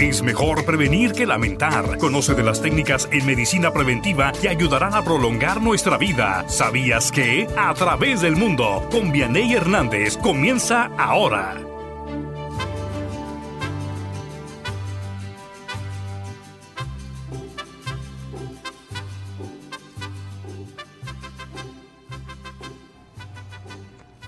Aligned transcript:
Es 0.00 0.22
mejor 0.22 0.64
prevenir 0.64 1.12
que 1.12 1.26
lamentar. 1.26 1.98
Conoce 1.98 2.32
de 2.34 2.42
las 2.42 2.62
técnicas 2.62 3.06
en 3.12 3.26
medicina 3.26 3.70
preventiva 3.70 4.32
que 4.32 4.48
ayudarán 4.48 4.94
a 4.94 5.04
prolongar 5.04 5.60
nuestra 5.60 5.98
vida. 5.98 6.48
¿Sabías 6.48 7.12
que? 7.12 7.46
A 7.54 7.74
través 7.74 8.22
del 8.22 8.34
mundo, 8.34 8.88
con 8.90 9.12
Vianey 9.12 9.52
Hernández, 9.52 10.16
comienza 10.16 10.84
ahora. 10.96 11.60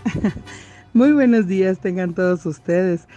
Muy 0.93 1.13
buenos 1.13 1.47
días 1.47 1.79
tengan 1.79 2.13
todos 2.13 2.45
ustedes. 2.45 3.09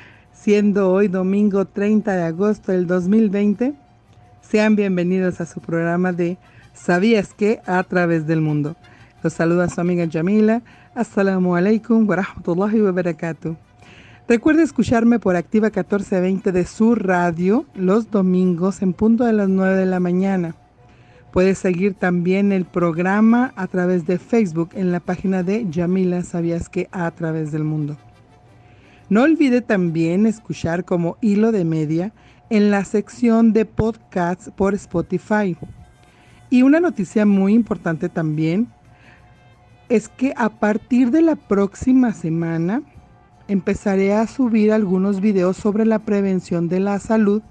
Siendo 0.46 0.92
hoy 0.92 1.08
domingo 1.08 1.66
30 1.66 2.18
de 2.18 2.22
agosto 2.22 2.72
del 2.72 2.86
2020, 2.86 3.74
sean 4.42 4.76
bienvenidos 4.76 5.42
a 5.42 5.48
su 5.48 5.60
programa 5.60 6.14
de 6.14 6.38
¿Sabías 6.72 7.34
que? 7.34 7.62
a 7.66 7.82
través 7.82 8.28
del 8.28 8.42
mundo. 8.42 8.76
Los 9.24 9.34
saluda 9.34 9.68
su 9.70 9.82
amiga 9.82 10.08
Jamila. 10.08 10.62
Assalamu 10.94 11.56
alaikum 11.56 12.08
wa 12.08 12.18
rahmatullahi 12.18 12.80
wa. 12.80 12.94
Recuerde 14.30 14.62
escucharme 14.62 15.18
por 15.18 15.36
Activa 15.36 15.70
1420 15.70 16.52
de 16.52 16.66
su 16.66 16.94
radio 16.94 17.66
los 17.74 18.12
domingos 18.12 18.84
en 18.84 18.94
punto 18.94 19.24
de 19.24 19.34
las 19.34 19.50
9 19.50 19.76
de 19.76 19.88
la 19.88 20.00
mañana. 20.00 20.54
Puedes 21.34 21.58
seguir 21.58 21.96
también 21.96 22.52
el 22.52 22.66
programa 22.66 23.52
a 23.56 23.66
través 23.66 24.06
de 24.06 24.20
Facebook 24.20 24.70
en 24.76 24.92
la 24.92 25.00
página 25.00 25.42
de 25.42 25.66
Yamila 25.72 26.22
Sabías 26.22 26.70
que 26.70 26.88
a 26.92 27.10
través 27.10 27.52
del 27.52 27.64
mundo. 27.64 27.98
No 29.10 29.24
olvide 29.24 29.62
también 29.62 30.26
escuchar 30.26 30.86
como 30.86 31.18
hilo 31.22 31.52
de 31.52 31.66
media 31.66 32.14
en 32.50 32.72
la 32.72 32.84
sección 32.86 33.54
de 33.54 33.66
podcasts 33.66 34.52
por 34.56 34.74
Spotify. 34.74 35.56
Y 36.50 36.64
una 36.64 36.80
noticia 36.80 37.26
muy 37.26 37.54
importante 37.54 38.10
también 38.10 38.68
es 39.90 40.10
que 40.10 40.34
a 40.36 40.50
partir 40.50 41.12
de 41.12 41.22
la 41.22 41.36
próxima 41.36 42.14
semana 42.14 42.82
empezaré 43.48 44.14
a 44.14 44.26
subir 44.26 44.72
algunos 44.72 45.22
videos 45.22 45.58
sobre 45.58 45.86
la 45.86 46.00
prevención 46.00 46.68
de 46.68 46.80
la 46.80 47.00
salud 47.00 47.42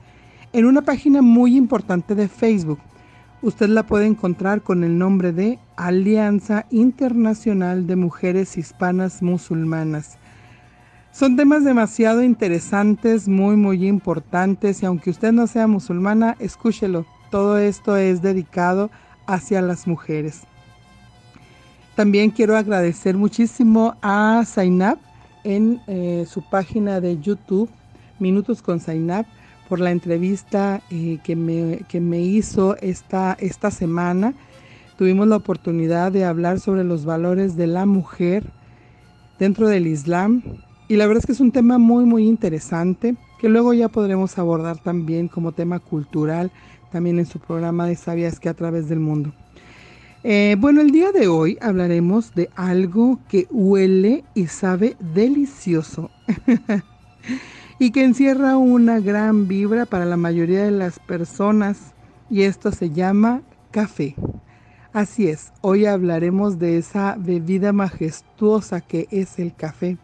en 0.52 0.64
una 0.66 0.82
página 0.82 1.22
muy 1.22 1.56
importante 1.56 2.14
de 2.14 2.28
Facebook 2.28 2.80
Usted 3.44 3.68
la 3.68 3.82
puede 3.82 4.06
encontrar 4.06 4.62
con 4.62 4.84
el 4.84 4.96
nombre 4.96 5.30
de 5.30 5.58
Alianza 5.76 6.64
Internacional 6.70 7.86
de 7.86 7.94
Mujeres 7.94 8.56
Hispanas 8.56 9.20
Musulmanas. 9.20 10.16
Son 11.14 11.36
temas 11.36 11.62
demasiado 11.64 12.24
interesantes, 12.24 13.28
muy, 13.28 13.54
muy 13.54 13.86
importantes 13.86 14.82
y 14.82 14.86
aunque 14.86 15.10
usted 15.10 15.30
no 15.30 15.46
sea 15.46 15.68
musulmana, 15.68 16.34
escúchelo. 16.40 17.06
Todo 17.30 17.56
esto 17.56 17.96
es 17.96 18.20
dedicado 18.20 18.90
hacia 19.24 19.62
las 19.62 19.86
mujeres. 19.86 20.40
También 21.94 22.32
quiero 22.32 22.56
agradecer 22.56 23.16
muchísimo 23.16 23.94
a 24.02 24.42
Zainab 24.44 24.98
en 25.44 25.80
eh, 25.86 26.26
su 26.28 26.42
página 26.42 27.00
de 27.00 27.20
YouTube, 27.20 27.70
Minutos 28.18 28.60
con 28.60 28.80
Zainab 28.80 29.24
por 29.68 29.78
la 29.78 29.92
entrevista 29.92 30.82
eh, 30.90 31.20
que, 31.22 31.36
me, 31.36 31.82
que, 31.88 32.00
me, 32.00 32.22
hizo 32.22 32.76
esta, 32.78 33.36
esta 33.38 33.70
semana. 33.70 34.34
Tuvimos 34.98 35.28
la 35.28 35.36
oportunidad 35.36 36.10
de 36.10 36.24
hablar 36.24 36.58
sobre 36.58 36.82
los 36.82 37.04
valores 37.04 37.54
de 37.54 37.68
la 37.68 37.86
mujer 37.86 38.42
dentro 39.38 39.68
del 39.68 39.86
Islam 39.86 40.42
y 40.88 40.96
la 40.96 41.06
verdad 41.06 41.22
es 41.22 41.26
que 41.26 41.32
es 41.32 41.40
un 41.40 41.52
tema 41.52 41.78
muy 41.78 42.04
muy 42.04 42.26
interesante 42.26 43.16
que 43.40 43.48
luego 43.48 43.74
ya 43.74 43.88
podremos 43.88 44.38
abordar 44.38 44.78
también 44.78 45.28
como 45.28 45.52
tema 45.52 45.78
cultural 45.78 46.50
también 46.90 47.18
en 47.18 47.26
su 47.26 47.40
programa 47.40 47.86
de 47.86 47.96
Sabias 47.96 48.38
que 48.38 48.48
a 48.48 48.54
través 48.54 48.88
del 48.88 49.00
mundo. 49.00 49.34
Eh, 50.22 50.56
bueno, 50.58 50.80
el 50.80 50.92
día 50.92 51.10
de 51.10 51.26
hoy 51.26 51.58
hablaremos 51.60 52.34
de 52.34 52.48
algo 52.54 53.18
que 53.28 53.48
huele 53.50 54.24
y 54.34 54.46
sabe 54.46 54.96
delicioso. 55.12 56.10
y 57.78 57.90
que 57.90 58.04
encierra 58.04 58.56
una 58.56 59.00
gran 59.00 59.48
vibra 59.48 59.86
para 59.86 60.04
la 60.06 60.16
mayoría 60.16 60.64
de 60.64 60.70
las 60.70 60.98
personas 61.00 61.94
y 62.30 62.42
esto 62.42 62.70
se 62.70 62.90
llama 62.90 63.42
café. 63.70 64.14
Así 64.92 65.26
es, 65.26 65.52
hoy 65.60 65.86
hablaremos 65.86 66.58
de 66.58 66.78
esa 66.78 67.16
bebida 67.18 67.72
majestuosa 67.72 68.80
que 68.80 69.08
es 69.10 69.38
el 69.40 69.54
café. 69.54 69.98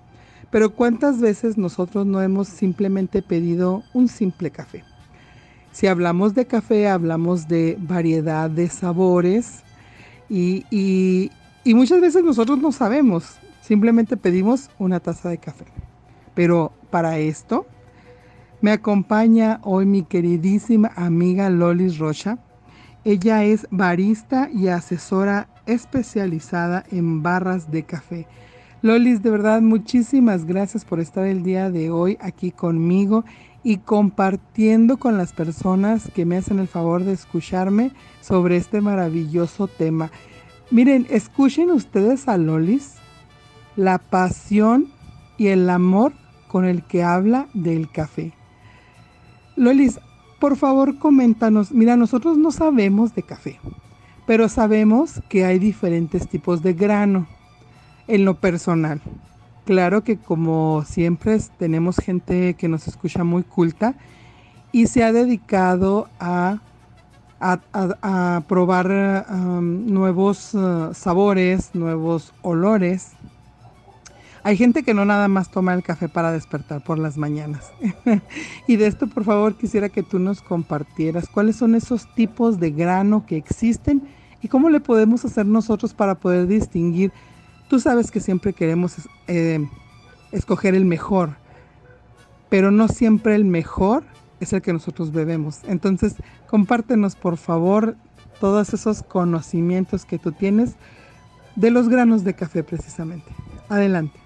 Pero 0.50 0.70
¿cuántas 0.70 1.20
veces 1.20 1.56
nosotros 1.56 2.06
no 2.06 2.20
hemos 2.20 2.48
simplemente 2.48 3.22
pedido 3.22 3.84
un 3.94 4.08
simple 4.08 4.50
café? 4.50 4.84
Si 5.72 5.86
hablamos 5.86 6.34
de 6.34 6.46
café, 6.46 6.88
hablamos 6.88 7.46
de 7.46 7.76
variedad 7.80 8.50
de 8.50 8.68
sabores 8.68 9.62
y, 10.28 11.30
muchas 11.64 12.00
veces 12.00 12.24
nosotros 12.24 12.58
no 12.58 12.72
sabemos, 12.72 13.38
simplemente 13.62 14.16
pedimos 14.16 14.70
una 14.78 14.98
taza 14.98 15.28
de 15.28 15.38
café. 15.38 15.66
Pero 16.34 16.72
para 16.90 17.18
esto 17.18 17.66
me 18.60 18.72
acompaña 18.72 19.60
hoy 19.62 19.86
mi 19.86 20.02
queridísima 20.02 20.90
amiga 20.96 21.48
Lolis 21.48 21.98
Rocha. 21.98 22.38
Ella 23.04 23.44
es 23.44 23.66
barista 23.70 24.50
y 24.52 24.68
asesora 24.68 25.48
especializada 25.66 26.84
en 26.90 27.22
barras 27.22 27.70
de 27.70 27.84
café. 27.84 28.26
Lolis, 28.82 29.22
de 29.22 29.30
verdad, 29.30 29.60
muchísimas 29.60 30.46
gracias 30.46 30.86
por 30.86 31.00
estar 31.00 31.26
el 31.26 31.42
día 31.42 31.70
de 31.70 31.90
hoy 31.90 32.16
aquí 32.18 32.50
conmigo 32.50 33.26
y 33.62 33.76
compartiendo 33.76 34.96
con 34.96 35.18
las 35.18 35.34
personas 35.34 36.10
que 36.14 36.24
me 36.24 36.38
hacen 36.38 36.58
el 36.58 36.66
favor 36.66 37.04
de 37.04 37.12
escucharme 37.12 37.92
sobre 38.22 38.56
este 38.56 38.80
maravilloso 38.80 39.66
tema. 39.68 40.10
Miren, 40.70 41.06
escuchen 41.10 41.70
ustedes 41.70 42.26
a 42.26 42.38
Lolis 42.38 42.94
la 43.76 43.98
pasión 43.98 44.88
y 45.36 45.48
el 45.48 45.68
amor 45.68 46.14
con 46.48 46.64
el 46.64 46.82
que 46.82 47.02
habla 47.02 47.48
del 47.52 47.90
café. 47.90 48.32
Lolis, 49.56 50.00
por 50.38 50.56
favor, 50.56 50.98
coméntanos. 50.98 51.70
Mira, 51.70 51.96
nosotros 51.96 52.38
no 52.38 52.50
sabemos 52.50 53.14
de 53.14 53.24
café, 53.24 53.60
pero 54.26 54.48
sabemos 54.48 55.20
que 55.28 55.44
hay 55.44 55.58
diferentes 55.58 56.26
tipos 56.30 56.62
de 56.62 56.72
grano 56.72 57.26
en 58.10 58.24
lo 58.24 58.34
personal. 58.34 59.00
Claro 59.64 60.02
que 60.02 60.16
como 60.16 60.84
siempre 60.86 61.38
tenemos 61.58 61.96
gente 61.96 62.54
que 62.54 62.68
nos 62.68 62.88
escucha 62.88 63.24
muy 63.24 63.42
culta 63.42 63.94
y 64.72 64.86
se 64.86 65.04
ha 65.04 65.12
dedicado 65.12 66.08
a, 66.18 66.58
probar 68.48 69.26
nuevos 69.30 70.54
uh, 70.54 70.92
sabores, 70.92 71.70
nuevos 71.74 72.34
olores 72.42 73.12
hay 74.42 74.56
gente 74.56 74.82
que 74.82 74.94
no 74.94 75.04
nada 75.04 75.28
más 75.28 75.50
toma 75.50 75.74
el 75.74 75.82
café 75.82 76.08
para 76.08 76.32
despertar 76.32 76.82
por 76.82 76.98
las 76.98 77.18
mañanas. 77.18 77.72
y 78.66 78.76
de 78.76 78.86
esto, 78.86 79.06
por 79.06 79.24
favor, 79.24 79.54
quisiera 79.56 79.88
que 79.90 80.02
tú 80.02 80.18
nos 80.18 80.40
compartieras 80.40 81.28
cuáles 81.28 81.56
son 81.56 81.74
esos 81.74 82.12
tipos 82.14 82.58
de 82.58 82.70
grano 82.70 83.26
que 83.26 83.36
existen 83.36 84.08
y 84.40 84.48
cómo 84.48 84.70
le 84.70 84.80
podemos 84.80 85.24
hacer 85.24 85.44
nosotros 85.44 85.92
para 85.92 86.14
poder 86.14 86.46
distinguir. 86.46 87.12
Tú 87.70 87.78
sabes 87.78 88.10
que 88.10 88.18
siempre 88.18 88.52
queremos 88.52 88.96
eh, 89.28 89.64
escoger 90.32 90.74
el 90.74 90.84
mejor, 90.84 91.36
pero 92.48 92.72
no 92.72 92.88
siempre 92.88 93.36
el 93.36 93.44
mejor 93.44 94.02
es 94.40 94.52
el 94.52 94.60
que 94.60 94.72
nosotros 94.72 95.12
bebemos. 95.12 95.60
Entonces, 95.68 96.16
compártenos, 96.48 97.14
por 97.14 97.36
favor, 97.36 97.94
todos 98.40 98.74
esos 98.74 99.04
conocimientos 99.04 100.04
que 100.04 100.18
tú 100.18 100.32
tienes 100.32 100.74
de 101.54 101.70
los 101.70 101.88
granos 101.88 102.24
de 102.24 102.34
café 102.34 102.64
precisamente. 102.64 103.30
Adelante. 103.68 104.19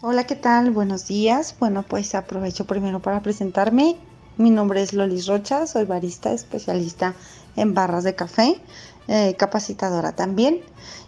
Hola, 0.00 0.28
¿qué 0.28 0.36
tal? 0.36 0.70
Buenos 0.70 1.08
días. 1.08 1.56
Bueno, 1.58 1.82
pues 1.82 2.14
aprovecho 2.14 2.66
primero 2.66 3.02
para 3.02 3.20
presentarme. 3.20 3.96
Mi 4.36 4.48
nombre 4.48 4.80
es 4.80 4.92
Lolis 4.92 5.26
Rocha, 5.26 5.66
soy 5.66 5.86
barista 5.86 6.30
especialista 6.30 7.16
en 7.56 7.74
barras 7.74 8.04
de 8.04 8.14
café, 8.14 8.60
eh, 9.08 9.34
capacitadora 9.36 10.12
también. 10.12 10.60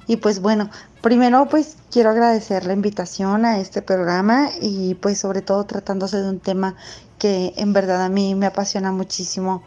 Y 0.09 0.17
pues 0.17 0.41
bueno, 0.41 0.71
primero 1.03 1.49
pues 1.49 1.77
quiero 1.93 2.11
agradecer 2.11 2.67
la 2.67 2.73
invitación 2.73 3.45
a 3.45 3.61
este 3.61 3.81
programa 3.81 4.51
y 4.61 4.97
pues 4.97 5.21
sobre 5.21 5.41
todo 5.41 5.67
tratándose 5.67 6.17
de 6.17 6.29
un 6.29 6.41
tema 6.41 6.75
que 7.21 7.53
en 7.59 7.73
verdad 7.73 8.03
a 8.03 8.09
mí 8.09 8.35
me 8.35 8.47
apasiona 8.47 8.91
muchísimo. 8.91 9.63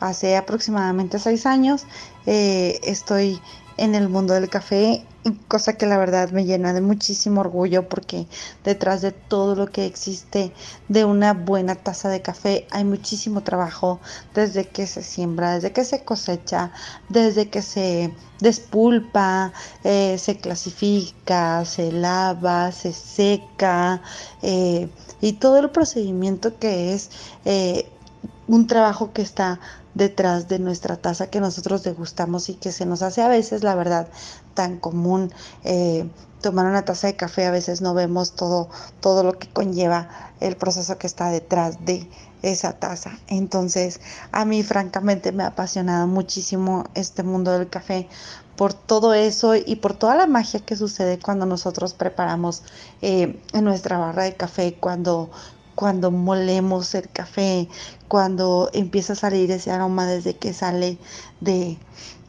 Hace 0.00 0.36
aproximadamente 0.36 1.20
seis 1.20 1.46
años 1.46 1.84
eh, 2.26 2.80
estoy 2.82 3.40
en 3.76 3.94
el 3.94 4.08
mundo 4.08 4.34
del 4.34 4.48
café 4.48 5.06
cosa 5.48 5.74
que 5.74 5.86
la 5.86 5.96
verdad 5.96 6.30
me 6.30 6.44
llena 6.44 6.72
de 6.72 6.80
muchísimo 6.80 7.40
orgullo 7.40 7.88
porque 7.88 8.26
detrás 8.62 9.00
de 9.00 9.12
todo 9.12 9.54
lo 9.54 9.66
que 9.66 9.86
existe 9.86 10.52
de 10.88 11.04
una 11.04 11.32
buena 11.32 11.74
taza 11.74 12.08
de 12.08 12.20
café 12.20 12.66
hay 12.70 12.84
muchísimo 12.84 13.42
trabajo 13.42 14.00
desde 14.34 14.68
que 14.68 14.86
se 14.86 15.02
siembra, 15.02 15.54
desde 15.54 15.72
que 15.72 15.84
se 15.84 16.04
cosecha, 16.04 16.72
desde 17.08 17.48
que 17.48 17.62
se 17.62 18.12
despulpa, 18.40 19.52
eh, 19.82 20.18
se 20.18 20.36
clasifica, 20.36 21.64
se 21.64 21.92
lava, 21.92 22.70
se 22.72 22.92
seca 22.92 24.02
eh, 24.42 24.88
y 25.20 25.34
todo 25.34 25.58
el 25.58 25.70
procedimiento 25.70 26.58
que 26.58 26.92
es 26.92 27.10
eh, 27.44 27.88
un 28.46 28.66
trabajo 28.66 29.12
que 29.12 29.22
está 29.22 29.60
detrás 29.94 30.48
de 30.48 30.58
nuestra 30.58 30.96
taza 30.96 31.30
que 31.30 31.40
nosotros 31.40 31.82
degustamos 31.84 32.48
y 32.48 32.54
que 32.54 32.72
se 32.72 32.84
nos 32.84 33.02
hace 33.02 33.22
a 33.22 33.28
veces, 33.28 33.62
la 33.62 33.74
verdad, 33.74 34.08
tan 34.54 34.78
común 34.78 35.32
eh, 35.64 36.08
tomar 36.40 36.66
una 36.66 36.84
taza 36.84 37.06
de 37.06 37.16
café, 37.16 37.46
a 37.46 37.50
veces 37.50 37.80
no 37.80 37.94
vemos 37.94 38.32
todo, 38.32 38.68
todo 39.00 39.22
lo 39.22 39.38
que 39.38 39.48
conlleva 39.48 40.08
el 40.40 40.56
proceso 40.56 40.98
que 40.98 41.06
está 41.06 41.30
detrás 41.30 41.84
de 41.84 42.08
esa 42.42 42.74
taza. 42.74 43.18
Entonces, 43.28 44.00
a 44.30 44.44
mí 44.44 44.62
francamente 44.62 45.32
me 45.32 45.42
ha 45.42 45.48
apasionado 45.48 46.06
muchísimo 46.06 46.84
este 46.94 47.22
mundo 47.22 47.52
del 47.52 47.70
café 47.70 48.08
por 48.56 48.74
todo 48.74 49.14
eso 49.14 49.54
y 49.56 49.76
por 49.76 49.94
toda 49.94 50.14
la 50.14 50.26
magia 50.26 50.60
que 50.60 50.76
sucede 50.76 51.18
cuando 51.18 51.46
nosotros 51.46 51.94
preparamos 51.94 52.62
eh, 53.02 53.40
nuestra 53.54 53.98
barra 53.98 54.24
de 54.24 54.34
café, 54.34 54.76
cuando 54.78 55.30
cuando 55.74 56.10
molemos 56.12 56.94
el 56.94 57.08
café, 57.10 57.68
cuando 58.06 58.70
empieza 58.72 59.14
a 59.14 59.16
salir 59.16 59.50
ese 59.50 59.72
aroma 59.72 60.06
desde 60.06 60.36
que 60.36 60.52
sale 60.52 60.98
de, 61.40 61.78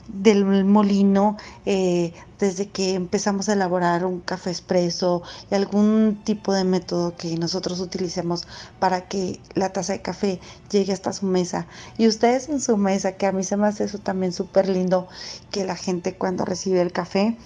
del 0.08 0.66
molino, 0.66 1.38
eh, 1.66 2.14
desde 2.40 2.68
que 2.68 2.94
empezamos 2.94 3.50
a 3.50 3.54
elaborar 3.54 4.06
un 4.06 4.20
café 4.20 4.52
expreso 4.52 5.24
y 5.50 5.56
algún 5.56 6.22
tipo 6.24 6.54
de 6.54 6.64
método 6.64 7.16
que 7.16 7.38
nosotros 7.38 7.80
utilicemos 7.80 8.48
para 8.80 9.08
que 9.08 9.40
la 9.54 9.72
taza 9.72 9.94
de 9.94 10.02
café 10.02 10.40
llegue 10.70 10.94
hasta 10.94 11.14
su 11.14 11.26
mesa. 11.26 11.68
Y 11.98 12.08
ustedes 12.08 12.50
en 12.50 12.60
su 12.62 12.78
mesa, 12.78 13.14
que 13.14 13.26
a 13.26 13.32
mí 13.32 13.44
se 13.44 13.58
me 13.58 13.68
hace 13.68 13.86
eso 13.86 14.00
también 14.00 14.34
súper 14.34 14.68
lindo, 14.68 15.08
que 15.52 15.66
la 15.66 15.76
gente 15.76 16.18
cuando 16.18 16.46
recibe 16.46 16.82
el 16.82 16.92
café 16.92 17.38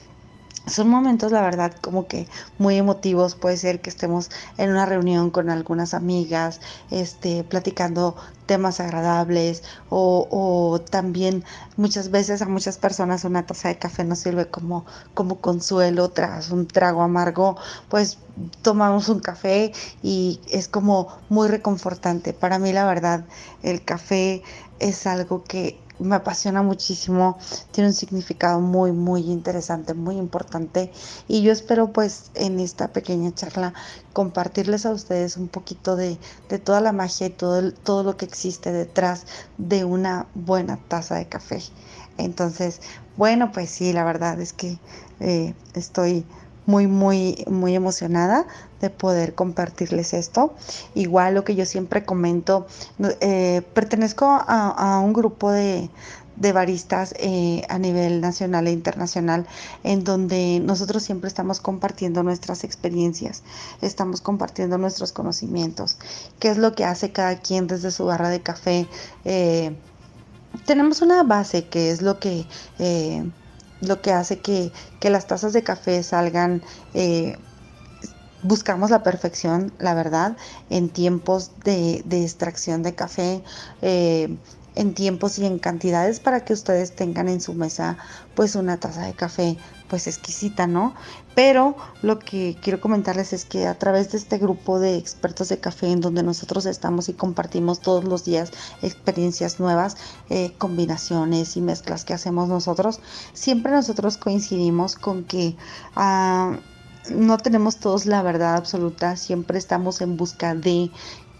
son 0.69 0.87
momentos, 0.89 1.31
la 1.31 1.41
verdad, 1.41 1.73
como 1.81 2.07
que 2.07 2.27
muy 2.57 2.77
emotivos. 2.77 3.35
Puede 3.35 3.57
ser 3.57 3.81
que 3.81 3.89
estemos 3.89 4.29
en 4.57 4.69
una 4.69 4.85
reunión 4.85 5.31
con 5.31 5.49
algunas 5.49 5.93
amigas, 5.93 6.61
este, 6.91 7.43
platicando 7.43 8.15
temas 8.45 8.79
agradables 8.79 9.63
o, 9.89 10.81
también 10.89 11.43
muchas 11.77 12.09
veces 12.09 12.41
a 12.41 12.47
muchas 12.47 12.77
personas 12.77 13.23
una 13.23 13.45
taza 13.45 13.69
de 13.69 13.77
café 13.77 14.03
nos 14.03 14.19
sirve 14.19 14.47
como, 14.47 14.85
como 15.13 15.39
consuelo 15.39 16.09
tras 16.09 16.49
un 16.49 16.67
trago 16.67 17.03
amargo, 17.03 17.57
pues 17.89 18.17
tomamos 18.61 19.09
un 19.09 19.19
café 19.19 19.71
y 20.01 20.39
es 20.51 20.67
como 20.67 21.07
muy 21.29 21.47
reconfortante. 21.47 22.33
Para 22.33 22.59
mí, 22.59 22.73
la 22.73 22.85
verdad, 22.85 23.25
el 23.63 23.83
café 23.83 24.41
es 24.79 25.05
algo 25.05 25.43
que 25.43 25.79
me 25.99 26.15
apasiona 26.15 26.61
muchísimo, 26.61 27.37
tiene 27.71 27.89
un 27.89 27.93
significado 27.93 28.59
muy, 28.59 28.91
muy 28.91 29.21
interesante, 29.31 29.93
muy 29.93 30.17
importante 30.17 30.91
y 31.27 31.41
yo 31.41 31.51
espero 31.51 31.91
pues 31.91 32.31
en 32.35 32.59
esta 32.59 32.89
pequeña 32.89 33.33
charla 33.33 33.73
compartirles 34.13 34.85
a 34.85 34.91
ustedes 34.91 35.37
un 35.37 35.47
poquito 35.47 35.95
de, 35.95 36.17
toda 36.63 36.81
la 36.81 36.91
magia 36.91 37.27
y 37.27 37.31
todo, 37.31 37.71
todo 37.71 38.03
lo 38.03 38.17
que 38.17 38.25
existe 38.25 38.71
detrás 38.71 39.25
de 39.57 39.83
una 39.83 40.27
buena 40.33 40.77
taza 40.87 41.15
de 41.15 41.27
café. 41.27 41.61
Entonces, 42.17 42.81
bueno, 43.15 43.51
pues 43.51 43.69
sí, 43.69 43.93
la 43.93 44.03
verdad 44.03 44.39
es 44.41 44.53
que 44.53 44.79
eh, 45.19 45.53
estoy 45.73 46.25
muy, 46.69 46.85
muy, 46.85 47.43
muy 47.49 47.73
emocionada 47.75 48.45
de 48.79 48.91
poder 48.91 49.33
compartirles 49.33 50.13
esto. 50.13 50.53
Igual 50.93 51.33
lo 51.33 51.43
que 51.43 51.55
yo 51.55 51.65
siempre 51.65 52.05
comento, 52.05 52.67
eh, 53.21 53.63
pertenezco 53.73 54.25
a, 54.27 54.99
un 55.03 55.11
grupo 55.13 55.51
de, 55.51 55.89
baristas 56.53 57.15
eh, 57.17 57.63
a 57.69 57.79
nivel 57.79 58.21
nacional 58.21 58.67
e 58.67 58.71
internacional, 58.71 59.47
en 59.83 60.03
donde 60.03 60.61
nosotros 60.63 61.01
siempre 61.01 61.27
estamos 61.27 61.59
compartiendo 61.59 62.21
nuestras 62.21 62.63
experiencias, 62.63 63.41
estamos 63.81 64.21
compartiendo 64.21 64.77
nuestros 64.77 65.11
conocimientos, 65.11 65.97
qué 66.37 66.49
es 66.49 66.57
lo 66.57 66.73
que 66.75 66.85
hace 66.85 67.11
cada 67.11 67.39
quien 67.39 67.65
desde 67.65 67.89
su 67.89 68.05
barra 68.05 68.29
de 68.29 68.41
café. 68.41 68.87
Eh, 69.25 69.75
tenemos 70.67 71.01
una 71.01 71.23
base 71.23 71.67
que 71.67 71.89
es 71.89 72.03
lo 72.03 72.19
que 72.19 72.45
lo 73.81 74.01
que 74.01 74.11
hace 74.11 74.39
que, 74.39 74.71
las 75.01 75.27
tazas 75.27 75.53
de 75.53 75.63
café 75.63 76.03
salgan, 76.03 76.61
eh, 76.93 77.37
buscamos 78.43 78.89
la 78.89 79.03
perfección, 79.03 79.73
la 79.79 79.93
verdad, 79.93 80.37
en 80.69 80.89
tiempos 80.89 81.51
de, 81.63 82.03
extracción 82.11 82.83
de 82.83 82.95
café. 82.95 83.43
Eh, 83.81 84.37
en 84.75 84.93
tiempos 84.93 85.39
y 85.39 85.45
en 85.45 85.59
cantidades 85.59 86.19
para 86.19 86.45
que 86.45 86.53
ustedes 86.53 86.95
tengan 86.95 87.27
en 87.27 87.41
su 87.41 87.53
mesa 87.53 87.97
pues 88.33 88.55
una 88.55 88.79
taza 88.79 89.01
de 89.01 89.13
café 89.13 89.57
pues 89.89 90.07
exquisita, 90.07 90.67
¿no? 90.67 90.93
Pero 91.35 91.75
lo 92.01 92.19
que 92.19 92.57
quiero 92.61 92.79
comentarles 92.79 93.33
es 93.33 93.45
que 93.45 93.67
a 93.67 93.77
través 93.77 94.11
de 94.11 94.17
este 94.17 94.37
grupo 94.37 94.79
de 94.79 94.97
expertos 94.97 95.49
de 95.49 95.59
café 95.59 95.91
en 95.91 96.01
donde 96.01 96.23
nosotros 96.23 96.65
estamos 96.65 97.09
y 97.09 97.13
compartimos 97.13 97.79
todos 97.81 98.03
los 98.03 98.23
días 98.23 98.51
experiencias 98.81 99.59
nuevas, 99.59 99.97
eh, 100.29 100.53
combinaciones 100.57 101.57
y 101.57 101.61
mezclas 101.61 102.05
que 102.05 102.13
hacemos 102.13 102.47
nosotros, 102.47 102.99
siempre 103.33 103.71
nosotros 103.71 104.17
coincidimos 104.17 104.95
con 104.95 105.23
que... 105.25 105.55
Ah, 105.95 106.57
no 107.09 107.37
tenemos 107.37 107.77
todos 107.77 108.05
la 108.05 108.21
verdad 108.21 108.55
absoluta, 108.55 109.15
siempre 109.15 109.57
estamos 109.57 110.01
en 110.01 110.17
busca 110.17 110.53
de 110.53 110.91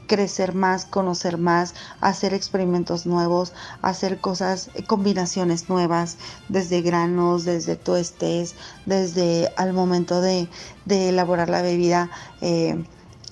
crecer 0.10 0.56
más, 0.56 0.86
conocer 0.86 1.38
más, 1.38 1.76
hacer 2.02 2.34
experimentos 2.34 3.06
nuevos, 3.06 3.54
hacer 3.84 4.20
cosas, 4.20 4.72
eh, 4.74 4.84
combinaciones 4.84 5.70
nuevas, 5.70 6.18
desde 6.50 6.82
granos, 6.82 7.46
desde 7.46 7.76
tuestes, 7.78 8.56
desde 8.88 9.54
al 9.56 9.72
momento 9.72 10.20
de, 10.20 10.50
elaborar 10.90 11.50
la 11.50 11.62
bebida, 11.62 12.10
eh, 12.42 12.84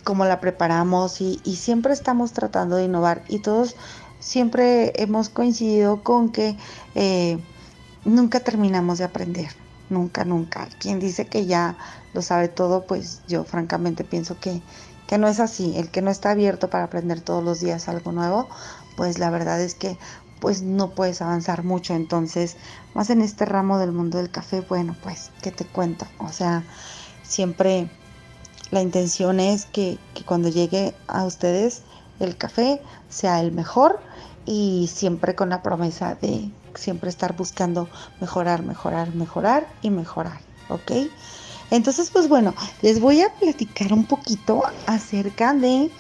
cómo 0.06 0.24
la 0.24 0.40
preparamos 0.40 1.20
y, 1.20 1.42
siempre 1.56 1.92
estamos 1.94 2.32
tratando 2.32 2.76
de 2.78 2.86
innovar 2.86 3.24
y 3.28 3.40
todos 3.40 3.76
siempre 4.20 4.94
hemos 5.02 5.30
coincidido 5.30 6.04
con 6.04 6.30
que 6.30 6.56
eh, 6.94 7.40
nunca 8.06 8.40
terminamos 8.40 9.00
de 9.00 9.06
aprender. 9.06 9.50
Nunca, 9.90 10.26
nunca. 10.26 10.68
Quien 10.80 11.00
dice 11.00 11.28
que 11.28 11.46
ya 11.46 11.78
lo 12.14 12.22
sabe 12.22 12.50
todo, 12.50 12.86
pues 12.86 13.22
yo 13.28 13.46
francamente 13.46 14.04
pienso 14.04 14.38
que, 14.38 14.62
que 15.08 15.18
no 15.18 15.28
es 15.28 15.40
así, 15.40 15.76
el 15.78 15.90
que 15.90 16.02
no 16.02 16.12
está 16.12 16.32
abierto 16.32 16.70
para 16.70 16.84
aprender 16.84 17.22
todos 17.22 17.44
los 17.44 17.60
días 17.60 17.88
algo 17.88 18.12
nuevo, 18.12 18.48
pues 18.96 19.20
la 19.20 19.30
verdad 19.30 19.62
es 19.62 19.74
que 19.74 19.98
pues 20.40 20.62
no 20.62 20.92
puedes 20.92 21.22
avanzar 21.22 21.64
mucho. 21.64 21.94
Entonces, 21.94 22.58
más 22.94 23.10
en 23.10 23.22
este 23.22 23.46
ramo 23.46 23.80
del 23.80 23.92
mundo 23.92 24.18
del 24.18 24.30
café, 24.30 24.62
bueno, 24.62 24.96
pues, 25.02 25.32
¿qué 25.42 25.52
te 25.52 25.66
cuento? 25.66 26.06
O 26.20 26.32
sea, 26.32 26.64
siempre 27.24 27.90
la 28.72 28.82
intención 28.82 29.40
es 29.40 29.66
que, 29.66 29.98
que 30.14 30.24
cuando 30.24 30.50
llegue 30.50 30.94
a 31.08 31.24
ustedes 31.24 31.84
el 32.20 32.38
café 32.38 32.82
sea 33.10 33.40
el 33.40 33.52
mejor 33.52 34.00
y 34.46 34.90
siempre 34.94 35.36
con 35.36 35.50
la 35.50 35.62
promesa 35.62 36.16
de 36.16 36.52
siempre 36.76 37.10
estar 37.10 37.36
buscando 37.36 37.90
mejorar, 38.20 38.64
mejorar, 38.64 39.14
mejorar 39.14 39.68
y 39.82 39.90
mejorar, 39.90 40.40
¿ok? 40.70 40.92
Entonces, 41.70 42.10
pues 42.12 42.30
bueno, 42.30 42.56
les 42.82 43.00
voy 43.00 43.22
a 43.22 43.34
platicar 43.34 43.94
un 43.94 44.06
poquito 44.06 44.64
acerca 44.86 45.54
de 45.54 45.92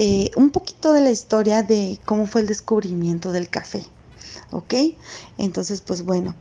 eh, 0.00 0.30
un 0.36 0.50
poquito 0.50 0.92
de 0.92 1.00
la 1.00 1.10
historia 1.10 1.64
de 1.64 1.98
cómo 2.04 2.26
fue 2.26 2.42
el 2.42 2.46
descubrimiento 2.46 3.32
del 3.32 3.48
café. 3.48 3.84
¿Ok? 4.50 4.74
Entonces, 5.38 5.80
pues 5.80 6.02
bueno, 6.04 6.34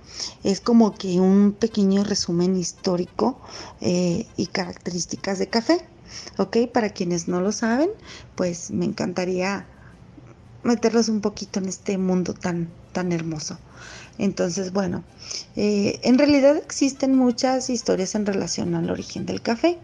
es 0.44 0.62
como 0.62 0.94
que 0.94 1.20
un 1.20 1.56
pequeño 1.60 2.04
resumen 2.04 2.56
histórico 2.56 3.40
eh, 3.82 4.28
y 4.38 4.46
características 4.48 5.40
de 5.40 5.48
café. 5.48 5.80
¿Ok? 6.38 6.58
Para 6.72 6.90
quienes 6.90 7.28
no 7.28 7.42
lo 7.42 7.52
saben, 7.52 7.90
pues 8.36 8.70
me 8.70 8.86
encantaría 8.86 9.66
meterlos 10.64 11.10
un 11.10 11.22
poquito 11.22 11.60
en 11.60 11.68
este 11.68 11.98
mundo 11.98 12.34
tan, 12.34 12.70
tan 12.92 13.12
hermoso. 13.12 13.58
Entonces, 14.20 14.74
bueno, 14.74 15.04
eh, 15.56 16.00
en 16.04 16.18
realidad 16.18 16.58
existen 16.58 17.16
muchas 17.16 17.70
historias 17.70 18.16
en 18.16 18.26
relación 18.26 18.74
al 18.76 18.90
origen 18.90 19.26
del 19.26 19.42
café 19.42 19.78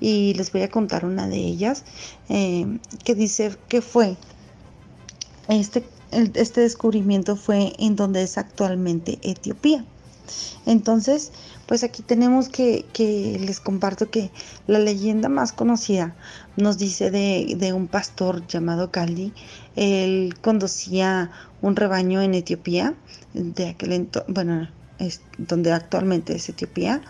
y 0.00 0.34
les 0.34 0.52
voy 0.52 0.62
a 0.62 0.70
contar 0.70 1.04
una 1.04 1.28
de 1.28 1.36
ellas 1.36 1.84
eh, 2.28 2.78
que 3.04 3.14
dice 3.14 3.56
que 3.68 3.82
fue 3.82 4.16
este, 5.48 5.84
este 6.10 6.60
descubrimiento 6.62 7.36
fue 7.36 7.72
en 7.78 7.96
donde 7.96 8.22
es 8.22 8.38
actualmente 8.38 9.18
Etiopía. 9.22 9.84
Entonces, 10.64 11.32
pues 11.66 11.82
aquí 11.84 12.02
tenemos 12.02 12.48
que, 12.48 12.84
que, 12.92 13.38
les 13.40 13.60
comparto 13.60 14.10
que 14.10 14.30
la 14.66 14.78
leyenda 14.78 15.28
más 15.28 15.52
conocida 15.52 16.14
nos 16.56 16.78
dice 16.78 17.10
de, 17.10 17.54
de 17.58 17.72
un 17.72 17.88
pastor 17.88 18.46
llamado 18.46 18.90
Caldi. 18.90 19.32
Él 19.74 20.34
conducía 20.40 21.30
un 21.62 21.76
rebaño 21.76 22.22
en 22.22 22.34
Etiopía 22.34 22.94
de 23.34 23.70
aquel 23.70 23.92
entonces, 23.92 24.32
bueno, 24.32 24.68
donde 25.38 25.72
actualmente 25.72 26.36
es 26.36 26.48
Etiopía, 26.48 27.02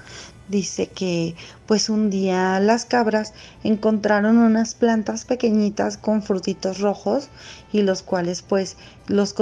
dice 0.48 0.88
que 0.88 1.34
pues 1.66 1.88
un 1.88 2.10
día 2.10 2.60
las 2.60 2.84
cabras 2.84 3.32
encontraron 3.64 4.38
unas 4.38 4.74
plantas 4.74 5.24
pequeñitas 5.24 5.96
con 5.96 6.22
frutitos 6.22 6.80
rojos 6.80 7.28
y 7.72 7.82
los 7.82 8.02
cuales 8.02 8.42
pues 8.42 8.76
los, 9.08 9.34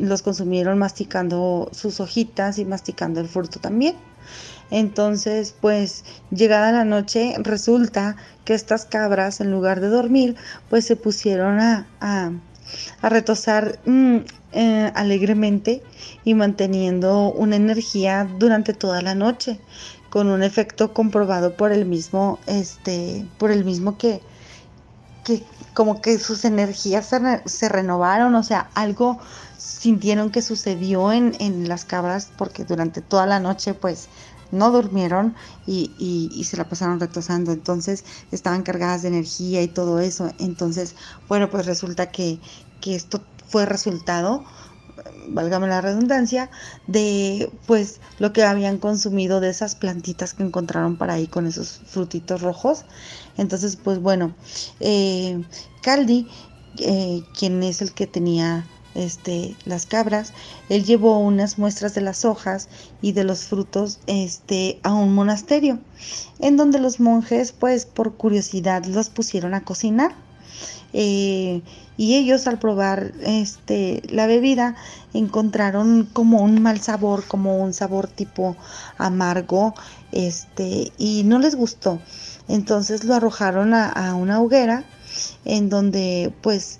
los 0.00 0.22
consumieron 0.22 0.78
masticando 0.78 1.68
sus 1.72 2.00
hojitas 2.00 2.58
y 2.58 2.64
masticando 2.64 3.20
el 3.20 3.28
fruto 3.28 3.60
también. 3.60 3.96
Entonces, 4.70 5.54
pues 5.60 6.04
llegada 6.30 6.72
la 6.72 6.84
noche, 6.84 7.34
resulta 7.38 8.16
que 8.44 8.54
estas 8.54 8.84
cabras, 8.84 9.40
en 9.40 9.50
lugar 9.50 9.80
de 9.80 9.88
dormir, 9.88 10.36
pues 10.68 10.84
se 10.84 10.96
pusieron 10.96 11.60
a, 11.60 11.86
a, 12.00 12.32
retosar 13.08 13.78
mm, 13.86 14.16
eh, 14.52 14.92
alegremente 14.94 15.82
y 16.24 16.34
manteniendo 16.34 17.32
una 17.32 17.56
energía 17.56 18.28
durante 18.38 18.74
toda 18.74 19.00
la 19.00 19.14
noche 19.14 19.58
con 20.10 20.28
un 20.28 20.42
efecto 20.42 20.92
comprobado 20.92 21.56
por 21.56 21.72
el 21.72 21.84
mismo, 21.86 22.38
este, 22.46 23.26
por 23.38 23.50
el 23.50 23.64
mismo 23.64 23.98
que, 23.98 24.20
que 25.24 25.42
como 25.74 26.00
que 26.00 26.18
sus 26.18 26.44
energías 26.44 27.10
se, 27.44 27.68
renovaron, 27.68 28.34
o 28.34 28.42
sea, 28.42 28.70
algo 28.74 29.18
sintieron 29.78 30.30
que 30.30 30.42
sucedió 30.42 31.12
en, 31.12 31.36
en, 31.38 31.68
las 31.68 31.84
cabras 31.84 32.30
porque 32.36 32.64
durante 32.64 33.00
toda 33.00 33.26
la 33.26 33.38
noche 33.38 33.74
pues 33.74 34.08
no 34.50 34.70
durmieron 34.70 35.36
y, 35.66 35.92
y, 35.98 36.44
se 36.44 36.56
la 36.56 36.68
pasaron 36.68 36.98
retosando, 37.00 37.52
entonces 37.52 38.04
estaban 38.32 38.62
cargadas 38.62 39.02
de 39.02 39.08
energía 39.08 39.62
y 39.62 39.68
todo 39.68 40.00
eso, 40.00 40.32
entonces 40.38 40.94
bueno 41.28 41.50
pues 41.50 41.66
resulta 41.66 42.10
que, 42.10 42.40
que 42.80 42.94
esto 42.94 43.22
fue 43.46 43.66
resultado 43.66 44.44
válgame 45.28 45.68
la 45.68 45.80
redundancia, 45.80 46.50
de 46.86 47.50
pues 47.66 48.00
lo 48.18 48.32
que 48.32 48.42
habían 48.42 48.78
consumido 48.78 49.40
de 49.40 49.50
esas 49.50 49.74
plantitas 49.74 50.34
que 50.34 50.42
encontraron 50.42 50.96
por 50.96 51.10
ahí 51.10 51.26
con 51.26 51.46
esos 51.46 51.80
frutitos 51.86 52.42
rojos. 52.42 52.84
Entonces, 53.36 53.76
pues 53.76 54.00
bueno, 54.00 54.34
eh, 54.80 55.44
Caldi, 55.82 56.28
eh, 56.78 57.22
quien 57.38 57.62
es 57.62 57.82
el 57.82 57.92
que 57.92 58.06
tenía 58.06 58.66
este, 58.98 59.56
las 59.64 59.86
cabras, 59.86 60.32
él 60.68 60.84
llevó 60.84 61.18
unas 61.18 61.58
muestras 61.58 61.94
de 61.94 62.00
las 62.00 62.24
hojas 62.24 62.68
y 63.00 63.12
de 63.12 63.24
los 63.24 63.44
frutos 63.44 64.00
este, 64.06 64.80
a 64.82 64.92
un 64.94 65.14
monasterio, 65.14 65.78
en 66.40 66.56
donde 66.56 66.78
los 66.78 67.00
monjes, 67.00 67.52
pues 67.52 67.86
por 67.86 68.14
curiosidad, 68.14 68.84
los 68.84 69.08
pusieron 69.08 69.54
a 69.54 69.64
cocinar. 69.64 70.14
Eh, 70.92 71.62
y 71.98 72.14
ellos 72.14 72.46
al 72.46 72.58
probar 72.58 73.12
este 73.20 74.02
la 74.08 74.26
bebida 74.26 74.74
encontraron 75.12 76.08
como 76.12 76.40
un 76.42 76.62
mal 76.62 76.80
sabor, 76.80 77.24
como 77.26 77.58
un 77.58 77.74
sabor 77.74 78.06
tipo 78.06 78.56
amargo, 78.96 79.74
este, 80.12 80.92
y 80.96 81.24
no 81.24 81.38
les 81.38 81.56
gustó. 81.56 82.00
Entonces 82.48 83.04
lo 83.04 83.14
arrojaron 83.14 83.74
a, 83.74 84.14
una 84.14 84.40
hoguera 84.40 84.84
en 85.44 85.68
donde 85.68 86.32
pues 86.40 86.78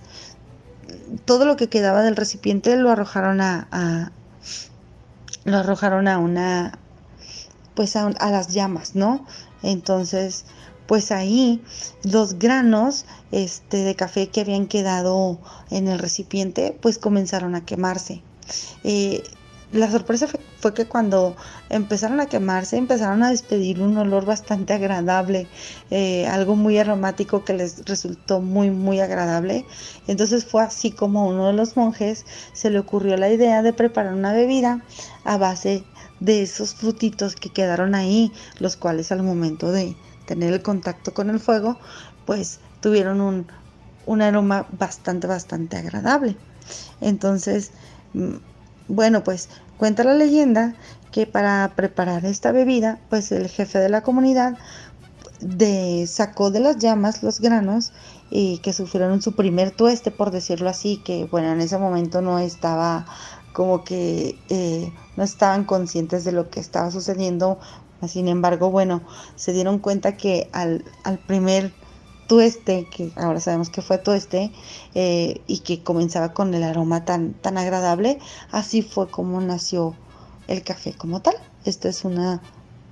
todo 1.25 1.45
lo 1.45 1.57
que 1.57 1.69
quedaba 1.69 2.03
del 2.03 2.17
recipiente 2.17 2.77
lo 2.77 2.91
arrojaron 2.91 3.41
a, 3.41 4.13
lo 5.45 5.57
arrojaron 5.57 6.09
a 6.09 6.19
una 6.19 6.79
pues 7.75 7.95
a, 7.97 8.07
a, 8.07 8.31
las 8.31 8.49
llamas, 8.49 8.95
¿no? 8.95 9.25
Entonces 9.63 10.45
pues 10.89 11.13
ahí 11.13 11.63
los 12.03 12.39
granos 12.39 13.05
este, 13.31 13.77
de 13.85 13.95
café 13.95 14.29
que 14.31 14.41
habían 14.41 14.67
quedado 14.67 15.39
en 15.71 15.87
el 15.87 15.99
recipiente, 15.99 16.77
pues 16.81 16.99
comenzaron 16.99 17.55
a 17.55 17.65
quemarse. 17.67 18.23
Eh, 18.85 19.23
la 19.73 19.91
sorpresa 19.91 20.27
fue, 20.61 20.75
que 20.75 20.87
cuando 20.87 21.37
empezaron 21.69 22.21
a 22.21 22.27
quemarse, 22.27 22.77
empezaron 22.77 23.23
a 23.23 23.31
despedir 23.31 23.81
un 23.81 23.97
olor 23.97 24.25
bastante 24.25 24.73
agradable, 24.73 25.47
eh, 25.91 26.27
algo 26.27 26.57
muy 26.57 26.79
aromático 26.79 27.45
que 27.45 27.53
les 27.53 27.85
resultó 27.85 28.41
muy, 28.41 28.71
muy 28.71 29.01
agradable. 29.01 29.67
Entonces 30.07 30.45
fue 30.45 30.63
así 30.63 30.91
como 30.91 31.21
a 31.21 31.27
uno 31.27 31.47
de 31.49 31.53
los 31.53 31.77
monjes 31.77 32.25
se 32.53 32.71
le 32.71 32.79
ocurrió 32.79 33.17
la 33.17 33.31
idea 33.31 33.63
de 33.63 33.73
preparar 33.73 34.15
una 34.15 34.33
bebida 34.33 34.83
a 35.25 35.37
base 35.37 35.85
de 36.21 36.43
esos 36.43 36.75
frutitos 36.75 37.37
que 37.37 37.51
quedaron 37.51 37.95
ahí, 37.95 38.33
los 38.59 38.77
cuales 38.77 39.13
al 39.13 39.23
momento 39.23 39.71
de, 39.71 39.97
tener 40.29 40.53
el 40.53 40.63
contacto 40.63 41.15
con 41.15 41.31
el 41.31 41.41
fuego, 41.41 41.79
pues 42.27 42.61
tuvieron 42.83 43.23
un, 43.23 43.47
un 44.05 44.21
aroma 44.21 44.67
bastante, 44.79 45.27
bastante 45.27 45.79
agradable. 45.79 46.37
Entonces, 47.01 47.71
mm, 48.13 48.35
bueno, 48.89 49.23
pues 49.23 49.49
cuenta 49.77 50.05
la 50.05 50.15
leyenda 50.15 50.75
que 51.13 51.27
para 51.27 51.73
preparar 51.77 52.25
esta 52.25 52.53
bebida, 52.53 52.99
pues 53.09 53.33
el 53.33 53.49
jefe 53.49 53.79
de 53.79 53.89
la 53.89 54.03
comunidad 54.03 54.59
de, 55.41 56.07
sacó 56.07 56.51
de 56.51 56.61
las 56.61 56.79
llamas 56.79 57.23
los 57.23 57.41
granos 57.41 57.93
y 58.31 58.59
que 58.59 58.73
sufrieron 58.73 59.23
su 59.23 59.35
primer 59.35 59.71
tueste, 59.71 60.11
por 60.11 60.31
decirlo 60.31 60.69
así, 60.69 61.01
que 61.05 61.25
bueno, 61.27 61.53
en 61.53 61.61
ese 61.61 61.79
momento 61.79 62.21
no 62.21 62.39
estaba 62.39 63.07
como 63.53 63.85
que 63.85 64.39
eh, 64.51 64.93
no 65.17 65.25
estaban 65.25 65.65
conscientes 65.65 66.25
de 66.25 66.33
lo 66.33 66.51
que 66.51 66.61
estaba 66.61 66.91
sucediendo. 66.91 67.59
Sin 68.07 68.29
embargo, 68.29 68.71
bueno, 68.71 69.03
se 69.35 69.53
dieron 69.53 69.81
cuenta 69.81 70.17
que 70.17 70.49
al, 70.53 70.85
primer 71.27 71.73
tueste, 72.29 72.87
que 72.95 73.11
ahora 73.17 73.41
sabemos 73.41 73.71
que 73.71 73.83
fue 73.83 73.99
tueste, 73.99 74.53
eh, 74.95 75.41
y 75.49 75.61
que 75.61 75.83
comenzaba 75.83 76.33
con 76.33 76.55
el 76.55 76.63
aroma 76.63 77.05
tan, 77.05 77.33
tan 77.33 77.59
agradable, 77.59 78.21
así 78.53 78.83
fue 78.83 79.11
como 79.11 79.41
nació 79.41 79.97
el 80.47 80.63
café 80.63 80.93
como 80.93 81.21
tal. 81.21 81.35
Esta 81.65 81.89
es 81.89 82.05
una, 82.05 82.41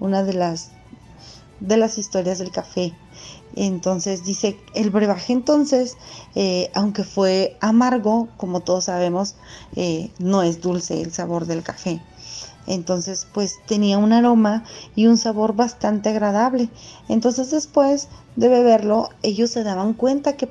una 0.01 0.25
de, 0.25 0.33
las, 0.33 0.73
de 1.61 1.77
las 1.77 1.99
historias 1.99 2.39
del 2.39 2.51
café. 2.51 2.95
Entonces 3.55 4.25
dice, 4.25 4.59
el 4.75 4.91
brebaje 4.91 5.33
entonces, 5.33 5.97
eh, 6.35 6.71
aunque 6.75 7.05
fue 7.05 7.57
amargo, 7.61 8.29
como 8.37 8.61
todos 8.61 8.85
sabemos, 8.85 9.37
eh, 9.77 10.11
no 10.19 10.43
es 10.43 10.61
dulce 10.61 11.01
el 11.01 11.13
sabor 11.13 11.47
del 11.47 11.63
café. 11.63 12.01
Entonces, 12.67 13.27
pues 13.33 13.61
tenía 13.67 13.97
un 13.97 14.13
aroma 14.13 14.65
y 14.97 15.07
un 15.07 15.17
sabor 15.17 15.55
bastante 15.55 16.09
agradable. 16.09 16.69
Entonces, 17.09 17.51
después 17.51 18.09
de 18.37 18.49
beberlo, 18.49 19.09
ellos 19.23 19.51
se 19.51 19.65
daban 19.65 19.95
cuenta 19.95 20.37
que, 20.37 20.49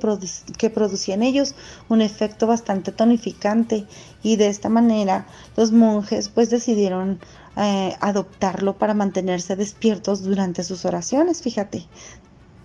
que 0.58 0.70
producían 0.70 1.24
ellos 1.24 1.56
un 1.88 2.02
efecto 2.02 2.48
bastante 2.48 2.92
tonificante 2.92 3.86
y 4.24 4.36
de 4.36 4.48
esta 4.48 4.70
manera 4.70 5.28
los 5.56 5.72
monjes 5.72 6.30
pues 6.30 6.50
decidieron 6.50 7.20
eh, 7.58 7.96
adoptarlo 8.02 8.78
para 8.78 8.94
mantenerse 8.94 9.56
despiertos 9.56 10.24
durante 10.24 10.64
sus 10.64 10.84
oraciones, 10.86 11.42
fíjate, 11.42 11.86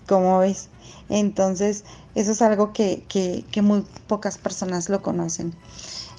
¿cómo 0.09 0.39
ves? 0.39 0.69
Entonces, 1.09 1.85
eso 2.15 2.33
es 2.33 2.43
algo 2.43 2.73
que, 2.73 3.05
que 3.09 3.63
muy 3.63 3.85
pocas 4.07 4.39
personas 4.39 4.89
lo 4.89 5.03
conocen. 5.03 5.55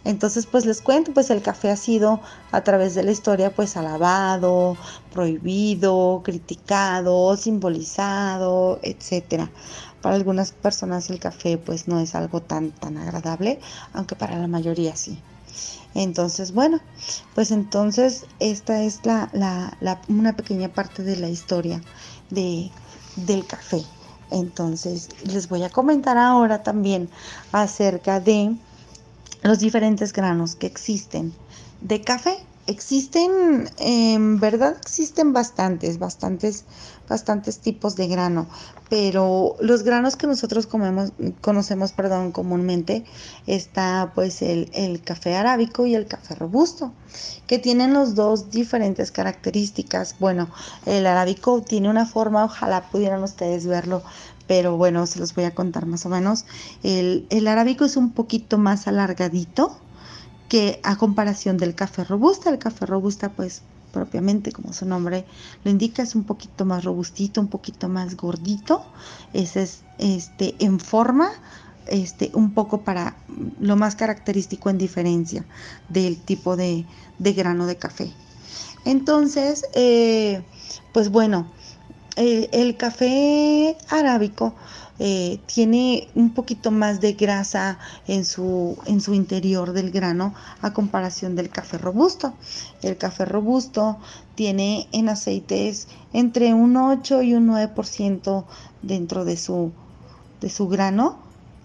Entonces, 0.04 0.48
pues 0.48 0.66
les 0.66 0.82
cuento, 0.82 1.14
pues 1.14 1.30
el 1.30 1.42
café 1.42 1.70
ha 1.70 1.76
sido 1.76 2.22
a 2.52 2.64
través 2.64 2.96
de 2.96 3.04
la 3.04 3.12
historia, 3.12 3.54
pues 3.54 3.78
alabado, 3.78 4.78
prohibido, 5.14 6.22
criticado, 6.24 7.38
simbolizado, 7.38 8.80
etcétera. 8.82 9.52
Para 10.02 10.16
algunas 10.16 10.52
personas 10.52 11.10
el 11.12 11.20
café, 11.20 11.58
pues 11.58 11.88
no 11.88 12.00
es 12.00 12.16
algo 12.16 12.42
tan 12.42 12.72
tan 12.72 12.98
agradable, 12.98 13.60
aunque 13.94 14.16
para 14.16 14.40
la 14.40 14.48
mayoría 14.48 14.96
sí. 14.96 15.20
Entonces, 15.94 16.54
bueno, 16.54 16.80
pues 17.36 17.52
entonces 17.52 18.26
esta 18.40 18.82
es 18.84 19.06
la, 19.06 19.30
la, 19.34 20.02
una 20.08 20.36
pequeña 20.36 20.70
parte 20.70 21.04
de 21.04 21.18
la 21.18 21.30
historia 21.30 21.82
de, 22.30 22.72
del 23.16 23.46
café. 23.46 23.84
Entonces, 24.32 25.10
les 25.26 25.50
voy 25.50 25.64
a 25.64 25.70
comentar 25.70 26.18
ahora 26.18 26.64
también 26.64 27.10
acerca 27.52 28.22
de 28.22 28.56
los 29.44 29.60
diferentes 29.60 30.14
granos 30.14 30.56
que 30.56 30.68
existen 30.68 31.34
de 31.82 32.02
café. 32.02 32.38
Existen, 32.68 33.70
en 33.80 34.40
verdad 34.40 34.78
existen 34.80 35.34
bastantes, 35.34 35.98
bastantes, 35.98 36.64
bastantes 37.10 37.58
tipos 37.58 37.96
de 37.96 38.08
grano, 38.08 38.48
pero 38.88 39.56
los 39.60 39.82
granos 39.82 40.16
que 40.16 40.28
nosotros 40.28 40.68
comemos, 40.68 41.12
conocemos, 41.42 41.92
perdón, 41.92 42.32
comúnmente 42.32 43.04
está 43.48 44.12
pues 44.14 44.44
el, 44.44 44.70
el 44.74 45.02
café 45.02 45.36
arábico 45.36 45.88
y 45.88 45.96
el 45.96 46.06
café 46.06 46.36
robusto, 46.36 46.94
que 47.48 47.58
tienen 47.58 47.94
los 47.94 48.14
dos 48.14 48.52
diferentes 48.52 49.12
características. 49.12 50.16
Bueno, 50.20 50.48
el 50.86 51.08
arábico 51.08 51.64
tiene 51.64 51.90
una 51.90 52.06
forma, 52.06 52.46
ojalá 52.46 52.90
pudieran 52.92 53.24
ustedes 53.24 53.66
verlo 53.66 54.04
pero 54.52 54.76
bueno, 54.76 55.08
se 55.08 55.18
los 55.18 55.34
voy 55.34 55.46
a 55.46 55.56
contar 55.56 55.86
más 55.86 56.06
o 56.06 56.10
menos. 56.10 56.44
El, 56.84 57.48
arábico 57.48 57.86
es 57.86 57.96
un 57.96 58.12
poquito 58.12 58.58
más 58.58 58.86
alargadito 58.86 59.80
que 60.50 60.82
a 60.84 60.98
comparación 60.98 61.56
del 61.56 61.74
café 61.74 62.04
robusta. 62.04 62.50
El 62.50 62.60
café 62.60 62.86
robusta, 62.86 63.30
pues 63.30 63.62
propiamente 63.94 64.52
como 64.52 64.74
su 64.74 64.86
nombre 64.86 65.24
lo 65.64 65.72
indica, 65.72 66.04
es 66.04 66.16
un 66.16 66.26
poquito 66.26 66.66
más 66.66 66.84
robustito, 66.84 67.40
un 67.40 67.48
poquito 67.48 67.88
más 67.88 68.18
gordito. 68.18 68.86
Ese 69.32 69.62
es 69.62 69.84
este 70.00 70.56
en 70.60 70.82
forma, 70.82 71.32
este, 71.88 72.30
un 72.34 72.54
poco 72.54 72.82
para 72.82 73.16
lo 73.58 73.78
más 73.78 73.96
característico 73.96 74.70
en 74.70 74.78
diferencia 74.78 75.46
del 75.88 76.20
tipo 76.20 76.58
de, 76.58 76.86
de 77.20 77.32
grano 77.32 77.68
de 77.68 77.78
café. 77.78 78.12
Entonces, 78.84 79.64
eh, 79.76 80.44
pues 80.92 81.08
bueno, 81.10 81.50
el 82.22 82.78
café 82.78 83.78
arábico 83.90 84.54
eh, 85.04 85.40
tiene 85.48 86.10
un 86.14 86.32
poquito 86.32 86.70
más 86.70 87.02
de 87.02 87.14
grasa 87.14 87.80
en 88.08 88.24
su, 88.24 88.78
en 88.86 89.02
su 89.02 89.16
interior 89.16 89.74
del 89.74 89.90
grano 89.90 90.36
a 90.62 90.74
comparación 90.74 91.36
del 91.36 91.50
café 91.50 91.80
robusto. 91.80 92.36
El 92.84 92.98
café 92.98 93.26
robusto 93.26 93.98
tiene 94.36 94.88
en 94.92 95.10
aceites 95.10 95.88
entre 96.14 96.54
un 96.54 96.78
8 96.78 97.24
y 97.24 97.34
un 97.34 97.48
9% 97.48 98.46
dentro 98.84 99.26
de 99.26 99.38
su, 99.38 99.72
de 100.40 100.50
su 100.52 100.68
grano 100.68 101.18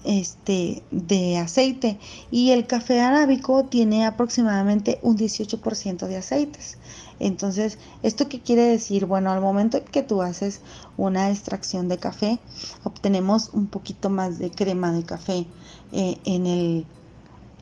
este, 0.04 0.82
de 0.90 1.36
aceite 1.36 1.98
y 2.30 2.52
el 2.52 2.66
café 2.66 3.02
arábico 3.02 3.64
tiene 3.64 4.06
aproximadamente 4.06 4.98
un 5.02 5.18
18% 5.18 6.06
de 6.06 6.16
aceites. 6.16 6.78
Entonces, 7.18 7.78
¿esto 8.02 8.28
qué 8.28 8.40
quiere 8.40 8.62
decir? 8.62 9.06
Bueno, 9.06 9.30
al 9.30 9.40
momento 9.40 9.82
que 9.84 10.02
tú 10.02 10.22
haces 10.22 10.60
una 10.96 11.30
extracción 11.30 11.88
de 11.88 11.98
café, 11.98 12.38
obtenemos 12.84 13.50
un 13.52 13.66
poquito 13.66 14.10
más 14.10 14.38
de 14.38 14.50
crema 14.50 14.92
de 14.92 15.04
café 15.04 15.46
eh, 15.92 16.18
en, 16.24 16.46
el, 16.46 16.86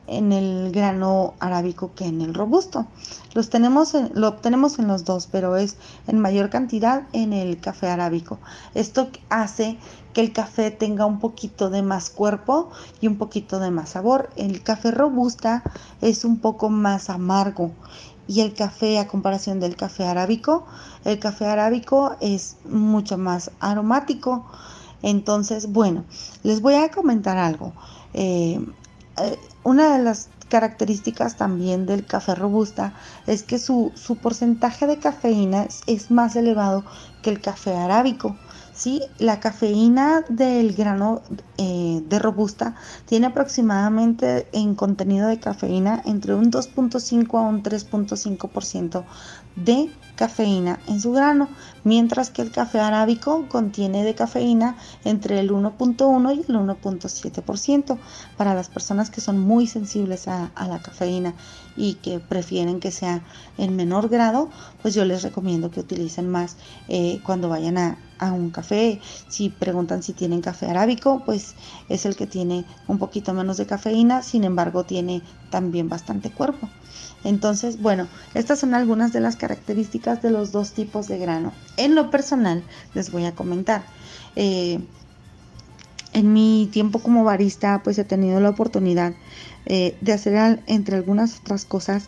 en 0.07 0.33
el 0.33 0.71
grano 0.71 1.35
arábico 1.39 1.91
que 1.95 2.05
en 2.05 2.21
el 2.21 2.33
robusto. 2.33 2.85
Los 3.33 3.49
tenemos 3.49 3.93
lo 4.13 4.27
obtenemos 4.27 4.77
en 4.79 4.87
los 4.87 5.05
dos, 5.05 5.27
pero 5.31 5.55
es 5.55 5.77
en 6.07 6.19
mayor 6.19 6.49
cantidad 6.49 7.03
en 7.13 7.31
el 7.31 7.59
café 7.59 7.87
arábico. 7.87 8.39
Esto 8.73 9.09
hace 9.29 9.77
que 10.13 10.21
el 10.21 10.33
café 10.33 10.71
tenga 10.71 11.05
un 11.05 11.19
poquito 11.19 11.69
de 11.69 11.81
más 11.81 12.09
cuerpo 12.09 12.69
y 13.01 13.07
un 13.07 13.17
poquito 13.17 13.59
de 13.59 13.71
más 13.71 13.89
sabor. 13.89 14.29
El 14.35 14.63
café 14.63 14.91
robusta 14.91 15.63
es 16.01 16.25
un 16.25 16.39
poco 16.39 16.69
más 16.69 17.09
amargo 17.09 17.71
y 18.27 18.41
el 18.41 18.53
café 18.53 18.99
a 18.99 19.07
comparación 19.07 19.59
del 19.59 19.75
café 19.75 20.05
arábico, 20.05 20.65
el 21.03 21.19
café 21.19 21.45
arábico 21.45 22.15
es 22.21 22.57
mucho 22.65 23.17
más 23.17 23.51
aromático. 23.59 24.45
Entonces, 25.01 25.71
bueno, 25.71 26.05
les 26.43 26.61
voy 26.61 26.75
a 26.75 26.89
comentar 26.89 27.37
algo. 27.37 27.73
Eh, 28.13 28.59
eh, 29.17 29.39
una 29.63 29.97
de 29.97 30.03
las 30.03 30.29
características 30.49 31.37
también 31.37 31.85
del 31.85 32.05
café 32.05 32.35
robusta 32.35 32.93
es 33.27 33.43
que 33.43 33.59
su, 33.59 33.91
su 33.95 34.17
porcentaje 34.17 34.87
de 34.87 34.99
cafeína 34.99 35.67
es 35.87 36.11
más 36.11 36.35
elevado 36.35 36.85
que 37.21 37.29
el 37.29 37.41
café 37.41 37.75
arábico. 37.75 38.35
¿Sí? 38.75 39.01
La 39.17 39.39
cafeína 39.39 40.23
del 40.27 40.75
grano 40.75 41.21
eh, 41.57 42.01
de 42.05 42.19
robusta 42.19 42.75
tiene 43.05 43.27
aproximadamente 43.27 44.47
en 44.51 44.75
contenido 44.75 45.27
de 45.27 45.39
cafeína 45.39 46.01
entre 46.05 46.35
un 46.35 46.51
2.5 46.51 47.39
a 47.39 47.41
un 47.41 47.63
3.5% 47.63 49.05
de 49.55 49.89
cafeína 50.15 50.79
en 50.87 50.99
su 51.01 51.11
grano, 51.13 51.49
mientras 51.85 52.31
que 52.31 52.41
el 52.41 52.51
café 52.51 52.81
arábico 52.81 53.47
contiene 53.47 54.03
de 54.03 54.15
cafeína 54.15 54.75
entre 55.05 55.39
el 55.39 55.51
1.1 55.51 56.35
y 56.35 56.39
el 56.51 56.57
1.7% 56.57 57.97
para 58.35 58.53
las 58.53 58.67
personas 58.67 59.09
que 59.09 59.21
son 59.21 59.39
muy 59.39 59.67
sensibles 59.67 60.27
a, 60.27 60.51
la 60.67 60.81
cafeína 60.81 61.35
y 61.77 61.93
que 61.95 62.19
prefieren 62.19 62.79
que 62.79 62.91
sea 62.91 63.23
en 63.57 63.75
menor 63.75 64.09
grado, 64.09 64.49
pues 64.81 64.93
yo 64.95 65.05
les 65.05 65.21
recomiendo 65.23 65.71
que 65.71 65.79
utilicen 65.79 66.27
más 66.27 66.57
eh, 66.89 67.21
cuando 67.23 67.49
vayan 67.49 67.77
a, 67.77 67.97
a 68.17 68.31
un 68.31 68.49
café. 68.49 68.99
Si 69.27 69.49
preguntan 69.49 70.01
si 70.01 70.13
tienen 70.13 70.41
café 70.41 70.67
arábico, 70.67 71.21
pues 71.23 71.55
es 71.87 72.05
el 72.05 72.15
que 72.15 72.25
tiene 72.25 72.65
un 72.87 72.97
poquito 72.97 73.33
menos 73.33 73.57
de 73.57 73.67
cafeína, 73.67 74.23
sin 74.23 74.43
embargo 74.43 74.85
tiene 74.85 75.21
también 75.51 75.87
bastante 75.87 76.31
cuerpo. 76.31 76.67
Entonces, 77.25 77.81
bueno, 77.81 78.07
estas 78.35 78.59
son 78.59 78.75
algunas 78.75 79.11
de 79.11 79.19
las 79.19 79.35
características 79.35 80.21
de 80.21 80.29
los 80.29 80.51
dos 80.51 80.73
tipos 80.73 81.07
de 81.07 81.17
grano. 81.17 81.51
En 81.75 81.95
lo 81.95 82.11
personal, 82.11 82.63
les 82.93 83.11
voy 83.11 83.25
a 83.25 83.33
comentar. 83.33 83.83
Eh, 84.35 84.79
en 86.13 86.33
mi 86.33 86.69
tiempo 86.71 86.99
como 86.99 87.23
barista, 87.23 87.81
pues 87.83 87.97
he 87.97 88.05
tenido 88.05 88.39
la 88.39 88.49
oportunidad 88.49 89.13
eh, 89.65 89.97
de 90.01 90.13
hacer, 90.13 90.61
entre 90.67 90.97
algunas 90.97 91.39
otras 91.39 91.65
cosas, 91.65 92.05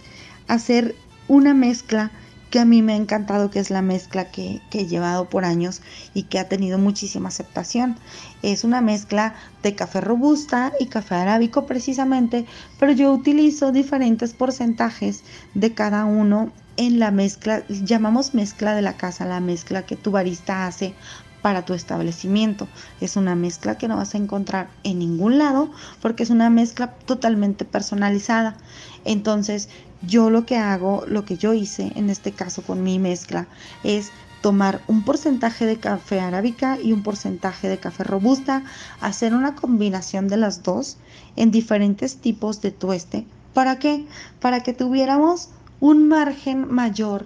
hacer 0.48 0.96
una 1.28 1.56
mezcla 1.56 2.12
que 2.50 2.60
a 2.60 2.66
mí 2.66 2.82
me 2.82 2.94
ha 2.94 2.98
encantado, 2.98 3.50
que 3.50 3.60
es 3.60 3.70
la 3.70 3.82
mezcla 3.82 4.32
que, 4.32 4.62
he 4.72 4.86
llevado 4.86 5.30
por 5.30 5.44
años 5.44 5.82
y 6.14 6.24
que 6.24 6.40
ha 6.40 6.48
tenido 6.48 6.78
muchísima 6.78 7.30
aceptación. 7.30 7.98
Es 8.42 8.64
una 8.64 8.82
mezcla 8.82 9.36
de 9.64 9.76
café 9.76 10.02
robusta 10.02 10.72
y 10.80 10.86
café 10.86 11.16
arábico 11.16 11.66
precisamente, 11.66 12.46
pero 12.80 12.92
yo 12.92 13.12
utilizo 13.12 13.72
diferentes 13.72 14.34
porcentajes 14.34 15.24
de 15.54 15.74
cada 15.74 16.06
uno 16.06 16.52
en 16.78 17.00
la 17.00 17.12
mezcla, 17.12 17.66
llamamos 17.68 18.36
mezcla 18.36 18.76
de 18.76 18.84
la 18.84 18.98
casa, 18.98 19.26
la 19.26 19.40
mezcla 19.40 19.86
que 19.86 19.96
tu 19.96 20.12
barista 20.12 20.68
hace 20.68 20.94
para 21.42 21.66
tu 21.66 21.74
establecimiento. 21.74 22.68
Es 23.02 23.16
una 23.16 23.36
mezcla 23.36 23.78
que 23.78 23.88
no 23.88 23.98
vas 23.98 24.16
a 24.16 24.18
encontrar 24.18 24.70
en 24.84 25.00
ningún 25.00 25.38
lado 25.38 25.72
porque 26.02 26.24
es 26.24 26.30
una 26.30 26.50
mezcla 26.50 26.94
totalmente 27.06 27.66
personalizada. 27.66 28.58
Entonces, 29.06 29.70
yo 30.02 30.30
lo 30.30 30.46
que 30.46 30.58
hago, 30.58 31.04
lo 31.08 31.26
que 31.26 31.38
yo 31.38 31.54
hice 31.54 31.92
en 31.96 32.10
este 32.10 32.32
caso 32.32 32.62
con 32.62 32.84
mi 32.84 33.00
mezcla 33.00 33.48
es 33.84 34.12
tomar 34.42 34.82
un 34.88 35.04
porcentaje 35.04 35.66
de 35.66 35.78
café 35.78 36.20
arábica 36.20 36.78
y 36.82 36.94
un 36.94 37.04
porcentaje 37.04 37.68
de 37.68 37.80
café 37.80 38.04
robusta, 38.04 38.64
hacer 39.02 39.34
una 39.34 39.56
combinación 39.56 40.28
de 40.28 40.38
las 40.38 40.64
dos 40.64 40.98
en 41.36 41.52
diferentes 41.52 42.18
tipos 42.18 42.62
de 42.62 42.72
tueste. 42.72 43.26
¿Para 43.54 43.80
qué? 43.80 44.06
Para 44.40 44.62
que 44.62 44.74
tuviéramos 44.74 45.50
un 45.80 46.08
margen 46.08 46.72
mayor 46.72 47.26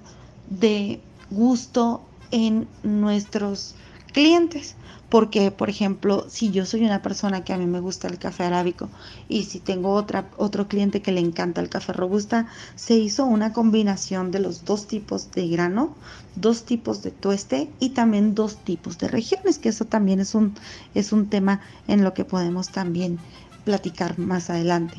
de 0.49 1.01
gusto 1.29 2.01
en 2.31 2.67
nuestros 2.83 3.75
clientes. 4.13 4.75
Porque, 5.11 5.51
por 5.51 5.69
ejemplo, 5.69 6.25
si 6.29 6.51
yo 6.51 6.65
soy 6.65 6.85
una 6.85 7.01
persona 7.01 7.43
que 7.43 7.51
a 7.51 7.57
mí 7.57 7.65
me 7.65 7.81
gusta 7.81 8.07
el 8.07 8.17
café 8.17 8.45
arábico 8.45 8.87
y 9.27 9.43
si 9.43 9.59
tengo 9.59 9.91
otra, 9.91 10.29
otro 10.37 10.69
cliente 10.69 11.01
que 11.01 11.11
le 11.11 11.19
encanta 11.19 11.59
el 11.59 11.67
café 11.67 11.91
robusta, 11.91 12.47
se 12.75 12.95
hizo 12.95 13.25
una 13.25 13.51
combinación 13.51 14.31
de 14.31 14.39
los 14.39 14.63
dos 14.63 14.87
tipos 14.87 15.29
de 15.31 15.49
grano, 15.49 15.93
dos 16.35 16.63
tipos 16.63 17.03
de 17.03 17.11
tueste 17.11 17.69
y 17.81 17.89
también 17.89 18.35
dos 18.35 18.63
tipos 18.63 18.97
de 18.99 19.09
regiones, 19.09 19.59
que 19.59 19.67
eso 19.67 19.83
también 19.83 20.21
es 20.21 20.33
un, 20.33 20.55
es 20.93 21.11
un 21.11 21.29
tema 21.29 21.59
en 21.89 22.05
lo 22.05 22.13
que 22.13 22.23
podemos 22.23 22.69
también 22.69 23.19
platicar 23.65 24.17
más 24.17 24.49
adelante. 24.49 24.95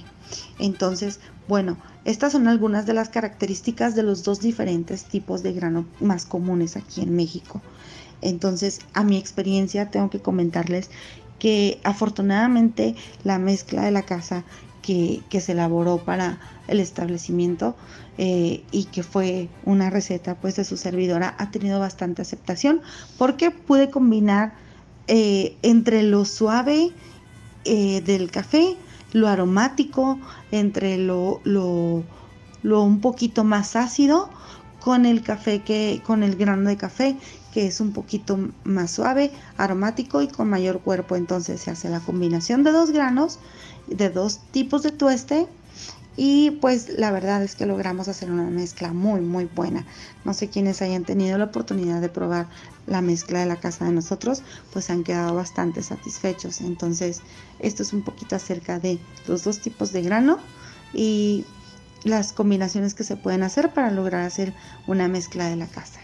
Entonces, 0.59 1.21
bueno, 1.49 1.79
estas 2.05 2.33
son 2.33 2.49
algunas 2.49 2.85
de 2.85 2.93
las 2.93 3.09
características 3.09 3.95
de 3.95 4.03
los 4.03 4.25
dos 4.25 4.41
diferentes 4.41 5.05
tipos 5.05 5.43
de 5.43 5.55
grano 5.55 5.87
más 6.01 6.27
comunes 6.27 6.77
aquí 6.77 7.01
en 7.01 7.17
México. 7.17 7.63
Entonces, 8.23 8.81
a 8.95 9.05
mi 9.05 9.19
experiencia, 9.19 9.91
tengo 9.91 10.09
que 10.11 10.21
comentarles 10.21 10.91
que 11.39 11.81
afortunadamente 11.83 12.95
la 13.25 13.39
mezcla 13.39 13.83
de 13.83 13.91
la 13.91 14.03
casa 14.03 14.45
que, 14.81 15.23
se 15.41 15.53
elaboró 15.53 15.99
para 15.99 16.39
el 16.69 16.81
establecimiento 16.81 17.77
eh, 18.19 18.63
y 18.71 18.85
que 18.87 19.03
fue 19.03 19.49
una 19.65 19.91
receta 19.91 20.35
pues 20.35 20.57
de 20.57 20.65
su 20.65 20.77
servidora 20.77 21.35
ha 21.39 21.51
tenido 21.51 21.81
bastante 21.81 22.23
aceptación 22.23 22.83
porque 23.17 23.51
pude 23.51 23.91
combinar 23.91 24.53
eh, 25.07 25.57
entre 25.63 26.03
lo 26.03 26.25
suave 26.25 26.91
eh, 27.65 28.01
del 28.03 28.31
café, 28.31 28.77
lo 29.13 29.29
aromático, 29.29 30.19
entre 30.51 30.99
lo, 30.99 31.41
lo, 31.45 32.05
lo 32.63 32.83
un 32.83 33.01
poquito 33.01 33.45
más 33.45 33.77
ácido 33.77 34.31
con 34.81 35.07
el 35.07 35.23
café 35.23 35.63
que 35.63 36.03
con 36.05 36.23
el 36.23 36.37
grano 36.37 36.69
de 36.69 36.77
café 36.77 37.17
que 37.53 37.67
es 37.67 37.81
un 37.81 37.93
poquito 37.93 38.39
más 38.65 38.91
suave, 38.91 39.31
aromático 39.57 40.23
y 40.23 40.29
con 40.29 40.49
mayor 40.49 40.81
cuerpo. 40.81 41.17
Entonces 41.17 41.61
se 41.61 41.71
hace 41.71 41.89
la 41.89 42.01
combinación 42.01 42.65
de 42.65 42.73
dos 42.73 42.91
granos, 42.91 43.39
de 43.87 44.11
dos 44.11 44.41
tipos 44.51 44.83
de 44.83 44.91
tueste 44.91 45.47
y 46.17 46.51
pues 46.61 46.91
la 46.99 47.11
verdad 47.11 47.43
es 47.43 47.55
que 47.55 47.65
logramos 47.65 48.09
hacer 48.09 48.31
una 48.31 48.45
mezcla 48.45 48.93
muy 48.93 49.21
muy 49.21 49.47
buena. 49.47 49.87
No 50.25 50.35
sé 50.35 50.49
quiénes 50.49 50.83
hayan 50.83 51.05
tenido 51.05 51.39
la 51.39 51.45
oportunidad 51.45 52.01
de 52.01 52.09
probar 52.09 52.49
la 52.87 53.01
mezcla 53.01 53.41
de 53.41 53.47
la 53.47 53.57
casa 53.57 53.87
de 53.87 53.93
nosotros, 53.93 54.43
pues 54.73 54.91
han 54.91 55.05
quedado 55.05 55.35
bastante 55.35 55.83
satisfechos. 55.83 56.61
Entonces 56.61 57.21
esto 57.61 57.83
es 57.83 57.93
un 57.93 58.03
poquito 58.03 58.37
acerca 58.37 58.79
de 58.79 58.99
los 59.27 59.45
dos 59.45 59.61
tipos 59.61 59.93
de 59.93 60.03
grano 60.03 60.39
y 60.93 61.47
las 62.05 62.33
combinaciones 62.33 62.95
que 62.95 63.05
se 63.05 63.17
pueden 63.17 63.43
hacer 63.43 63.73
para 63.73 63.91
lograr 63.91 64.25
hacer 64.25 64.53
una 64.87 65.09
mezcla 65.09 65.49
de 65.49 65.57
la 65.57 65.67
casa. 65.67 66.02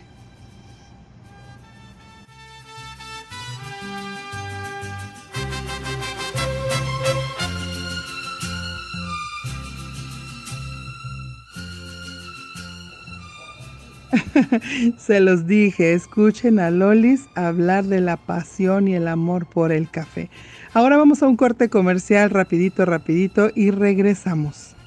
Se 14.98 15.20
los 15.20 15.46
dije, 15.46 15.92
escuchen 15.92 16.58
a 16.58 16.70
Lolis 16.70 17.26
hablar 17.34 17.84
de 17.84 18.00
la 18.00 18.16
pasión 18.16 18.88
y 18.88 18.94
el 18.94 19.08
amor 19.08 19.46
por 19.46 19.72
el 19.72 19.90
café. 19.90 20.30
Ahora 20.72 20.96
vamos 20.96 21.22
a 21.22 21.28
un 21.28 21.36
corte 21.36 21.68
comercial 21.68 22.30
rapidito, 22.30 22.84
rapidito 22.84 23.50
y 23.54 23.70
regresamos. 23.70 24.77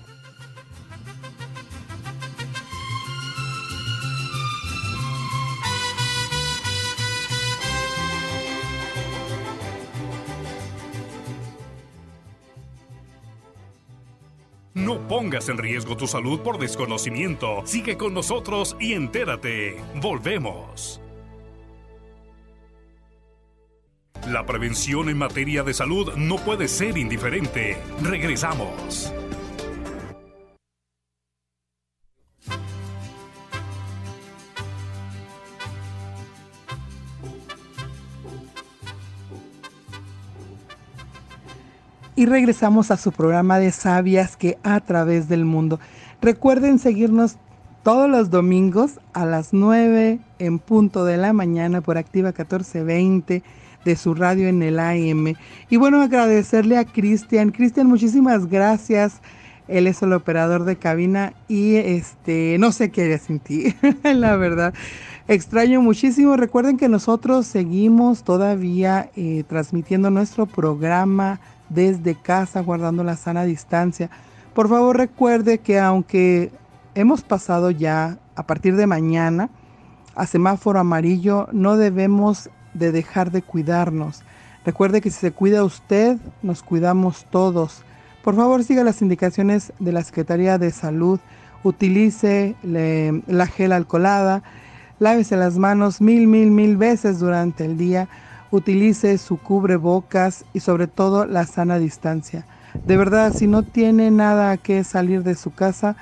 Pongas 15.32 15.48
en 15.48 15.58
riesgo 15.58 15.96
tu 15.96 16.08
salud 16.08 16.42
por 16.42 16.60
desconocimiento. 16.60 17.62
Sigue 17.64 17.96
con 17.96 18.14
nosotros 18.14 18.76
y 18.82 18.94
entérate. 18.94 19.78
Volvemos. 20.02 21.00
La 24.28 24.46
prevención 24.46 25.08
en 25.08 25.18
materia 25.18 25.64
de 25.64 25.74
salud 25.74 26.14
no 26.18 26.36
puede 26.36 26.68
ser 26.68 26.98
indiferente. 26.98 27.78
Regresamos. 28.04 29.14
Y 42.22 42.28
regresamos 42.28 42.92
a 42.92 42.98
su 42.98 43.12
programa 43.12 43.58
de 43.58 43.72
Sabias 43.72 44.38
que 44.38 44.60
a 44.62 44.80
través 44.80 45.28
del 45.28 45.44
mundo. 45.44 45.80
Recuerden 46.22 46.78
seguirnos 46.78 47.38
todos 47.82 48.08
los 48.08 48.30
domingos 48.30 49.00
a 49.14 49.26
las 49.26 49.54
9 49.54 50.20
en 50.38 50.60
punto 50.60 51.04
de 51.04 51.18
la 51.18 51.34
mañana 51.34 51.82
por 51.82 51.98
Activa 51.98 52.28
1420 52.28 53.42
de 53.84 53.96
su 53.96 54.14
radio 54.14 54.50
en 54.50 54.62
el 54.62 54.80
AM. 54.80 55.34
Y 55.72 55.78
bueno, 55.78 56.00
agradecerle 56.00 56.78
a 56.78 56.86
Cristian. 56.86 57.50
Cristian, 57.50 57.88
muchísimas 57.88 58.46
gracias. 58.46 59.20
Él 59.68 59.88
es 59.88 60.04
el 60.04 60.14
operador 60.14 60.64
de 60.64 60.76
cabina 60.76 61.34
y 61.48 61.78
este 61.78 62.58
no 62.60 62.72
sé 62.72 62.92
qué 62.92 63.02
haría 63.02 63.18
sin 63.18 63.40
ti, 63.40 63.74
la 64.04 64.36
verdad. 64.36 64.76
Extraño 65.28 65.82
muchísimo. 65.82 66.38
Recuerden 66.38 66.78
que 66.78 66.88
nosotros 66.88 67.48
seguimos 67.48 68.24
todavía 68.24 69.10
eh, 69.16 69.44
transmitiendo 69.48 70.12
nuestro 70.12 70.46
programa 70.46 71.40
desde 71.74 72.16
casa 72.16 72.62
guardando 72.62 73.04
la 73.04 73.16
sana 73.16 73.44
distancia. 73.44 74.10
Por 74.54 74.70
favor 74.70 74.98
recuerde 74.98 75.60
que 75.60 75.80
aunque 75.80 76.52
hemos 76.96 77.22
pasado 77.22 77.72
ya 77.72 78.18
a 78.36 78.44
partir 78.44 78.76
de 78.76 78.88
mañana 78.88 79.50
a 80.16 80.28
semáforo 80.28 80.80
amarillo, 80.80 81.48
no 81.54 81.78
debemos 81.78 82.50
de 82.74 82.92
dejar 82.92 83.32
de 83.32 83.42
cuidarnos. 83.42 84.24
Recuerde 84.66 85.02
que 85.02 85.10
si 85.10 85.20
se 85.20 85.32
cuida 85.32 85.64
usted, 85.64 86.18
nos 86.44 86.62
cuidamos 86.62 87.26
todos. 87.32 87.84
Por 88.24 88.36
favor 88.36 88.64
siga 88.64 88.84
las 88.84 89.02
indicaciones 89.02 89.72
de 89.80 89.92
la 89.94 90.04
Secretaría 90.04 90.58
de 90.58 90.72
Salud. 90.72 91.20
Utilice 91.64 92.56
la 92.64 93.48
gel 93.48 93.72
alcoholada. 93.72 94.44
Lávese 95.00 95.38
las 95.38 95.58
manos 95.58 96.02
mil, 96.02 96.28
mil, 96.28 96.52
mil 96.52 96.78
veces 96.78 97.20
durante 97.20 97.66
el 97.66 97.78
día 97.78 98.08
utilice 98.52 99.18
su 99.18 99.38
cubrebocas 99.38 100.46
y 100.54 100.60
sobre 100.60 100.88
todo 100.88 101.26
la 101.26 101.46
sana 101.46 101.80
distancia. 101.80 102.46
De 102.86 102.98
verdad, 102.98 103.34
si 103.34 103.48
no 103.48 103.64
tiene 103.64 104.12
nada 104.12 104.58
que 104.58 104.84
salir 104.84 105.24
de 105.24 105.36
su 105.36 105.52
casa, 105.52 105.96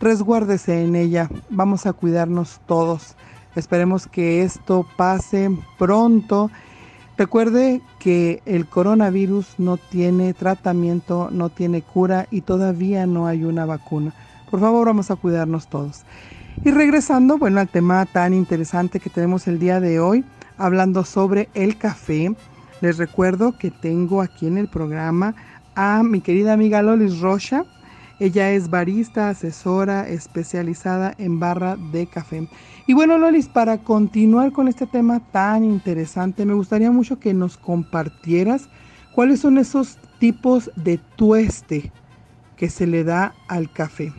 resguárdese 0.00 0.82
en 0.82 0.96
ella. 0.96 1.30
Vamos 1.50 1.86
a 1.86 1.92
cuidarnos 1.92 2.60
todos. 2.66 3.14
Esperemos 3.54 4.06
que 4.06 4.42
esto 4.42 4.86
pase 4.96 5.50
pronto. 5.78 6.50
Recuerde 7.16 7.80
que 7.98 8.42
el 8.44 8.66
coronavirus 8.66 9.58
no 9.58 9.76
tiene 9.76 10.34
tratamiento, 10.34 11.28
no 11.30 11.48
tiene 11.48 11.82
cura 11.82 12.26
y 12.30 12.40
todavía 12.40 13.06
no 13.06 13.26
hay 13.26 13.44
una 13.44 13.66
vacuna. 13.66 14.12
Por 14.50 14.60
favor, 14.60 14.86
vamos 14.86 15.10
a 15.10 15.16
cuidarnos 15.16 15.68
todos. 15.68 16.04
Y 16.64 16.70
regresando, 16.70 17.38
bueno, 17.38 17.60
al 17.60 17.68
tema 17.68 18.06
tan 18.06 18.34
interesante 18.34 19.00
que 19.00 19.10
tenemos 19.10 19.46
el 19.48 19.58
día 19.58 19.80
de 19.80 20.00
hoy, 20.00 20.24
hablando 20.58 21.04
sobre 21.04 21.48
el 21.54 21.78
café. 21.78 22.34
Les 22.80 22.98
recuerdo 22.98 23.56
que 23.58 23.70
tengo 23.70 24.20
aquí 24.20 24.46
en 24.46 24.58
el 24.58 24.68
programa 24.68 25.34
a 25.74 26.02
mi 26.02 26.20
querida 26.20 26.52
amiga 26.52 26.82
Lolis 26.82 27.20
Rocha. 27.20 27.64
Ella 28.20 28.52
es 28.52 28.70
barista, 28.70 29.28
asesora 29.28 30.08
especializada 30.08 31.14
en 31.18 31.40
barra 31.40 31.76
de 31.76 32.06
café. 32.06 32.48
Y 32.86 32.94
bueno, 32.94 33.18
Lolis, 33.18 33.48
para 33.48 33.78
continuar 33.78 34.52
con 34.52 34.68
este 34.68 34.86
tema 34.86 35.20
tan 35.32 35.64
interesante, 35.64 36.44
me 36.44 36.54
gustaría 36.54 36.90
mucho 36.90 37.18
que 37.18 37.34
nos 37.34 37.56
compartieras 37.56 38.68
cuáles 39.14 39.40
son 39.40 39.58
esos 39.58 39.98
tipos 40.18 40.70
de 40.76 40.98
tueste 41.16 41.92
que 42.56 42.70
se 42.70 42.86
le 42.86 43.02
da 43.02 43.34
al 43.48 43.70
café. 43.72 44.12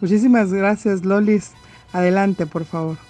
Muchísimas 0.00 0.52
gracias, 0.52 1.04
Lolis. 1.04 1.52
Adelante, 1.92 2.46
por 2.46 2.64
favor. 2.64 3.09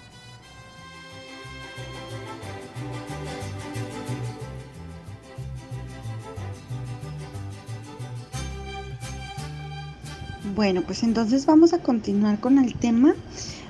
Bueno, 10.43 10.81
pues 10.81 11.03
entonces 11.03 11.45
vamos 11.45 11.71
a 11.73 11.77
continuar 11.77 12.39
con 12.39 12.57
el 12.57 12.73
tema 12.73 13.13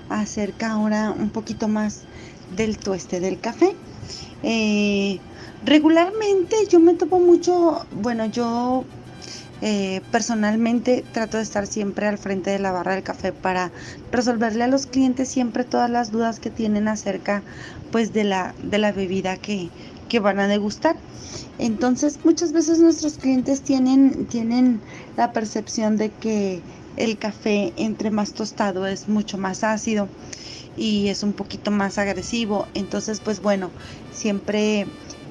acerca 0.09 0.71
ahora 0.71 1.11
un 1.11 1.29
poquito 1.29 1.67
más 1.67 2.03
del 2.55 2.77
tueste 2.77 3.19
del 3.19 3.41
café. 3.41 3.75
Eh, 4.41 5.19
regularmente 5.65 6.55
yo 6.69 6.79
me 6.79 6.93
topo 6.93 7.19
mucho, 7.19 7.85
bueno, 8.01 8.25
yo 8.25 8.85
eh, 9.61 9.99
personalmente 10.11 11.03
trato 11.11 11.35
de 11.37 11.43
estar 11.43 11.67
siempre 11.67 12.07
al 12.07 12.17
frente 12.17 12.51
de 12.51 12.59
la 12.59 12.71
barra 12.71 12.93
del 12.93 13.03
café 13.03 13.33
para 13.33 13.69
resolverle 14.13 14.63
a 14.63 14.67
los 14.67 14.85
clientes 14.85 15.27
siempre 15.27 15.65
todas 15.65 15.89
las 15.89 16.09
dudas 16.09 16.39
que 16.39 16.51
tienen 16.51 16.87
acerca 16.87 17.43
pues 17.91 18.13
de 18.13 18.23
la, 18.23 18.55
de 18.63 18.77
la 18.77 18.93
bebida 18.93 19.35
que, 19.35 19.69
que 20.11 20.19
van 20.19 20.41
a 20.41 20.47
degustar. 20.49 20.97
Entonces 21.57 22.19
muchas 22.25 22.51
veces 22.51 22.79
nuestros 22.79 23.13
clientes 23.13 23.61
tienen, 23.61 24.25
tienen 24.25 24.81
la 25.15 25.31
percepción 25.31 25.95
de 25.95 26.09
que 26.09 26.59
el 26.97 27.17
café 27.17 27.71
entre 27.77 28.11
más 28.11 28.33
tostado 28.33 28.85
es 28.87 29.07
mucho 29.07 29.37
más 29.37 29.63
ácido 29.63 30.09
y 30.75 31.07
es 31.07 31.23
un 31.23 31.31
poquito 31.31 31.71
más 31.71 31.97
agresivo. 31.97 32.67
Entonces, 32.73 33.21
pues 33.21 33.41
bueno, 33.41 33.69
siempre 34.11 34.85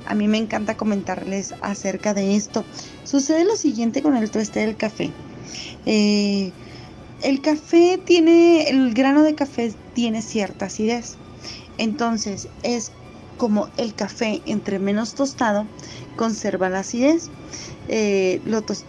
a 0.06 0.14
mí 0.14 0.28
me 0.28 0.38
encanta 0.38 0.78
comentarles 0.78 1.54
acerca 1.60 2.14
de 2.14 2.34
esto. 2.34 2.64
Sucede 3.04 3.44
lo 3.44 3.56
siguiente 3.56 4.00
con 4.00 4.16
el 4.16 4.30
tueste 4.30 4.60
del 4.60 4.78
café. 4.78 5.10
Eh, 5.84 6.52
el 7.22 7.42
café 7.42 8.00
tiene, 8.02 8.70
el 8.70 8.94
grano 8.94 9.22
de 9.24 9.34
café 9.34 9.74
tiene 9.92 10.22
cierta 10.22 10.66
acidez. 10.66 11.16
Entonces, 11.76 12.48
es 12.62 12.92
como 13.40 13.70
el 13.79 13.94
café 13.94 14.42
entre 14.44 14.79
menos 14.79 15.14
tostado 15.14 15.64
conserva 16.14 16.68
la 16.68 16.81
acidez. 16.81 17.31
Eh, 17.88 18.38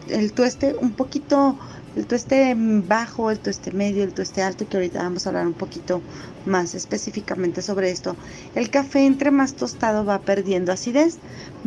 el 0.10 0.34
tueste 0.34 0.76
un 0.78 0.92
poquito 0.92 1.58
el 1.96 2.06
tueste 2.06 2.54
bajo, 2.58 3.32
el 3.32 3.40
tueste 3.40 3.72
medio, 3.72 4.04
el 4.04 4.14
tueste 4.14 4.44
alto, 4.44 4.68
que 4.68 4.76
ahorita 4.76 5.04
vamos 5.04 5.26
a 5.26 5.30
hablar 5.30 5.48
un 5.48 5.54
poquito 5.54 6.02
más 6.46 6.76
específicamente 6.76 7.62
sobre 7.62 7.92
esto. 7.92 8.18
El 8.54 8.70
café 8.70 9.06
entre 9.06 9.32
más 9.32 9.54
tostado 9.54 10.04
va 10.04 10.20
perdiendo 10.20 10.74
acidez, 10.74 11.18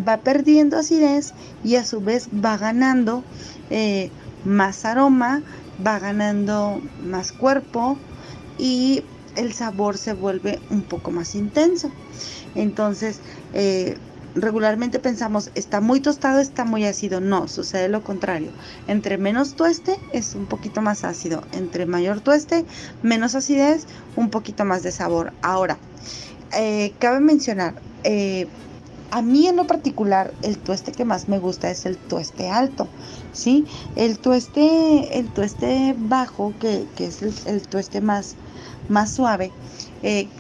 va 0.07 0.19
perdiendo 0.19 0.77
acidez 0.77 1.33
y 1.65 1.77
a 1.77 1.87
su 1.87 2.03
vez 2.03 2.29
va 2.45 2.59
ganando 2.59 3.25
eh, 3.71 4.11
más 4.45 4.85
aroma, 4.85 5.43
va 5.87 5.99
ganando 5.99 6.83
más 7.03 7.33
cuerpo 7.33 7.97
y 8.59 9.03
el 9.37 9.53
sabor 9.53 9.99
se 9.99 10.13
vuelve 10.13 10.61
un 10.71 10.83
poco 10.83 11.11
más 11.11 11.35
intenso. 11.35 11.91
Entonces, 12.55 13.19
eh, 13.53 13.97
regularmente 14.35 14.99
pensamos, 14.99 15.51
está 15.55 15.81
muy 15.81 16.01
tostado, 16.01 16.41
está 16.41 16.65
muy 16.65 16.85
ácido. 16.85 17.21
No, 17.21 17.49
sucede 17.49 17.89
lo 17.89 18.03
contrario. 18.03 18.51
Entre 18.89 19.19
menos 19.19 19.55
tueste 19.55 19.99
es 20.13 20.35
un 20.35 20.47
poquito 20.47 20.83
más 20.83 21.05
ácido. 21.05 21.43
Entre 21.53 21.87
mayor 21.87 22.21
tueste, 22.21 22.65
menos 23.03 23.35
acidez, 23.35 23.87
un 24.17 24.31
poquito 24.31 24.65
más 24.65 24.83
de 24.83 24.93
sabor. 24.93 25.33
Ahora, 25.43 25.79
eh, 26.57 26.93
cabe 26.99 27.21
mencionar, 27.21 27.75
eh, 28.05 28.47
a 29.11 29.23
mí 29.23 29.47
en 29.47 29.57
lo 29.57 29.67
particular, 29.67 30.33
el 30.43 30.59
tueste 30.59 30.91
que 30.91 31.05
más 31.05 31.29
me 31.29 31.39
gusta 31.39 31.71
es 31.71 31.87
el 31.87 31.97
tueste 31.97 32.51
alto, 32.51 32.89
¿sí? 33.33 33.65
El 33.95 34.19
tueste, 34.19 35.21
el 35.21 35.29
tueste 35.29 35.95
bajo, 35.97 36.53
que, 36.59 36.89
es 36.99 37.47
el, 37.47 37.63
tueste 37.63 38.01
más, 38.01 38.35
más 38.89 39.13
suave, 39.13 39.53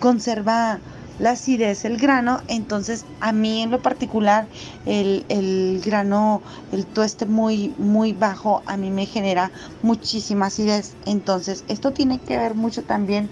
conserva 0.00 0.81
la 1.18 1.33
acidez 1.33 1.85
el 1.85 1.96
grano, 1.96 2.40
entonces 2.48 3.05
a 3.20 3.33
mí 3.33 3.62
en 3.62 3.70
lo 3.70 3.81
particular 3.81 4.46
el, 4.87 5.81
grano, 5.85 6.42
el 6.72 6.85
tueste 6.87 7.27
muy, 7.27 7.74
muy 7.79 8.12
bajo, 8.12 8.62
a 8.66 8.77
mí 8.77 8.90
me 8.90 9.07
genera 9.07 9.50
muchísima 9.83 10.46
acidez. 10.46 10.94
Entonces 11.07 11.64
esto 11.68 11.92
tiene 11.92 12.18
que 12.18 12.37
ver 12.37 12.55
mucho 12.55 12.83
también, 12.83 13.29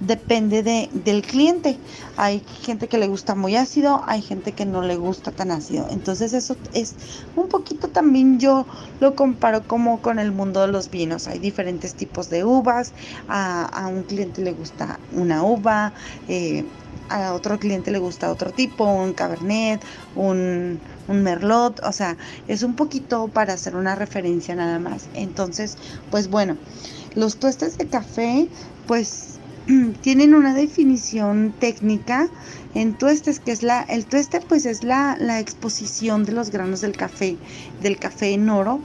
depende 0.00 0.62
de, 0.62 0.88
del 0.92 1.22
cliente. 1.22 1.76
Hay 2.16 2.42
gente 2.62 2.88
que 2.88 2.98
le 2.98 3.08
gusta 3.08 3.34
muy 3.34 3.56
ácido, 3.56 4.02
hay 4.06 4.22
gente 4.22 4.52
que 4.52 4.64
no 4.64 4.82
le 4.82 4.96
gusta 4.96 5.32
tan 5.32 5.50
ácido. 5.50 5.86
Entonces 5.90 6.32
eso 6.32 6.56
es 6.72 6.94
un 7.34 7.48
poquito 7.48 7.88
también 7.88 8.38
yo 8.38 8.66
lo 9.00 9.14
comparo 9.14 9.66
como 9.66 10.00
con 10.00 10.18
el 10.18 10.30
mundo 10.30 10.60
de 10.60 10.68
los 10.68 10.90
vinos. 10.90 11.26
Hay 11.26 11.38
diferentes 11.38 11.94
tipos 11.94 12.30
de 12.30 12.44
uvas, 12.44 12.92
a, 13.28 13.88
un 13.88 14.02
cliente 14.04 14.42
le 14.42 14.52
gusta 14.52 15.00
una 15.12 15.42
uva. 15.42 15.92
Eh, 16.28 16.64
a 17.08 17.34
otro 17.34 17.58
cliente 17.58 17.90
le 17.90 17.98
gusta 17.98 18.30
otro 18.30 18.52
tipo, 18.52 18.84
un 18.84 19.12
cabernet, 19.12 19.82
un, 20.14 20.80
un 21.08 21.22
merlot, 21.22 21.80
o 21.84 21.92
sea, 21.92 22.16
es 22.48 22.62
un 22.62 22.74
poquito 22.74 23.28
para 23.28 23.54
hacer 23.54 23.76
una 23.76 23.94
referencia 23.94 24.54
nada 24.54 24.78
más. 24.78 25.06
Entonces, 25.14 25.76
pues 26.10 26.28
bueno, 26.28 26.56
los 27.14 27.36
tuestes 27.36 27.78
de 27.78 27.86
café, 27.86 28.48
pues 28.86 29.38
tienen 30.00 30.34
una 30.34 30.54
definición 30.54 31.54
técnica 31.58 32.28
en 32.74 32.94
tuestes, 32.94 33.40
que 33.40 33.52
es 33.52 33.62
la, 33.62 33.82
el 33.82 34.04
tueste 34.04 34.40
pues 34.40 34.66
es 34.66 34.82
la, 34.82 35.16
la 35.18 35.40
exposición 35.40 36.24
de 36.24 36.32
los 36.32 36.50
granos 36.50 36.80
del 36.80 36.96
café, 36.96 37.36
del 37.80 37.98
café 37.98 38.32
en 38.32 38.50
oro, 38.50 38.80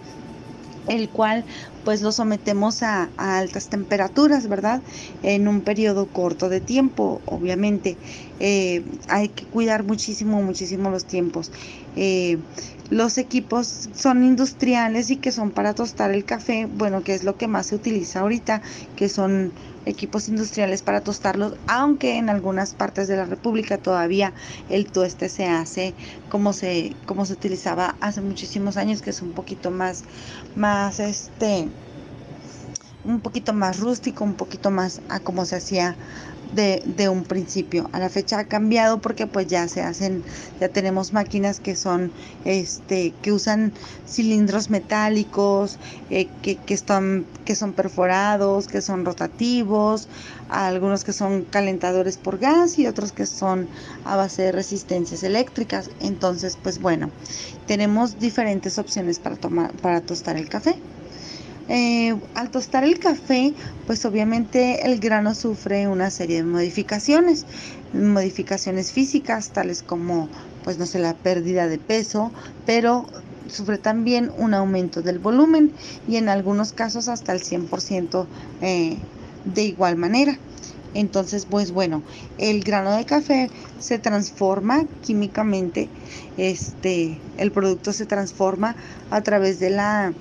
el 0.87 1.09
cual 1.09 1.43
pues 1.83 2.01
lo 2.01 2.11
sometemos 2.11 2.83
a, 2.83 3.13
altas 3.17 3.69
temperaturas, 3.69 4.47
¿verdad? 4.47 4.83
En 5.21 5.47
un 5.47 5.63
periodo 5.63 6.11
corto 6.11 6.49
de 6.49 6.61
tiempo, 6.61 7.23
obviamente. 7.25 7.99
Eh, 8.39 8.83
hay 9.07 9.29
que 9.29 9.45
cuidar 9.45 9.83
muchísimo, 9.83 10.41
muchísimo 10.41 10.89
los 10.89 11.05
tiempos. 11.05 11.51
Eh, 11.95 12.37
los 12.89 13.17
equipos 13.17 13.89
son 13.95 14.23
industriales 14.23 15.11
y 15.11 15.17
que 15.17 15.31
son 15.31 15.51
para 15.51 15.75
tostar 15.75 16.11
el 16.11 16.25
café, 16.25 16.65
bueno, 16.65 17.03
que 17.03 17.13
es 17.13 17.23
lo 17.23 17.37
que 17.37 17.47
más 17.47 17.67
se 17.67 17.75
utiliza 17.75 18.21
ahorita, 18.21 18.61
que 18.95 19.09
son 19.09 19.51
equipos 19.85 20.27
industriales 20.27 20.81
para 20.81 21.01
tostarlos, 21.01 21.55
aunque 21.67 22.17
en 22.17 22.29
algunas 22.29 22.73
partes 22.73 23.07
de 23.07 23.17
la 23.17 23.25
República 23.25 23.77
todavía 23.77 24.33
el 24.69 24.91
tueste 24.91 25.29
se 25.29 25.45
hace 25.45 25.93
como 26.29 26.53
se, 26.53 26.95
como 27.05 27.25
se 27.25 27.33
utilizaba 27.33 27.95
hace 27.99 28.21
muchísimos 28.21 28.77
años, 28.77 29.01
que 29.01 29.11
es 29.11 29.21
un 29.21 29.33
poquito 29.33 29.71
más, 29.71 30.03
más 30.55 30.99
este, 30.99 31.67
un 33.03 33.21
poquito 33.21 33.53
más 33.53 33.79
rústico, 33.79 34.23
un 34.23 34.35
poquito 34.35 34.71
más 34.71 35.01
a 35.09 35.19
como 35.19 35.45
se 35.45 35.55
hacía 35.55 35.95
de, 36.51 37.09
un 37.09 37.23
principio. 37.23 37.89
A 37.91 37.99
la 37.99 38.09
fecha 38.09 38.39
ha 38.39 38.45
cambiado 38.45 38.99
porque 38.99 39.27
pues 39.27 39.47
ya 39.47 39.67
se 39.67 39.81
hacen, 39.81 40.23
ya 40.59 40.69
tenemos 40.69 41.13
máquinas 41.13 41.59
que 41.59 41.75
son, 41.75 42.11
este, 42.45 43.13
que 43.21 43.31
usan 43.31 43.71
cilindros 44.07 44.69
metálicos, 44.69 45.77
eh, 46.09 46.27
que, 46.41 46.55
que, 46.55 46.73
están, 46.73 47.25
que 47.45 47.55
son 47.55 47.73
perforados, 47.73 48.67
que 48.67 48.81
son 48.81 49.05
rotativos, 49.05 50.07
algunos 50.49 51.03
que 51.03 51.13
son 51.13 51.43
calentadores 51.43 52.17
por 52.17 52.39
gas 52.39 52.79
y 52.79 52.87
otros 52.87 53.11
que 53.11 53.25
son 53.25 53.67
a 54.05 54.15
base 54.15 54.43
de 54.43 54.51
resistencias 54.51 55.23
eléctricas. 55.23 55.89
Entonces, 55.99 56.57
pues 56.61 56.79
bueno, 56.79 57.09
tenemos 57.67 58.19
diferentes 58.19 58.77
opciones 58.79 59.19
para 59.19 59.35
tomar, 59.35 59.71
para 59.73 60.01
tostar 60.01 60.37
el 60.37 60.49
café. 60.49 60.75
Eh, 61.69 62.15
al 62.33 62.49
tostar 62.49 62.83
el 62.83 62.97
café, 62.97 63.53
pues 63.85 64.03
obviamente 64.03 64.87
el 64.87 64.99
grano 64.99 65.35
sufre 65.35 65.87
una 65.87 66.09
serie 66.09 66.37
de 66.37 66.43
modificaciones, 66.43 67.45
modificaciones 67.93 68.91
físicas, 68.91 69.51
tales 69.51 69.83
como, 69.83 70.29
pues 70.63 70.79
no 70.79 70.87
sé, 70.87 70.97
la 70.97 71.13
pérdida 71.13 71.67
de 71.67 71.77
peso, 71.77 72.31
pero 72.65 73.05
sufre 73.47 73.77
también 73.77 74.31
un 74.37 74.55
aumento 74.55 75.03
del 75.03 75.19
volumen 75.19 75.71
y 76.07 76.15
en 76.15 76.27
algunos 76.29 76.73
casos 76.73 77.07
hasta 77.07 77.33
el 77.33 77.41
100% 77.41 78.25
eh, 78.61 78.97
de 79.45 79.63
igual 79.63 79.95
manera. 79.95 80.39
Entonces, 80.95 81.45
pues 81.45 81.71
bueno, 81.71 82.01
el 82.39 82.63
grano 82.63 82.95
de 82.95 83.05
café 83.05 83.51
se 83.79 83.99
transforma 83.99 84.85
químicamente, 85.03 85.87
este, 86.37 87.19
el 87.37 87.51
producto 87.51 87.93
se 87.93 88.07
transforma 88.07 88.75
a 89.11 89.21
través 89.21 89.59
de 89.59 89.69
la 89.69 90.13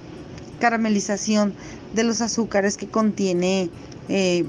caramelización 0.59 1.55
de 1.94 2.05
los 2.05 2.21
azúcares 2.21 2.77
que 2.77 2.88
contiene 2.88 3.71
eh, 4.09 4.44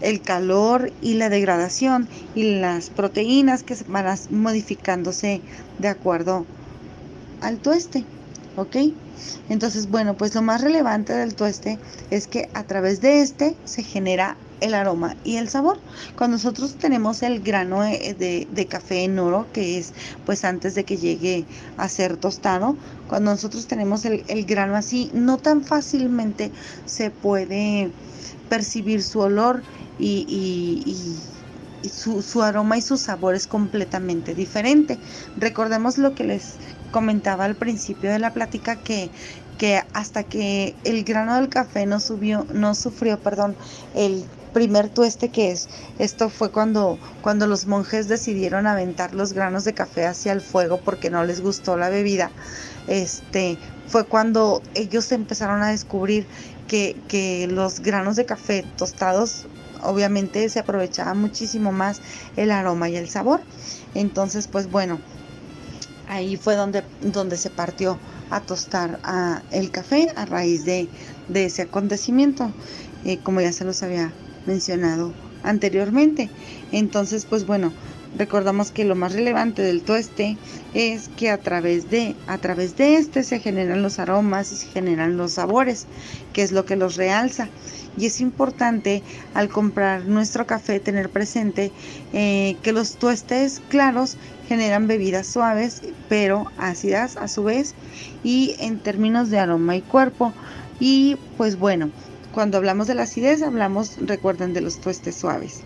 el 0.00 0.20
calor 0.22 0.92
y 1.02 1.14
la 1.14 1.28
degradación 1.28 2.08
y 2.34 2.58
las 2.58 2.90
proteínas 2.90 3.62
que 3.62 3.76
van 3.88 4.18
modificándose 4.30 5.42
de 5.78 5.88
acuerdo 5.88 6.46
al 7.40 7.58
tueste. 7.58 8.04
¿Ok? 8.56 8.76
Entonces, 9.48 9.90
bueno, 9.90 10.16
pues 10.16 10.34
lo 10.34 10.42
más 10.42 10.60
relevante 10.62 11.12
del 11.12 11.34
tueste 11.34 11.78
es 12.10 12.26
que 12.26 12.48
a 12.54 12.64
través 12.64 13.00
de 13.00 13.20
este 13.20 13.56
se 13.64 13.82
genera 13.82 14.36
el 14.60 14.74
aroma 14.74 15.16
y 15.24 15.36
el 15.36 15.48
sabor. 15.48 15.78
Cuando 16.16 16.36
nosotros 16.36 16.74
tenemos 16.74 17.22
el 17.22 17.40
grano 17.40 17.82
de, 17.82 18.66
café 18.68 19.04
en 19.04 19.18
oro, 19.18 19.46
que 19.52 19.78
es 19.78 19.92
pues 20.26 20.44
antes 20.44 20.74
de 20.74 20.84
que 20.84 20.96
llegue 20.96 21.44
a 21.76 21.88
ser 21.88 22.16
tostado, 22.16 22.76
cuando 23.08 23.30
nosotros 23.30 23.66
tenemos 23.66 24.04
el, 24.04 24.44
grano 24.44 24.76
así, 24.76 25.10
no 25.14 25.38
tan 25.38 25.62
fácilmente 25.62 26.50
se 26.86 27.10
puede 27.10 27.90
percibir 28.48 29.02
su 29.02 29.20
olor 29.20 29.62
y, 29.98 31.16
su, 31.90 32.22
su, 32.22 32.42
aroma 32.42 32.76
y 32.76 32.82
su 32.82 32.96
sabor 32.96 33.34
es 33.34 33.46
completamente 33.46 34.34
diferente. 34.34 34.98
Recordemos 35.36 35.98
lo 35.98 36.14
que 36.14 36.24
les 36.24 36.54
comentaba 36.90 37.44
al 37.44 37.54
principio 37.54 38.10
de 38.10 38.18
la 38.18 38.32
plática 38.32 38.76
que, 38.76 39.10
que 39.58 39.82
hasta 39.92 40.24
que 40.24 40.74
el 40.84 41.04
grano 41.04 41.36
del 41.36 41.48
café 41.48 41.86
no 41.86 42.00
subió, 42.00 42.46
no 42.52 42.74
sufrió, 42.74 43.18
perdón, 43.18 43.54
el 43.94 44.24
primer 44.50 44.88
tueste 44.88 45.28
que 45.30 45.52
es. 45.52 45.68
Esto 45.98 46.28
fue 46.28 46.50
cuando, 46.50 46.98
cuando 47.22 47.46
los 47.46 47.66
monjes 47.66 48.08
decidieron 48.08 48.66
aventar 48.66 49.14
los 49.14 49.32
granos 49.32 49.64
de 49.64 49.74
café 49.74 50.06
hacia 50.06 50.32
el 50.32 50.40
fuego 50.40 50.80
porque 50.84 51.10
no 51.10 51.24
les 51.24 51.40
gustó 51.40 51.76
la 51.76 51.88
bebida. 51.88 52.30
Este, 52.88 53.58
fue 53.86 54.04
cuando 54.04 54.62
ellos 54.74 55.10
empezaron 55.12 55.62
a 55.62 55.70
descubrir 55.70 56.26
que, 56.68 56.96
que 57.08 57.48
los 57.48 57.80
granos 57.80 58.16
de 58.16 58.26
café 58.26 58.64
tostados 58.76 59.46
obviamente 59.82 60.48
se 60.48 60.58
aprovechaba 60.58 61.14
muchísimo 61.14 61.72
más 61.72 62.00
el 62.36 62.50
aroma 62.50 62.88
y 62.88 62.96
el 62.96 63.08
sabor. 63.08 63.40
Entonces, 63.94 64.46
pues 64.46 64.70
bueno, 64.70 65.00
ahí 66.08 66.36
fue 66.36 66.56
donde, 66.56 66.84
donde 67.00 67.36
se 67.36 67.50
partió 67.50 67.98
a 68.30 68.40
tostar 68.40 69.00
el 69.50 69.70
café 69.70 70.12
a 70.16 70.24
raíz 70.24 70.64
de, 70.64 70.88
de 71.28 71.46
ese 71.46 71.62
acontecimiento, 71.62 72.52
eh, 73.04 73.18
como 73.22 73.40
ya 73.40 73.52
se 73.52 73.64
los 73.64 73.82
había 73.82 74.12
mencionado 74.46 75.12
anteriormente. 75.42 76.28
Entonces, 76.72 77.24
pues 77.24 77.46
bueno, 77.46 77.72
recordamos 78.16 78.70
que 78.70 78.84
lo 78.84 78.94
más 78.94 79.12
relevante 79.12 79.62
del 79.62 79.82
tueste 79.82 80.36
es 80.74 81.08
que 81.16 81.30
a 81.30 81.38
través 81.38 81.90
de 81.90 82.14
a 82.26 82.38
través 82.38 82.76
de 82.76 82.96
este 82.96 83.22
se 83.22 83.38
generan 83.38 83.82
los 83.82 83.98
aromas 83.98 84.52
y 84.52 84.56
se 84.56 84.66
generan 84.66 85.16
los 85.16 85.32
sabores, 85.32 85.86
que 86.32 86.42
es 86.42 86.52
lo 86.52 86.64
que 86.64 86.76
los 86.76 86.96
realza. 86.96 87.48
Y 87.96 88.06
es 88.06 88.20
importante 88.20 89.02
al 89.34 89.48
comprar 89.48 90.06
nuestro 90.06 90.46
café 90.46 90.78
tener 90.80 91.10
presente 91.10 91.72
eh, 92.12 92.56
que 92.62 92.72
los 92.72 92.96
tuestes 92.96 93.60
claros 93.68 94.16
generan 94.48 94.86
bebidas 94.86 95.26
suaves 95.26 95.82
pero 96.08 96.46
ácidas 96.56 97.16
a 97.16 97.28
su 97.28 97.44
vez 97.44 97.74
y 98.22 98.56
en 98.60 98.78
términos 98.78 99.30
de 99.30 99.38
aroma 99.38 99.76
y 99.76 99.82
cuerpo. 99.82 100.32
Y 100.78 101.16
pues 101.36 101.58
bueno, 101.58 101.90
cuando 102.32 102.58
hablamos 102.58 102.86
de 102.86 102.94
la 102.94 103.02
acidez, 103.02 103.42
hablamos, 103.42 103.96
recuerden, 104.00 104.52
de 104.52 104.60
los 104.60 104.80
tuestes 104.80 105.16
suaves. 105.16 105.62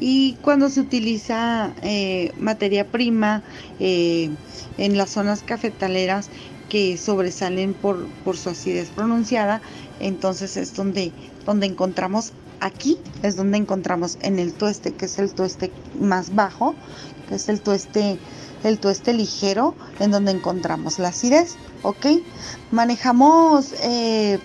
Y 0.00 0.34
cuando 0.42 0.68
se 0.68 0.80
utiliza 0.80 1.72
eh, 1.82 2.32
materia 2.38 2.86
prima 2.86 3.42
eh, 3.80 4.30
en 4.78 4.96
las 4.96 5.10
zonas 5.10 5.42
cafetaleras 5.42 6.30
que 6.68 6.96
sobresalen 6.96 7.74
por, 7.74 8.06
por, 8.24 8.36
su 8.36 8.50
acidez 8.50 8.88
pronunciada, 8.90 9.60
entonces 10.00 10.56
es 10.56 10.74
donde, 10.74 11.12
donde 11.46 11.66
encontramos 11.66 12.32
aquí, 12.60 12.98
es 13.22 13.36
donde 13.36 13.58
encontramos 13.58 14.18
en 14.22 14.38
el 14.38 14.52
tueste, 14.52 14.92
que 14.92 15.04
es 15.04 15.18
el 15.18 15.32
tueste 15.32 15.70
más 16.00 16.34
bajo, 16.34 16.74
que 17.28 17.36
es 17.36 17.48
el 17.48 17.60
tueste, 17.60 18.18
el 18.64 18.78
tueste 18.78 19.12
ligero, 19.12 19.74
en 20.00 20.10
donde 20.10 20.32
encontramos 20.32 20.98
la 20.98 21.08
acidez, 21.08 21.56
¿ok? 21.82 22.06
Manejamos... 22.72 23.74
Eh, 23.82 24.38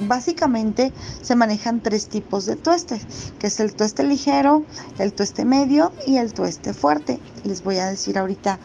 básicamente 0.00 0.92
se 1.22 1.34
manejan 1.36 1.80
tres 1.80 2.08
tipos 2.08 2.46
de 2.46 2.56
tuestes, 2.56 3.02
que 3.38 3.48
es 3.48 3.60
el 3.60 3.74
tueste 3.74 4.04
ligero, 4.04 4.64
el 4.98 5.12
tueste 5.12 5.44
medio 5.44 5.92
y 6.06 6.16
el 6.18 6.32
tueste 6.32 6.74
fuerte. 6.74 7.18
Les 7.44 7.62
voy 7.62 7.76
a 7.76 7.86
decir 7.86 8.18
ahorita 8.18 8.58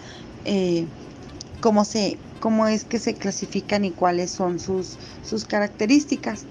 eh, 0.45 0.85
cómo, 1.59 1.85
se, 1.85 2.17
cómo 2.39 2.67
es 2.67 2.83
que 2.83 2.99
se 2.99 3.13
clasifican 3.13 3.85
y 3.85 3.91
cuáles 3.91 4.31
son 4.31 4.59
sus, 4.59 4.97
sus 5.23 5.45
características. 5.45 6.45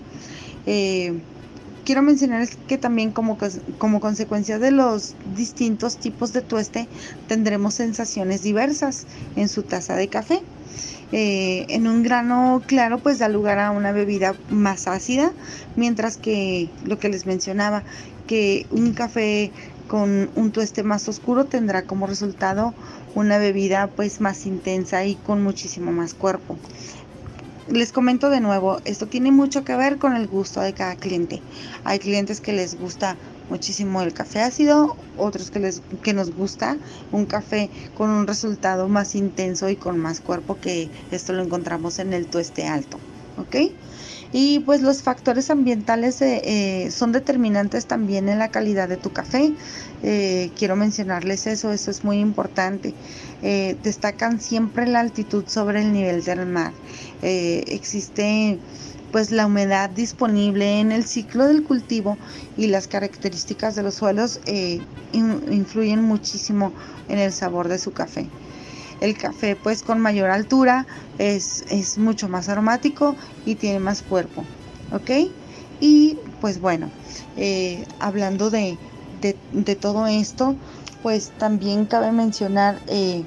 Eh, 0.67 1.21
quiero 1.85 2.03
mencionar 2.03 2.49
que 2.69 2.79
también 2.79 3.11
como, 3.11 3.37
como 3.79 4.01
consecuencia 4.01 4.59
de 4.59 4.71
los 4.71 5.15
distintos 5.35 5.97
tipos 5.97 6.33
de 6.33 6.43
tueste 6.43 6.89
tendremos 7.29 7.75
sensaciones 7.75 8.43
diversas 8.43 9.07
en 9.37 9.49
su 9.49 9.63
taza 9.63 9.97
de 9.97 10.09
café. 10.09 10.43
Eh, 11.13 11.67
en 11.71 11.89
un 11.89 12.05
grano 12.05 12.63
claro 12.67 12.99
pues 12.99 13.19
da 13.19 13.29
lugar 13.29 13.59
a 13.59 13.73
una 13.73 13.91
bebida 13.91 14.35
más 14.49 14.87
ácida, 14.87 15.33
mientras 15.77 16.17
que 16.17 16.69
lo 16.87 16.99
que 16.99 17.09
les 17.09 17.27
mencionaba, 17.27 17.83
que 18.29 18.67
un 18.71 18.93
café 18.93 19.51
con 19.89 20.31
un 20.37 20.53
tueste 20.53 20.85
más 20.85 21.09
oscuro 21.09 21.47
tendrá 21.47 21.83
como 21.83 22.07
resultado 22.07 22.75
una 23.17 23.39
bebida 23.39 23.89
pues 23.89 24.21
más 24.21 24.47
intensa 24.47 25.05
y 25.05 25.17
con 25.17 25.43
muchísimo 25.43 25.91
más 25.91 26.15
cuerpo. 26.15 26.57
Les 27.67 27.91
comento 27.91 28.31
de 28.31 28.41
nuevo, 28.41 28.81
esto 28.85 29.07
tiene 29.07 29.33
mucho 29.33 29.65
que 29.65 29.77
ver 29.77 29.99
con 29.99 30.15
el 30.17 30.29
gusto 30.29 30.61
de 30.61 30.75
cada 30.75 30.95
cliente. 30.95 31.41
Hay 31.85 31.99
clientes 31.99 32.41
que 32.41 32.53
les 32.53 32.79
gusta 32.79 33.17
muchísimo 33.51 34.01
el 34.03 34.15
café 34.15 34.41
ácido, 34.41 34.97
otros 35.19 35.51
que, 35.51 35.61
les, 35.61 35.83
que 36.03 36.15
nos 36.15 36.35
gusta 36.35 36.79
un 37.13 37.27
café 37.27 37.69
con 37.97 38.11
un 38.11 38.27
resultado 38.27 38.89
más 38.89 39.15
intenso 39.15 39.69
y 39.69 39.77
con 39.77 39.99
más 39.99 40.21
cuerpo 40.21 40.59
que 40.61 40.89
esto 41.11 41.33
lo 41.33 41.43
encontramos 41.43 41.99
en 41.99 42.13
el 42.13 42.27
tueste 42.27 42.67
alto. 42.67 42.99
¿Ok? 43.37 43.57
Y 44.33 44.61
pues 44.61 44.81
los 44.81 45.03
factores 45.03 45.51
ambientales 45.51 46.23
eh, 46.23 46.41
eh, 46.45 46.91
son 46.93 47.11
determinantes 47.11 47.87
también 47.87 48.29
en 48.29 48.39
la 48.39 48.51
calidad 48.51 48.89
de 48.89 48.97
tu 48.97 49.13
café. 49.13 49.53
Eh, 50.03 50.51
quiero 50.57 50.77
mencionarles 50.77 51.47
eso, 51.47 51.73
eso 51.73 51.91
es 51.91 52.05
muy 52.05 52.19
importante. 52.19 52.95
destacan 53.43 54.41
siempre 54.41 54.87
la 54.87 55.01
altitud 55.01 55.45
sobre 55.47 55.81
el 55.83 55.93
nivel 55.93 56.23
del 56.23 56.47
mar. 56.47 56.73
existe 57.23 58.59
pues 59.13 59.31
la 59.31 59.47
humedad 59.47 59.91
disponible 59.91 60.81
en 60.81 60.93
el 60.93 61.05
ciclo 61.05 61.47
del 61.47 61.65
cultivo 61.65 62.19
y 62.57 62.69
las 62.69 62.87
características 62.87 63.75
de 63.75 63.83
los 63.83 63.95
suelos 63.95 64.41
influyen 65.13 66.03
muchísimo 66.03 66.73
en 67.09 67.19
el 67.19 67.33
sabor 67.33 67.69
de 67.69 67.79
su 67.79 67.93
café. 67.93 68.27
El 69.01 69.17
café 69.17 69.57
pues 69.57 69.83
con 69.83 69.99
mayor 69.99 70.31
altura 70.31 70.87
es, 71.19 71.99
mucho 71.99 72.29
más 72.29 72.49
aromático 72.49 73.17
y 73.47 73.55
tiene 73.55 73.81
más 73.81 74.03
cuerpo. 74.03 74.45
¿Ok? 74.93 75.11
Y 75.81 76.19
pues 76.41 76.61
bueno, 76.61 76.91
eh, 77.37 77.87
hablando 77.99 78.51
de, 78.51 78.79
todo 79.81 80.07
esto, 80.07 80.55
pues 81.03 81.33
también 81.39 81.87
cabe 81.87 82.13
mencionar 82.13 82.81
eh, 82.89 83.25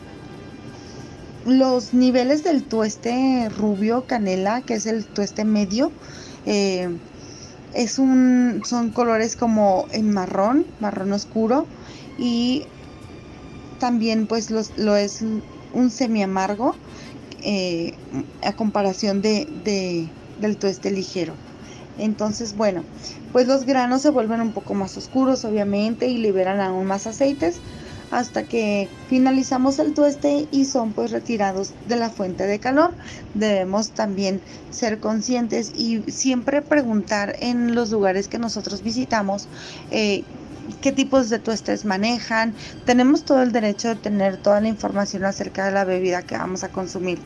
los 1.45 1.93
niveles 1.93 2.43
del 2.43 2.63
tueste 2.63 3.49
rubio 3.57 4.05
canela, 4.05 4.61
que 4.61 4.75
es 4.75 4.85
el 4.85 5.05
tueste 5.05 5.45
medio. 5.45 5.91
Eh, 6.45 6.89
es 7.73 7.99
un, 7.99 8.61
son 8.65 8.91
colores 8.91 9.35
como 9.35 9.87
en 9.91 10.11
marrón, 10.11 10.65
marrón 10.79 11.11
oscuro 11.13 11.65
y 12.17 12.63
también 13.79 14.27
pues 14.27 14.51
lo 14.51 14.95
es 14.95 15.23
un 15.73 15.89
semi 15.89 16.21
amargo 16.23 16.75
eh, 17.45 17.93
a 18.41 18.53
comparación 18.53 19.21
de, 19.21 20.07
del 20.39 20.57
tueste 20.57 20.91
ligero. 20.91 21.33
Entonces, 21.97 22.55
bueno, 22.55 22.83
pues 23.33 23.47
los 23.47 23.65
granos 23.65 24.01
se 24.01 24.09
vuelven 24.09 24.39
un 24.39 24.53
poco 24.53 24.73
más 24.73 24.95
oscuros, 24.97 25.43
obviamente, 25.43 26.07
y 26.07 26.17
liberan 26.17 26.61
aún 26.61 26.85
más 26.85 27.05
aceites 27.05 27.57
hasta 28.13 28.43
que 28.43 28.87
finalizamos 29.09 29.79
el 29.79 29.93
tueste 29.93 30.47
y 30.51 30.65
son 30.65 30.93
pues 30.93 31.11
retirados 31.11 31.73
de 31.87 31.95
la 31.95 32.09
fuente 32.09 32.45
de 32.45 32.59
calor. 32.59 32.93
Debemos 33.33 33.89
también 33.91 34.39
ser 34.69 34.99
conscientes 34.99 35.71
y 35.75 36.03
siempre 36.11 36.61
preguntar 36.61 37.35
en 37.39 37.73
los 37.73 37.91
lugares 37.91 38.27
que 38.27 38.37
nosotros 38.37 38.83
visitamos 38.83 39.47
eh, 39.89 40.23
qué 40.81 40.91
tipos 40.91 41.29
de 41.29 41.39
tuestes 41.39 41.85
manejan. 41.85 42.53
Tenemos 42.85 43.23
todo 43.23 43.41
el 43.41 43.51
derecho 43.51 43.89
de 43.89 43.95
tener 43.95 44.37
toda 44.37 44.61
la 44.61 44.67
información 44.67 45.25
acerca 45.25 45.65
de 45.65 45.71
la 45.71 45.83
bebida 45.83 46.21
que 46.21 46.37
vamos 46.37 46.63
a 46.63 46.69
consumir. 46.69 47.19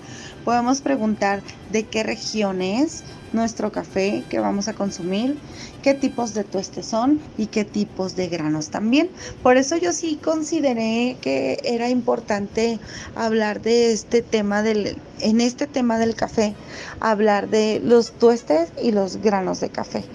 Podemos 0.47 0.79
preguntar 0.79 1.43
de 1.73 1.83
qué 1.83 2.03
región 2.03 2.61
es 2.61 3.03
nuestro 3.33 3.73
café 3.73 4.23
que 4.29 4.39
vamos 4.39 4.69
a 4.69 4.73
consumir, 4.73 5.37
qué 5.81 5.93
tipos 5.93 6.33
de 6.33 6.45
tuestes 6.45 6.85
son 6.85 7.19
y 7.37 7.47
qué 7.47 7.65
tipos 7.65 8.15
de 8.15 8.29
granos 8.29 8.69
también. 8.69 9.09
Por 9.43 9.57
eso 9.57 9.75
yo 9.75 9.91
sí 9.91 10.17
consideré 10.23 11.17
que 11.19 11.59
era 11.65 11.89
importante 11.89 12.79
hablar 13.13 13.61
de 13.61 13.91
este 13.91 14.21
tema 14.21 14.63
del 14.63 14.97
en 15.19 15.41
este 15.41 15.67
tema 15.67 15.97
del 15.97 16.15
café, 16.15 16.55
hablar 17.01 17.49
de 17.49 17.81
los 17.83 18.13
tuestes 18.13 18.71
y 18.81 18.91
los 18.91 19.17
granos 19.17 19.59
de 19.59 19.67
café. 19.67 20.05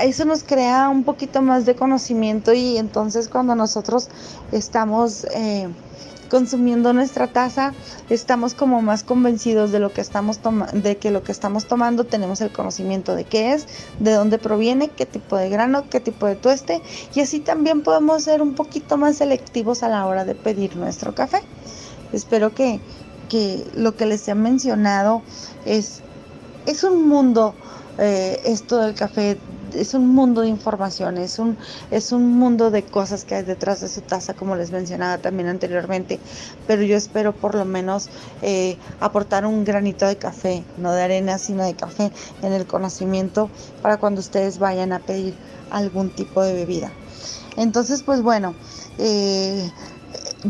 Eso 0.00 0.24
nos 0.24 0.44
crea 0.44 0.88
un 0.88 1.02
poquito 1.02 1.42
más 1.42 1.66
de 1.66 1.74
conocimiento 1.74 2.52
y 2.52 2.76
entonces 2.78 3.28
cuando 3.28 3.56
nosotros 3.56 4.08
estamos 4.52 5.26
eh, 5.34 5.68
consumiendo 6.30 6.92
nuestra 6.92 7.26
taza, 7.26 7.74
estamos 8.08 8.54
como 8.54 8.80
más 8.80 9.02
convencidos 9.02 9.72
de 9.72 9.80
lo 9.80 9.92
que 9.92 10.00
estamos 10.00 10.40
de 10.72 10.96
que 10.96 11.10
lo 11.10 11.22
que 11.22 11.32
estamos 11.32 11.66
tomando 11.66 12.04
tenemos 12.04 12.40
el 12.40 12.50
conocimiento 12.50 13.14
de 13.14 13.24
qué 13.24 13.52
es, 13.52 13.66
de 13.98 14.12
dónde 14.12 14.38
proviene, 14.38 14.88
qué 14.88 15.04
tipo 15.04 15.36
de 15.36 15.50
grano, 15.50 15.84
qué 15.90 16.00
tipo 16.00 16.26
de 16.26 16.36
tueste 16.36 16.80
y 17.14 17.20
así 17.20 17.40
también 17.40 17.82
podemos 17.82 18.22
ser 18.22 18.40
un 18.40 18.54
poquito 18.54 18.96
más 18.96 19.16
selectivos 19.16 19.82
a 19.82 19.88
la 19.88 20.06
hora 20.06 20.24
de 20.24 20.34
pedir 20.34 20.76
nuestro 20.76 21.14
café. 21.14 21.42
Espero 22.12 22.54
que, 22.54 22.80
que 23.28 23.66
lo 23.74 23.96
que 23.96 24.06
les 24.06 24.26
he 24.28 24.34
mencionado 24.34 25.22
es, 25.64 26.00
es 26.66 26.84
un 26.84 27.08
mundo, 27.08 27.54
eh, 27.98 28.40
esto 28.44 28.78
del 28.78 28.94
café 28.94 29.38
es 29.74 29.94
un 29.94 30.08
mundo 30.08 30.42
de 30.42 30.48
información, 30.48 31.18
es 31.18 31.38
un, 31.38 31.56
es 31.90 32.12
un 32.12 32.28
mundo 32.38 32.70
de 32.70 32.82
cosas 32.82 33.24
que 33.24 33.34
hay 33.36 33.42
detrás 33.42 33.80
de 33.80 33.88
su 33.88 34.00
taza, 34.00 34.34
como 34.34 34.56
les 34.56 34.70
mencionaba 34.70 35.18
también 35.18 35.48
anteriormente, 35.48 36.18
pero 36.66 36.82
yo 36.82 36.96
espero 36.96 37.32
por 37.32 37.54
lo 37.54 37.64
menos 37.64 38.08
eh, 38.42 38.76
aportar 39.00 39.46
un 39.46 39.64
granito 39.64 40.06
de 40.06 40.16
café, 40.16 40.64
no 40.76 40.92
de 40.92 41.02
arena, 41.02 41.38
sino 41.38 41.64
de 41.64 41.74
café 41.74 42.10
en 42.42 42.52
el 42.52 42.66
conocimiento 42.66 43.50
para 43.82 43.98
cuando 43.98 44.20
ustedes 44.20 44.58
vayan 44.58 44.92
a 44.92 45.00
pedir 45.00 45.34
algún 45.70 46.10
tipo 46.10 46.42
de 46.42 46.54
bebida. 46.54 46.92
Entonces, 47.56 48.02
pues 48.02 48.22
bueno, 48.22 48.54
eh, 48.98 49.70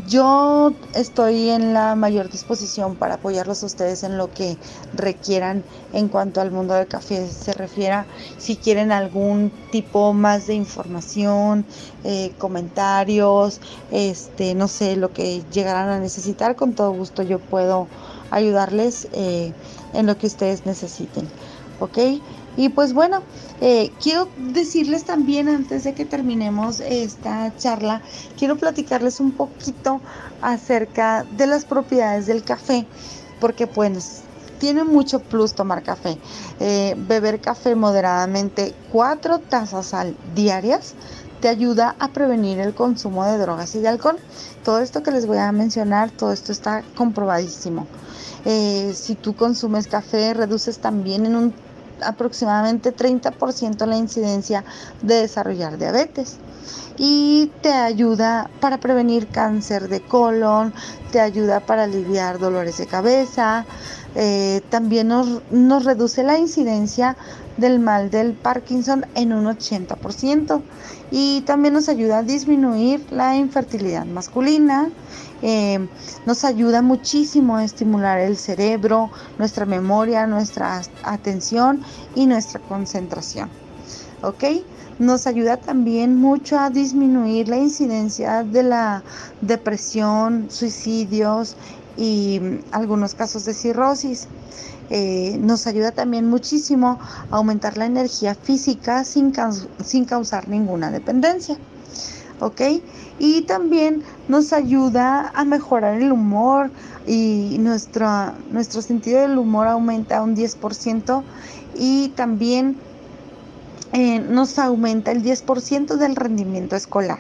yo 0.07 0.73
estoy 0.95 1.51
en 1.51 1.75
la 1.75 1.97
mayor 1.97 2.31
disposición 2.31 2.95
para 2.95 3.15
apoyarlos 3.15 3.63
a 3.63 3.67
ustedes 3.67 4.05
en 4.05 4.19
lo 4.19 4.31
que 4.31 4.57
requieran 4.95 5.65
en 5.93 6.09
cuanto 6.09 6.41
al 6.41 6.53
mundo 6.53 6.75
del 6.75 6.87
café 6.87 7.27
se 7.29 7.53
refiera. 7.55 8.07
Si 8.39 8.57
quieren 8.57 8.93
algún 8.93 9.51
tipo 9.73 10.13
más 10.13 10.47
de 10.47 10.55
información, 10.55 11.65
eh, 12.05 12.33
comentarios, 12.39 13.61
este, 13.91 14.55
no 14.55 14.69
sé, 14.69 14.97
lo 14.97 15.13
que 15.13 15.43
llegarán 15.53 15.89
a 15.89 15.99
necesitar, 15.99 16.55
con 16.55 16.75
todo 16.75 16.93
gusto 16.93 17.23
yo 17.23 17.41
puedo 17.41 17.89
ayudarles 18.31 19.09
eh, 19.13 19.53
en 19.93 20.07
lo 20.07 20.17
que 20.17 20.29
ustedes 20.29 20.67
necesiten. 20.67 21.29
¿Ok? 21.81 21.99
Y 22.61 22.69
pues 22.69 22.93
bueno, 22.93 23.23
eh, 23.63 23.91
quiero 24.03 24.29
decirles 24.37 25.05
también 25.05 25.49
antes 25.49 25.85
de 25.85 25.95
que 25.95 26.05
terminemos 26.05 26.81
esta 26.81 27.57
charla, 27.57 28.03
quiero 28.39 28.59
platicarles 28.59 29.19
un 29.19 29.33
poquito 29.33 30.03
acerca 30.43 31.25
de 31.39 31.47
las 31.47 31.65
propiedades 31.65 32.27
del 32.27 32.45
café, 32.45 32.87
porque 33.41 33.67
pues 33.67 34.25
tiene 34.59 34.85
mucho 34.85 35.21
plus 35.21 35.55
tomar 35.55 35.83
café. 35.83 36.19
Eh, 36.61 36.97
beber 37.09 37.41
café 37.41 37.75
moderadamente, 37.75 38.75
cuatro 38.93 39.39
tazas 39.39 39.95
al 39.95 40.15
diarias, 40.35 40.93
te 41.41 41.49
ayuda 41.49 41.97
a 41.99 42.09
prevenir 42.09 42.61
el 42.61 42.75
consumo 42.75 43.25
de 43.25 43.39
drogas 43.39 43.75
y 43.75 43.79
de 43.79 43.89
alcohol. 43.89 44.19
Todo 44.65 44.81
esto 44.81 45.03
que 45.03 45.13
les 45.13 45.25
voy 45.25 45.39
a 45.39 45.51
mencionar, 45.51 46.11
todo 46.11 46.31
esto 46.31 46.53
está 46.53 46.83
comprobadísimo. 46.95 47.87
Eh, 48.45 48.93
si 48.95 49.15
tú 49.15 49.35
consumes 49.35 49.87
café, 49.87 50.35
reduces 50.35 50.79
también 50.79 51.25
en 51.25 51.37
un 51.37 51.55
aproximadamente 52.03 52.95
30% 52.95 53.87
la 53.87 53.97
incidencia 53.97 54.65
de 55.03 55.17
desarrollar 55.17 55.79
diabetes. 55.79 56.37
Y 56.99 57.51
te 57.63 57.73
ayuda 57.73 58.51
para 58.61 58.79
prevenir 58.79 59.27
cáncer 59.29 59.89
de 59.89 60.01
colon, 60.01 60.75
te 61.11 61.21
ayuda 61.21 61.61
para 61.61 61.85
aliviar 61.85 62.39
dolores 62.39 62.77
de 62.77 62.87
cabeza, 62.87 63.65
eh, 64.15 64.61
también 64.71 65.09
nos, 65.09 65.43
nos, 65.51 65.85
reduce 65.85 66.23
la 66.23 66.39
incidencia 66.39 67.17
del 67.57 67.79
mal 67.79 68.11
del 68.11 68.33
Parkinson 68.33 69.07
en 69.15 69.33
un 69.33 69.45
80% 69.47 70.63
y 71.11 71.43
también 71.43 71.75
nos 71.75 71.89
ayuda 71.89 72.19
a 72.19 72.23
disminuir 72.23 73.05
la 73.11 73.37
infertilidad 73.37 74.05
masculina 74.07 74.91
eh, 75.43 75.89
nos 76.27 76.45
ayuda 76.45 76.83
muchísimo 76.83 77.57
a 77.57 77.65
estimular 77.65 78.21
el 78.21 78.37
cerebro, 78.37 79.11
nuestra 79.39 79.65
memoria, 79.65 80.27
nuestra 80.27 80.83
atención 81.03 81.83
y 82.15 82.27
nuestra 82.27 82.61
concentración. 82.61 83.49
¿Ok? 84.23 84.45
Nos 84.99 85.27
ayuda 85.27 85.57
también 85.57 86.17
mucho 86.17 86.59
a 86.59 86.69
disminuir 86.69 87.49
la 87.49 87.57
incidencia 87.57 88.45
de 88.45 88.63
la 88.63 89.03
depresión, 89.41 90.49
suicidios 90.51 91.57
y 92.01 92.41
algunos 92.73 93.15
casos 93.15 93.45
de 93.45 93.53
cirrosis. 93.53 94.27
Eh, 94.89 95.39
nos 95.41 95.69
ayuda 95.69 95.93
también 95.93 96.29
muchísimo 96.29 96.99
a 97.31 97.37
aumentar 97.37 97.77
la 97.77 97.85
energía 97.87 98.35
física 98.35 99.05
sin, 99.05 99.33
sin 99.85 100.05
causar 100.07 100.49
ninguna 100.49 100.91
dependencia. 100.91 101.59
¿ok? 102.41 102.61
Y 103.19 103.43
también 103.43 104.03
nos 104.29 104.53
ayuda 104.53 105.31
a 105.35 105.45
mejorar 105.45 106.01
el 106.01 106.11
humor 106.11 106.71
y 107.07 107.57
nuestro, 107.61 108.33
nuestro 108.51 108.81
sentido 108.81 109.21
del 109.21 109.39
humor 109.39 109.67
aumenta 109.67 110.23
un 110.23 110.35
10% 110.35 111.23
y 111.79 112.09
también 112.17 112.79
eh, 113.93 114.21
nos 114.21 114.59
aumenta 114.59 115.13
el 115.13 115.23
10% 115.23 115.97
del 115.97 116.17
rendimiento 116.17 116.77
escolar, 116.77 117.19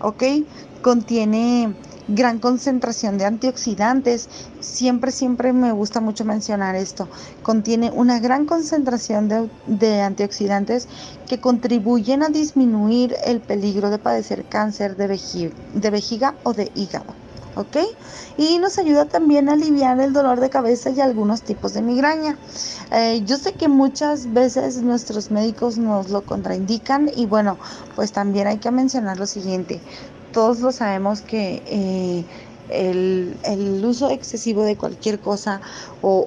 ¿ok? 0.00 0.22
Contiene 0.82 1.74
gran 2.14 2.38
concentración 2.38 3.18
de 3.18 3.24
antioxidantes. 3.24 4.28
Siempre, 4.60 5.12
siempre 5.12 5.52
me 5.52 5.72
gusta 5.72 6.00
mucho 6.00 6.24
mencionar 6.24 6.74
esto. 6.76 7.08
Contiene 7.42 7.90
una 7.90 8.20
gran 8.20 8.46
concentración 8.46 9.48
de, 9.66 10.00
antioxidantes 10.02 10.88
que 11.28 11.40
contribuyen 11.40 12.22
a 12.22 12.28
disminuir 12.28 13.16
el 13.24 13.40
peligro 13.40 13.90
de 13.90 13.98
padecer 13.98 14.44
cáncer 14.44 14.96
de 14.96 15.90
vejiga 15.90 16.34
o 16.42 16.52
de 16.52 16.70
hígado. 16.74 17.14
¿ok? 17.56 17.76
Y 18.36 18.58
nos 18.58 18.78
ayuda 18.78 19.06
también 19.06 19.48
a 19.48 19.52
aliviar 19.52 20.00
el 20.00 20.12
dolor 20.12 20.40
de 20.40 20.50
cabeza 20.50 20.90
y 20.90 21.00
algunos 21.00 21.42
tipos 21.42 21.74
de 21.74 21.82
migraña. 21.82 22.36
Eh, 22.92 23.22
yo 23.24 23.36
sé 23.36 23.52
que 23.52 23.68
muchas 23.68 24.32
veces 24.32 24.82
nuestros 24.82 25.30
médicos 25.30 25.78
nos 25.78 26.10
lo 26.10 26.22
contraindican 26.22 27.10
y 27.14 27.26
bueno, 27.26 27.58
pues 27.96 28.12
también 28.12 28.46
hay 28.46 28.58
que 28.58 28.70
mencionar 28.70 29.18
lo 29.18 29.26
siguiente. 29.26 29.80
Todos 30.32 30.60
lo 30.60 30.72
sabemos 30.72 31.20
que 31.22 31.62
eh, 31.66 32.24
el, 32.70 33.82
uso 33.84 34.10
excesivo 34.10 34.62
de 34.62 34.76
cualquier 34.76 35.18
cosa 35.20 35.60
o, 36.02 36.26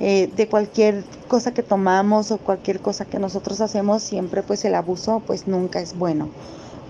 eh, 0.00 0.30
de 0.34 0.48
cualquier 0.48 1.04
cosa 1.28 1.52
que 1.52 1.62
tomamos 1.62 2.30
o 2.30 2.38
cualquier 2.38 2.80
cosa 2.80 3.04
que 3.04 3.18
nosotros 3.18 3.60
hacemos, 3.60 4.02
siempre 4.02 4.42
pues 4.42 4.64
el 4.64 4.74
abuso 4.74 5.22
pues 5.26 5.46
nunca 5.46 5.80
es 5.80 5.96
bueno. 5.96 6.28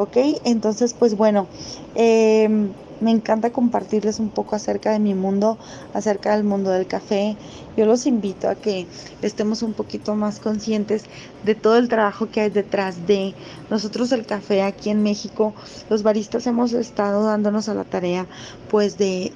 ¿ok? 0.00 0.16
Entonces, 0.44 0.94
pues 0.98 1.14
bueno, 1.16 1.46
em, 1.94 2.72
me 3.00 3.10
encanta 3.10 3.50
compartirles 3.50 4.18
un 4.18 4.28
poco 4.28 4.56
acerca 4.56 4.92
de 4.92 4.98
mi 4.98 5.14
mundo, 5.14 5.58
acerca 5.94 6.34
del 6.34 6.44
mundo 6.44 6.70
del 6.70 6.86
café. 6.86 7.36
Yo 7.76 7.86
los 7.86 8.06
invito 8.06 8.48
a 8.48 8.54
que 8.54 8.86
estemos 9.22 9.62
un 9.62 9.72
poquito 9.72 10.14
más 10.14 10.40
conscientes 10.40 11.04
de 11.44 11.54
todo 11.54 11.76
el 11.76 11.88
trabajo 11.88 12.28
que 12.30 12.42
hay 12.42 12.50
detrás 12.50 13.06
de 13.06 13.34
nosotros 13.70 14.12
el 14.12 14.26
café 14.26 14.62
aquí 14.62 14.90
en 14.90 15.02
México. 15.02 15.54
Los 15.88 16.02
baristas 16.02 16.46
hemos 16.46 16.72
estado 16.72 17.24
dándonos 17.24 17.68
a 17.68 17.74
la 17.74 17.84
tarea 17.84 18.26
pues 18.70 18.98
de, 18.98 19.32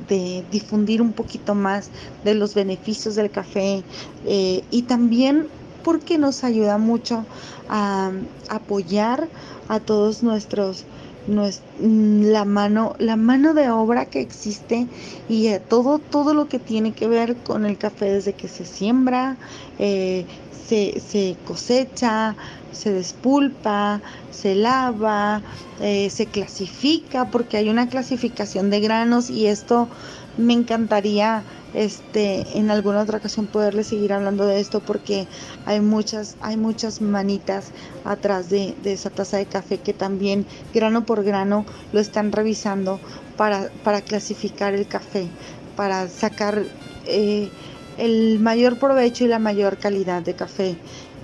difundir 0.51 1.01
un 1.01 1.13
poquito 1.13 1.55
más 1.55 1.91
de 2.25 2.35
los 2.35 2.55
beneficios 2.55 3.15
del 3.15 3.31
café 3.31 3.83
eh, 4.27 4.63
y 4.71 4.83
también 4.83 5.49
porque 5.83 6.19
nos 6.19 6.45
ayuda 6.45 6.79
mucho 6.79 7.25
a 7.69 8.11
apoyar 8.49 9.29
a 9.69 9.81
todos 9.81 10.23
nuestros 10.23 10.85
mm, 11.27 12.23
la 12.31 12.45
mano 12.45 12.95
la 12.99 13.17
mano 13.17 13.55
de 13.55 13.71
obra 13.71 14.07
que 14.07 14.21
existe 14.21 14.87
y 15.29 15.49
todo 15.69 15.99
todo 15.99 16.35
lo 16.35 16.49
que 16.49 16.59
tiene 16.59 16.93
que 16.93 17.09
ver 17.09 17.37
con 17.37 17.65
el 17.65 17.79
café 17.79 18.13
desde 18.13 18.33
que 18.33 18.49
se 18.49 18.65
siembra 18.65 19.37
eh, 19.79 20.27
se, 20.67 21.37
cosecha 21.47 22.37
se 22.73 22.93
despulpa 22.93 24.01
se 24.31 24.55
lava 24.55 25.43
eh, 25.81 26.11
se 26.11 26.27
clasifica 26.27 27.31
porque 27.31 27.57
hay 27.57 27.69
una 27.69 27.89
clasificación 27.89 28.71
de 28.71 28.81
granos 28.81 29.31
y 29.31 29.47
esto 29.47 29.89
me 30.37 30.53
encantaría 30.53 31.43
este, 31.75 32.45
en 32.57 32.71
alguna 32.71 33.03
otra 33.03 33.19
ocasión 33.19 33.47
poderles 33.47 33.89
seguir 33.89 34.13
hablando 34.13 34.47
de 34.47 34.61
esto 34.61 34.81
porque 34.81 35.27
hay 35.67 35.81
muchas, 35.81 36.37
hay 36.41 36.57
muchas 36.57 37.01
manitas 37.01 37.73
atrás 38.05 38.49
de, 38.49 38.75
esa 38.85 39.11
taza 39.11 39.37
de 39.39 39.47
café 39.47 39.79
que 39.79 39.93
también 39.93 40.47
grano 40.73 41.05
por 41.05 41.25
grano 41.25 41.67
lo 41.93 42.01
están 42.01 42.33
revisando 42.33 43.01
para, 43.37 43.71
para 43.83 44.01
clasificar 44.01 44.75
el 44.75 44.87
café, 44.87 45.29
para 45.77 46.09
sacar 46.09 46.63
eh, 47.07 47.51
el 47.99 48.39
mayor 48.41 48.79
provecho 48.79 49.25
y 49.25 49.29
la 49.29 49.39
mayor 49.39 49.77
calidad 49.79 50.23
de 50.23 50.35
café 50.35 50.77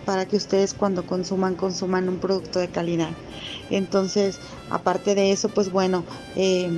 para 0.04 0.26
que 0.26 0.36
ustedes 0.36 0.74
cuando 0.74 1.06
consuman 1.06 1.54
consuman 1.54 2.08
un 2.08 2.18
producto 2.18 2.58
de 2.58 2.68
calidad. 2.68 3.10
Entonces, 3.70 4.38
aparte 4.70 5.14
de 5.14 5.30
eso, 5.30 5.48
pues 5.48 5.70
bueno, 5.70 6.04
eh, 6.36 6.70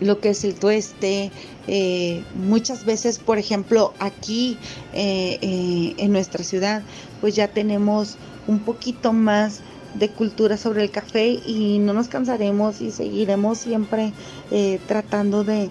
lo 0.00 0.20
que 0.20 0.30
es 0.30 0.44
el 0.44 0.54
tueste. 0.54 1.30
Eh, 1.66 2.22
muchas 2.34 2.84
veces, 2.84 3.18
por 3.18 3.38
ejemplo, 3.38 3.94
aquí 3.98 4.58
eh, 4.92 5.38
eh, 5.40 5.94
en 5.98 6.12
nuestra 6.12 6.44
ciudad, 6.44 6.82
pues 7.20 7.34
ya 7.34 7.48
tenemos 7.48 8.16
un 8.46 8.60
poquito 8.60 9.12
más 9.12 9.60
de 9.94 10.08
cultura 10.08 10.56
sobre 10.56 10.82
el 10.82 10.90
café 10.90 11.40
y 11.46 11.78
no 11.78 11.92
nos 11.92 12.08
cansaremos 12.08 12.80
y 12.80 12.90
seguiremos 12.90 13.58
siempre 13.58 14.12
tratando 14.88 15.44
de, 15.44 15.70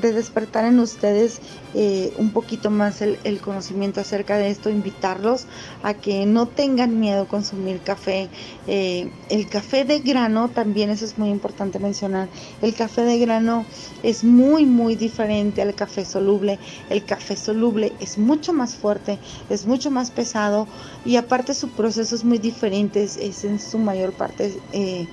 de 0.00 0.12
despertar 0.12 0.64
en 0.64 0.78
ustedes 0.80 1.40
eh, 1.74 2.12
un 2.18 2.30
poquito 2.30 2.70
más 2.70 3.02
el, 3.02 3.40
conocimiento 3.40 4.00
acerca 4.00 4.38
de 4.38 4.50
esto, 4.50 4.70
invitarlos 4.70 5.46
a 5.82 5.94
que 5.94 6.24
no 6.26 6.46
tengan 6.46 7.00
miedo 7.00 7.22
a 7.22 7.28
consumir 7.28 7.80
café. 7.80 8.28
Eh, 8.66 9.10
el 9.28 9.48
café 9.48 9.84
de 9.84 10.00
grano, 10.00 10.48
también 10.48 10.90
eso 10.90 11.04
es 11.04 11.18
muy 11.18 11.30
importante 11.30 11.78
mencionar, 11.78 12.28
el 12.62 12.74
café 12.74 13.02
de 13.02 13.18
grano 13.18 13.64
es 14.02 14.24
muy, 14.24 14.66
muy 14.66 14.94
diferente 14.94 15.62
al 15.62 15.74
café 15.74 16.04
soluble. 16.04 16.58
El 16.90 17.04
café 17.04 17.36
soluble 17.36 17.92
es 18.00 18.18
mucho 18.18 18.52
más 18.52 18.76
fuerte, 18.76 19.18
es 19.50 19.66
mucho 19.66 19.90
más 19.90 20.10
pesado 20.10 20.68
y 21.04 21.16
aparte 21.16 21.54
su 21.54 21.70
proceso 21.70 22.14
es 22.14 22.24
muy 22.24 22.38
diferente, 22.38 23.02
es, 23.02 23.44
en 23.44 23.58
su 23.58 23.78
mayor 23.78 24.12
parte... 24.12 24.52
Eh, 24.72 25.06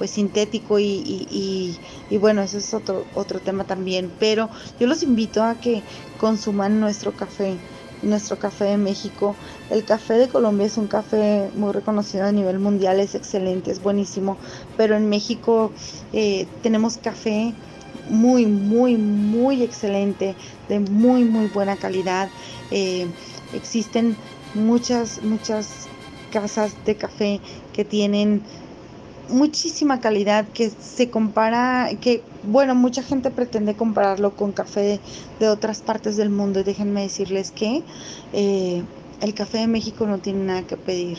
pues 0.00 0.12
sintético 0.12 0.78
y, 0.78 1.78
bueno, 2.22 2.40
eso 2.40 2.56
es 2.56 2.72
otro, 2.72 3.04
otro 3.14 3.38
tema 3.38 3.64
también, 3.64 4.10
pero 4.18 4.48
yo 4.80 4.86
los 4.86 5.02
invito 5.02 5.44
a 5.44 5.56
que 5.60 5.82
consuman 6.18 6.80
nuestro 6.80 7.12
café, 7.12 7.58
nuestro 8.02 8.38
café 8.38 8.64
de 8.64 8.76
México. 8.78 9.36
El 9.70 9.84
café 9.84 10.14
de 10.14 10.28
Colombia 10.28 10.66
es 10.66 10.78
un 10.78 10.86
café 10.86 11.50
muy 11.54 11.72
reconocido 11.72 12.24
a 12.24 12.32
nivel 12.32 12.58
mundial, 12.60 12.98
es 12.98 13.14
excelente, 13.14 13.72
es 13.72 13.82
buenísimo, 13.82 14.38
pero 14.78 14.96
en 14.96 15.10
México 15.10 15.70
eh, 16.14 16.46
tenemos 16.62 16.96
café 16.96 17.52
muy, 18.08 18.46
muy, 18.46 18.96
muy 18.96 19.62
excelente, 19.62 20.34
de 20.70 20.80
muy, 20.80 21.24
muy 21.24 21.48
buena 21.48 21.76
calidad. 21.76 22.30
Eh, 22.70 23.06
existen 23.52 24.16
muchas, 24.54 25.22
muchas 25.22 25.90
casas 26.30 26.74
de 26.86 26.94
café 26.94 27.38
que 27.74 27.84
tienen 27.84 28.42
muchísima 29.30 30.00
calidad 30.00 30.52
que 30.52 30.70
se 30.70 31.10
compara, 31.10 31.90
que 32.00 32.22
bueno, 32.42 32.74
mucha 32.74 33.02
gente 33.02 33.30
pretende 33.30 33.76
compararlo 33.76 34.34
con 34.36 34.52
café 34.52 35.00
de 35.38 35.48
otras 35.48 35.82
partes 35.82 36.16
del 36.16 36.30
mundo 36.30 36.60
y 36.60 36.64
déjenme 36.64 37.02
decirles 37.02 37.52
que 37.52 37.84
eh, 38.32 38.84
el 39.20 39.34
café 39.34 39.58
de 39.58 39.66
México 39.66 40.06
no 40.06 40.18
tiene 40.18 40.44
nada 40.44 40.62
que 40.62 40.76
pedir. 40.76 41.18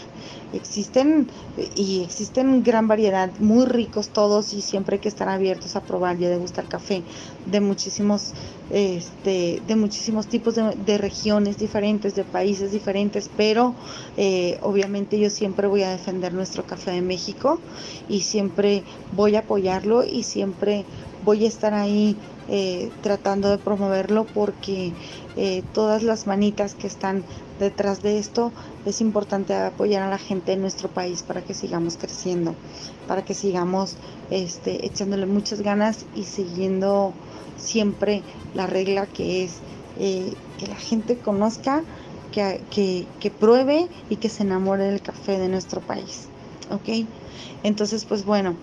Existen 0.54 1.30
y 1.76 2.04
existen 2.04 2.64
gran 2.64 2.88
variedad, 2.88 3.32
muy 3.40 3.66
ricos 3.66 4.10
todos 4.10 4.54
y 4.54 4.62
siempre 4.62 4.96
hay 4.96 5.00
que 5.00 5.08
estar 5.08 5.30
abiertos 5.30 5.76
a 5.76 5.82
probar 5.82 6.20
y 6.20 6.26
a 6.26 6.30
degustar 6.30 6.68
café 6.68 7.04
de 7.46 7.62
muchísimos, 7.62 8.34
este, 8.70 9.62
de 9.66 9.76
muchísimos 9.76 10.28
tipos 10.28 10.56
de, 10.56 10.98
regiones 10.98 11.58
diferentes, 11.58 12.16
de 12.16 12.24
países 12.24 12.72
diferentes, 12.72 13.30
pero 13.38 13.76
eh, 14.18 14.60
obviamente 14.62 15.20
yo 15.20 15.30
siempre 15.30 15.68
voy 15.68 15.84
a 15.84 15.92
defender 15.92 16.34
nuestro 16.34 16.66
café 16.66 16.92
de 16.92 17.02
México 17.02 17.60
y 18.10 18.22
siempre 18.22 18.84
voy 19.16 19.36
a 19.36 19.40
apoyarlo 19.40 20.04
y 20.04 20.24
siempre 20.24 20.86
voy 21.24 21.46
a 21.46 21.48
estar 21.48 21.74
ahí 21.74 22.18
eh, 22.50 22.92
tratando 23.02 23.50
de 23.50 23.58
promoverlo 23.58 24.26
porque 24.26 24.92
eh, 25.38 25.64
todas 25.74 26.04
las 26.04 26.28
manitas 26.28 26.76
que 26.76 26.88
están 26.88 27.24
detrás 27.62 28.02
de 28.02 28.18
esto 28.18 28.52
es 28.86 29.02
importante 29.02 29.54
apoyar 29.54 30.04
a 30.04 30.10
la 30.10 30.18
gente 30.18 30.54
en 30.54 30.62
nuestro 30.62 30.90
país 30.90 31.24
para 31.24 31.42
que 31.42 31.54
sigamos 31.54 31.96
creciendo, 31.98 32.56
para 33.08 33.24
que 33.24 33.34
sigamos 33.34 33.96
este, 34.30 34.86
echándole 34.86 35.26
muchas 35.28 35.62
ganas 35.62 36.06
y 36.16 36.24
siguiendo 36.24 37.14
siempre 37.58 38.24
la 38.56 38.68
regla 38.68 39.06
que 39.06 39.44
es 39.44 39.60
eh, 40.00 40.34
que 40.60 40.68
la 40.68 40.76
gente 40.76 41.18
conozca, 41.18 41.84
que, 42.32 42.62
que, 42.72 43.08
que 43.20 43.30
pruebe 43.30 43.88
y 44.10 44.16
que 44.16 44.30
se 44.30 44.44
enamore 44.44 44.86
del 44.86 45.02
café 45.02 45.38
de 45.38 45.48
nuestro 45.48 45.82
país. 45.82 46.28
¿Ok? 46.72 47.06
Entonces, 47.64 48.06
pues 48.06 48.26
bueno, 48.26 48.56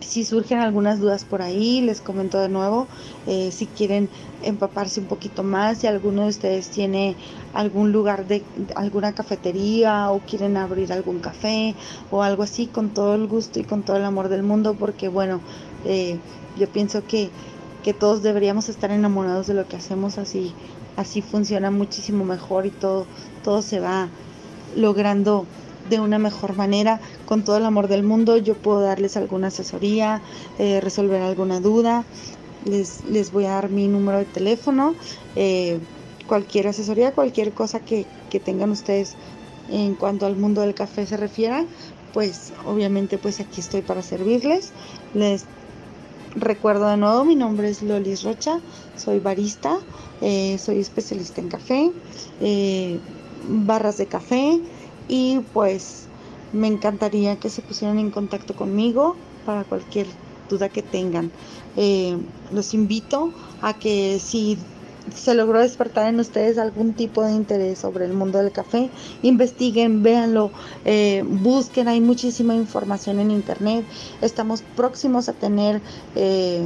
si 0.00 0.24
surgen 0.24 0.58
algunas 0.58 1.00
dudas 1.00 1.24
por 1.24 1.42
ahí, 1.42 1.80
les 1.80 2.00
comento 2.00 2.38
de 2.38 2.48
nuevo, 2.48 2.86
eh, 3.26 3.50
si 3.52 3.66
quieren 3.66 4.08
empaparse 4.42 5.00
un 5.00 5.06
poquito 5.06 5.42
más, 5.42 5.78
si 5.78 5.86
alguno 5.86 6.22
de 6.22 6.28
ustedes 6.28 6.68
tiene 6.68 7.16
algún 7.54 7.92
lugar 7.92 8.26
de 8.26 8.42
alguna 8.74 9.14
cafetería 9.14 10.10
o 10.10 10.20
quieren 10.20 10.56
abrir 10.56 10.92
algún 10.92 11.20
café 11.20 11.74
o 12.10 12.22
algo 12.22 12.42
así, 12.42 12.66
con 12.66 12.90
todo 12.90 13.14
el 13.14 13.26
gusto 13.26 13.60
y 13.60 13.64
con 13.64 13.82
todo 13.82 13.96
el 13.96 14.04
amor 14.04 14.28
del 14.28 14.42
mundo, 14.42 14.74
porque 14.74 15.08
bueno, 15.08 15.40
eh, 15.84 16.18
yo 16.58 16.68
pienso 16.68 17.06
que, 17.06 17.30
que 17.82 17.94
todos 17.94 18.22
deberíamos 18.22 18.68
estar 18.68 18.90
enamorados 18.90 19.46
de 19.46 19.54
lo 19.54 19.66
que 19.66 19.76
hacemos, 19.76 20.18
así, 20.18 20.52
así 20.96 21.22
funciona 21.22 21.70
muchísimo 21.70 22.24
mejor 22.24 22.66
y 22.66 22.70
todo, 22.70 23.06
todo 23.42 23.62
se 23.62 23.80
va 23.80 24.08
logrando 24.76 25.46
de 25.88 26.00
una 26.00 26.18
mejor 26.18 26.56
manera. 26.56 27.00
Con 27.26 27.44
todo 27.44 27.56
el 27.58 27.64
amor 27.64 27.88
del 27.88 28.02
mundo 28.02 28.36
yo 28.36 28.54
puedo 28.54 28.80
darles 28.80 29.16
alguna 29.16 29.48
asesoría, 29.48 30.22
eh, 30.58 30.80
resolver 30.80 31.22
alguna 31.22 31.60
duda. 31.60 32.04
Les, 32.64 33.04
les, 33.04 33.30
voy 33.30 33.44
a 33.44 33.50
dar 33.50 33.68
mi 33.68 33.88
número 33.88 34.18
de 34.18 34.24
teléfono. 34.24 34.94
Eh, 35.36 35.78
cualquier 36.26 36.68
asesoría, 36.68 37.12
cualquier 37.12 37.52
cosa 37.52 37.80
que, 37.80 38.06
que, 38.30 38.40
tengan 38.40 38.70
ustedes 38.70 39.14
en 39.70 39.94
cuanto 39.94 40.26
al 40.26 40.36
mundo 40.36 40.60
del 40.60 40.74
café 40.74 41.06
se 41.06 41.16
refiera, 41.16 41.64
pues 42.12 42.52
obviamente 42.66 43.18
pues 43.18 43.40
aquí 43.40 43.60
estoy 43.60 43.82
para 43.82 44.02
servirles. 44.02 44.72
Les 45.14 45.44
recuerdo 46.36 46.88
de 46.88 46.96
nuevo, 46.96 47.24
mi 47.24 47.36
nombre 47.36 47.68
es 47.68 47.82
Lolis 47.82 48.22
Rocha, 48.22 48.60
soy 48.96 49.18
barista, 49.20 49.78
eh, 50.20 50.58
soy 50.58 50.80
especialista 50.80 51.40
en 51.40 51.48
café, 51.48 51.92
eh, 52.40 52.98
barras 53.48 53.98
de 53.98 54.06
café 54.06 54.60
y 55.08 55.40
pues 55.52 56.06
me 56.52 56.68
encantaría 56.68 57.36
que 57.36 57.50
se 57.50 57.62
pusieran 57.62 57.98
en 57.98 58.10
contacto 58.10 58.54
conmigo 58.54 59.16
para 59.44 59.64
cualquier 59.64 60.06
duda 60.48 60.68
que 60.68 60.82
tengan. 60.82 61.30
Eh, 61.76 62.16
los 62.52 62.74
invito 62.74 63.32
a 63.60 63.74
que 63.74 64.20
si 64.20 64.58
se 65.14 65.34
logró 65.34 65.60
despertar 65.60 66.08
en 66.08 66.20
ustedes 66.20 66.58
algún 66.58 66.94
tipo 66.94 67.22
de 67.22 67.32
interés 67.32 67.78
sobre 67.78 68.04
el 68.04 68.12
mundo 68.12 68.38
del 68.38 68.52
café, 68.52 68.90
investiguen, 69.22 70.02
véanlo, 70.02 70.50
eh, 70.84 71.22
busquen, 71.26 71.88
hay 71.88 72.00
muchísima 72.00 72.54
información 72.54 73.20
en 73.20 73.30
internet. 73.30 73.84
Estamos 74.22 74.62
próximos 74.76 75.28
a 75.28 75.32
tener 75.32 75.80
eh, 76.14 76.62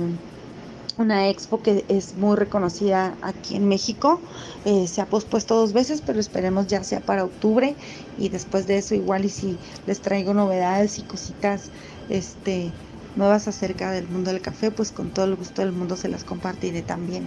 una 0.99 1.29
expo 1.29 1.63
que 1.63 1.85
es 1.89 2.17
muy 2.17 2.37
reconocida 2.37 3.17
aquí 3.23 3.57
en 3.57 3.69
México. 3.69 4.21
Eh, 4.65 4.87
se 4.87 5.01
ha 5.01 5.07
pospuesto 5.07 5.57
dos 5.57 5.73
veces, 5.73 6.03
pero 6.05 6.21
esperemos 6.21 6.67
ya 6.67 6.83
sea 6.85 7.01
para 7.01 7.25
octubre 7.25 7.75
y 8.19 8.29
después 8.29 8.67
de 8.67 8.79
eso 8.79 8.95
igual 8.95 9.25
y 9.25 9.31
si 9.31 9.57
les 9.87 10.01
traigo 10.01 10.35
novedades 10.35 10.99
y 10.99 11.03
cositas 11.03 11.71
este 12.09 12.73
nuevas 13.17 13.49
acerca 13.49 13.91
del 13.91 14.09
mundo 14.09 14.33
del 14.33 14.41
café, 14.41 14.71
pues 14.71 14.93
con 14.93 15.11
todo 15.11 15.25
el 15.27 15.35
gusto 15.35 15.63
del 15.63 15.73
mundo 15.73 15.97
se 15.97 16.09
las 16.09 16.25
compartiré 16.25 16.83
también. 16.83 17.25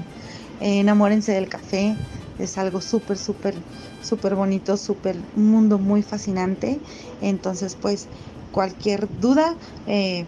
Enamórense 0.62 1.34
del 1.34 1.50
café, 1.50 1.96
es 2.40 2.58
algo 2.58 2.80
súper, 2.82 3.18
súper, 3.18 3.56
súper 4.02 4.36
bonito, 4.36 4.78
súper, 4.78 5.18
un 5.36 5.52
mundo 5.52 5.78
muy 5.78 6.04
fascinante. 6.04 6.80
Entonces, 7.22 7.78
pues 7.80 8.08
cualquier 8.52 9.08
duda, 9.20 9.56
eh, 9.88 10.26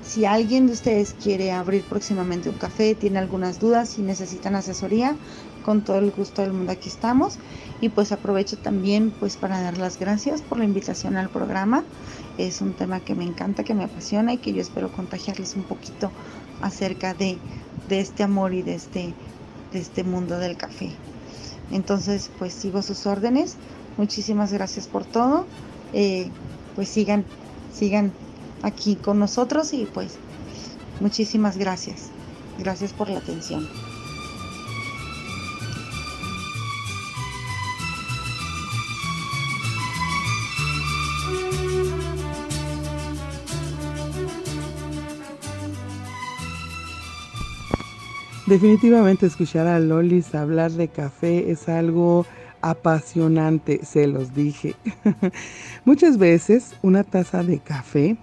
Si 0.08 0.24
alguien 0.24 0.66
de 0.66 0.72
ustedes 0.72 1.14
quiere 1.22 1.52
abrir 1.52 1.82
próximamente 1.82 2.48
un 2.48 2.56
café, 2.56 2.94
tiene 2.94 3.18
algunas 3.18 3.60
dudas, 3.60 3.90
si 3.90 4.00
necesitan 4.00 4.54
asesoría, 4.54 5.14
con 5.66 5.84
todo 5.84 5.98
el 5.98 6.10
gusto 6.12 6.40
del 6.40 6.54
mundo 6.54 6.72
aquí 6.72 6.88
estamos. 6.88 7.36
Y 7.82 7.90
pues 7.90 8.10
aprovecho 8.10 8.56
también 8.56 9.10
pues 9.10 9.36
para 9.36 9.60
dar 9.60 9.76
las 9.76 9.98
gracias 10.00 10.40
por 10.40 10.56
la 10.56 10.64
invitación 10.64 11.18
al 11.18 11.28
programa. 11.28 11.84
Es 12.38 12.62
un 12.62 12.72
tema 12.72 13.00
que 13.00 13.14
me 13.14 13.24
encanta, 13.24 13.64
que 13.64 13.74
me 13.74 13.84
apasiona 13.84 14.32
y 14.32 14.38
que 14.38 14.54
yo 14.54 14.62
espero 14.62 14.90
contagiarles 14.90 15.56
un 15.56 15.64
poquito 15.64 16.10
acerca 16.62 17.12
de, 17.12 17.36
de 17.90 18.00
este 18.00 18.22
amor 18.22 18.54
y 18.54 18.62
de 18.62 18.76
este, 18.76 19.12
este 19.74 20.04
mundo 20.04 20.38
del 20.38 20.56
café. 20.56 20.90
Entonces 21.70 22.30
pues 22.38 22.54
sigo 22.54 22.80
sus 22.80 23.04
órdenes. 23.04 23.56
Muchísimas 23.98 24.54
gracias 24.54 24.86
por 24.86 25.04
todo. 25.04 25.44
Eh, 25.92 26.30
pues 26.76 26.88
sigan, 26.88 27.26
sigan 27.74 28.10
aquí 28.62 28.96
con 28.96 29.18
nosotros 29.18 29.72
y 29.72 29.86
pues 29.86 30.16
muchísimas 31.00 31.56
gracias. 31.56 32.10
Gracias 32.58 32.92
por 32.92 33.08
la 33.08 33.18
atención. 33.18 33.68
Definitivamente 48.48 49.26
escuchar 49.26 49.66
a 49.66 49.78
Lolis 49.78 50.34
hablar 50.34 50.70
de 50.70 50.88
café 50.88 51.50
es 51.50 51.68
algo 51.68 52.24
apasionante, 52.62 53.84
se 53.84 54.06
los 54.06 54.34
dije. 54.34 54.74
Muchas 55.84 56.16
veces 56.16 56.74
una 56.80 57.04
taza 57.04 57.42
de 57.42 57.58
café 57.58 58.16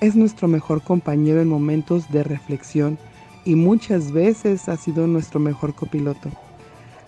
es 0.00 0.16
nuestro 0.16 0.48
mejor 0.48 0.82
compañero 0.82 1.40
en 1.40 1.48
momentos 1.48 2.10
de 2.10 2.22
reflexión 2.22 2.98
y 3.44 3.54
muchas 3.54 4.12
veces 4.12 4.68
ha 4.68 4.76
sido 4.76 5.06
nuestro 5.06 5.40
mejor 5.40 5.74
copiloto. 5.74 6.30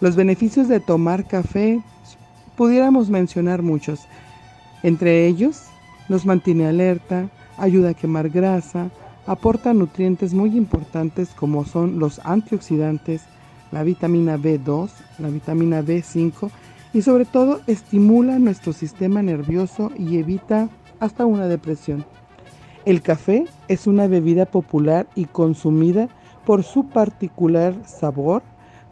Los 0.00 0.16
beneficios 0.16 0.68
de 0.68 0.80
tomar 0.80 1.26
café 1.26 1.80
pudiéramos 2.56 3.08
mencionar 3.08 3.62
muchos. 3.62 4.00
Entre 4.82 5.26
ellos, 5.26 5.64
nos 6.08 6.26
mantiene 6.26 6.66
alerta, 6.66 7.28
ayuda 7.56 7.90
a 7.90 7.94
quemar 7.94 8.28
grasa, 8.28 8.90
aporta 9.26 9.72
nutrientes 9.72 10.34
muy 10.34 10.56
importantes 10.56 11.30
como 11.30 11.64
son 11.64 11.98
los 11.98 12.20
antioxidantes, 12.24 13.22
la 13.70 13.82
vitamina 13.84 14.36
B2, 14.36 14.90
la 15.18 15.28
vitamina 15.28 15.82
B5 15.82 16.50
y 16.92 17.02
sobre 17.02 17.24
todo 17.24 17.60
estimula 17.66 18.38
nuestro 18.38 18.72
sistema 18.72 19.22
nervioso 19.22 19.92
y 19.96 20.18
evita 20.18 20.68
hasta 21.00 21.24
una 21.24 21.46
depresión. 21.46 22.04
El 22.84 23.00
café 23.00 23.44
es 23.68 23.86
una 23.86 24.08
bebida 24.08 24.44
popular 24.44 25.06
y 25.14 25.26
consumida 25.26 26.08
por 26.44 26.64
su 26.64 26.88
particular 26.88 27.74
sabor, 27.86 28.42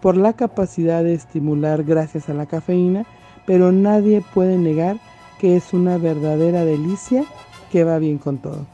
por 0.01 0.17
la 0.17 0.33
capacidad 0.33 1.03
de 1.03 1.15
estimular 1.15 1.83
gracias 1.83 2.29
a 2.29 2.35
la 2.35 2.47
cafeína, 2.47 3.05
pero 3.47 3.73
nadie 3.73 4.23
puede 4.33 4.59
negar 4.59 4.99
que 5.41 5.57
es 5.57 5.73
una 5.73 5.99
verdadera 5.99 6.65
delicia 6.65 7.25
que 7.73 7.83
va 7.83 7.99
bien 7.99 8.19
con 8.19 8.39
todo. 8.39 8.65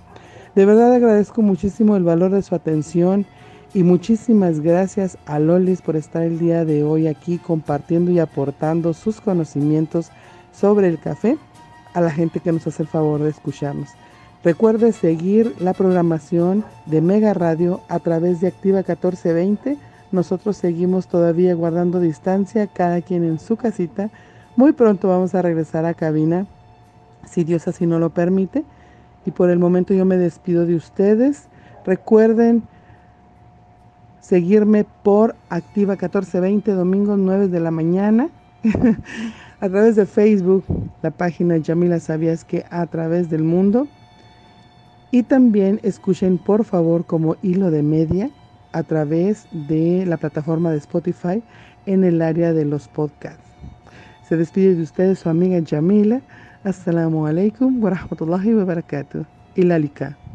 De 0.55 0.67
verdad 0.67 0.93
agradezco 0.93 1.41
muchísimo 1.41 1.97
el 1.97 2.05
valor 2.05 2.33
de 2.33 2.43
su 2.43 2.55
atención 2.55 3.25
y 3.73 3.85
muchísimas 3.85 4.61
gracias 4.61 5.17
a 5.25 5.39
Lolis 5.39 5.81
por 5.81 5.97
estar 5.97 6.25
el 6.25 6.39
día 6.39 6.67
de 6.67 6.85
hoy 6.85 7.07
aquí 7.07 7.39
compartiendo 7.39 8.11
y 8.11 8.19
aportando 8.19 8.93
sus 8.93 9.23
conocimientos 9.23 10.11
sobre 10.53 10.89
el 10.89 10.99
café 10.99 11.39
a 11.95 12.03
la 12.03 12.11
gente 12.11 12.41
que 12.41 12.53
nos 12.53 12.67
hace 12.67 12.83
el 12.83 12.89
favor 12.89 13.23
de 13.23 13.31
escucharnos. 13.31 13.89
Recuerde 14.47 14.93
seguir 14.93 15.57
la 15.59 15.75
programación 15.75 16.65
de 16.87 17.01
Mega 17.01 17.35
Radio 17.35 17.81
a 17.89 17.99
través 17.99 18.41
de 18.41 18.47
Activa 18.47 18.79
1420. 18.79 19.77
Nosotros 20.13 20.57
seguimos 20.57 21.09
todavía 21.09 21.53
guardando 21.57 21.99
distancia, 21.99 22.69
cada 22.69 23.01
quien 23.03 23.25
en 23.25 23.41
su 23.41 23.57
casita. 23.57 24.09
Muy 24.55 24.71
pronto 24.71 25.09
vamos 25.09 25.35
a 25.35 25.43
regresar 25.43 25.85
a 25.85 25.95
cabina, 25.95 26.47
si 27.29 27.43
Dios 27.43 27.67
así 27.67 27.87
no 27.87 27.99
lo 27.99 28.11
permite. 28.11 28.63
Y 29.25 29.33
por 29.33 29.51
el 29.51 29.59
momento 29.59 29.95
yo 29.95 30.05
me 30.05 30.17
despido 30.17 30.65
de 30.65 30.77
ustedes. 30.77 31.49
Recuerden 31.85 32.63
seguirme 34.21 34.87
por 35.03 35.35
Activa 35.49 35.95
1420, 35.95 36.71
domingos 36.71 37.19
9 37.19 37.49
de 37.49 37.59
la 37.59 37.73
mañana. 37.73 38.29
a 39.61 39.69
través 39.69 39.97
de 39.97 40.07
Facebook, 40.07 40.63
la 41.03 41.11
página 41.11 41.57
Yamila 41.57 41.99
Sabías 41.99 42.45
que 42.45 42.65
a 42.71 42.87
través 42.87 43.29
del 43.29 43.43
mundo. 43.43 43.89
Y 45.11 45.25
también 45.25 45.81
escuchen 45.83 46.39
por 46.39 46.65
favor 46.65 47.07
como 47.07 47.37
hilo 47.43 47.71
de 47.71 47.83
media 47.83 48.33
a 48.73 48.83
través 48.85 49.49
de 49.51 50.05
la 50.07 50.19
plataforma 50.19 50.71
de 50.73 50.79
Spotify 50.79 51.45
en 51.87 52.05
el 52.05 52.21
área 52.23 52.53
de 52.53 52.65
los 52.65 52.89
podcasts. 52.89 53.57
Se 54.23 54.37
despide 54.37 54.75
de 54.75 54.83
ustedes 54.83 55.21
su 55.21 55.29
amiga 55.29 55.59
Yamila. 55.61 56.25
Assalamu 56.65 57.27
alaikum 57.27 57.83
wa 57.83 57.91
rahmatullahi 57.91 58.55
wa 58.55 58.65
barakatuh. 58.65 59.27
Ilalika. 59.55 60.26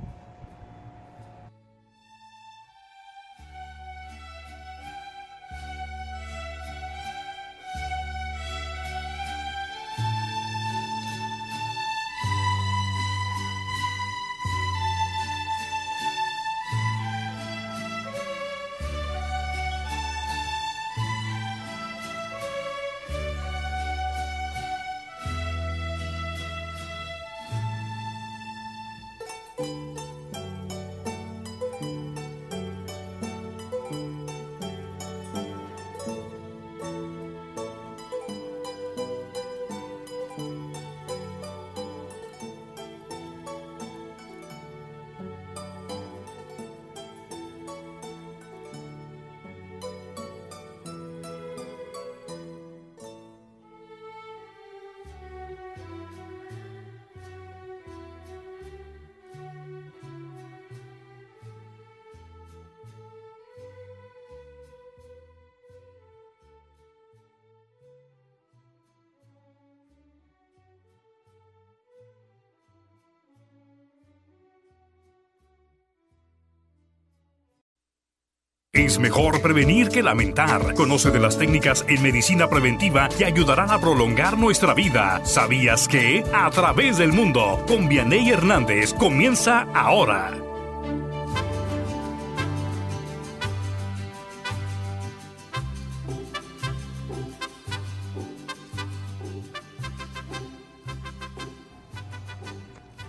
Es 78.82 78.98
mejor 78.98 79.42
prevenir 79.44 79.90
que 79.90 80.02
lamentar. 80.02 80.74
Conoce 80.74 81.12
de 81.12 81.20
las 81.20 81.38
técnicas 81.38 81.86
en 81.88 82.02
medicina 82.02 82.50
preventiva 82.50 83.10
que 83.10 83.26
ayudarán 83.26 83.70
a 83.70 83.80
prolongar 83.80 84.40
nuestra 84.40 84.74
vida. 84.74 85.22
¿Sabías 85.24 85.88
que? 85.88 86.24
A 86.34 86.50
través 86.50 86.98
del 86.98 87.14
mundo, 87.14 87.64
con 87.68 87.88
Vianey 87.88 88.32
Hernández, 88.32 88.96
comienza 88.96 89.68
ahora. 89.76 90.32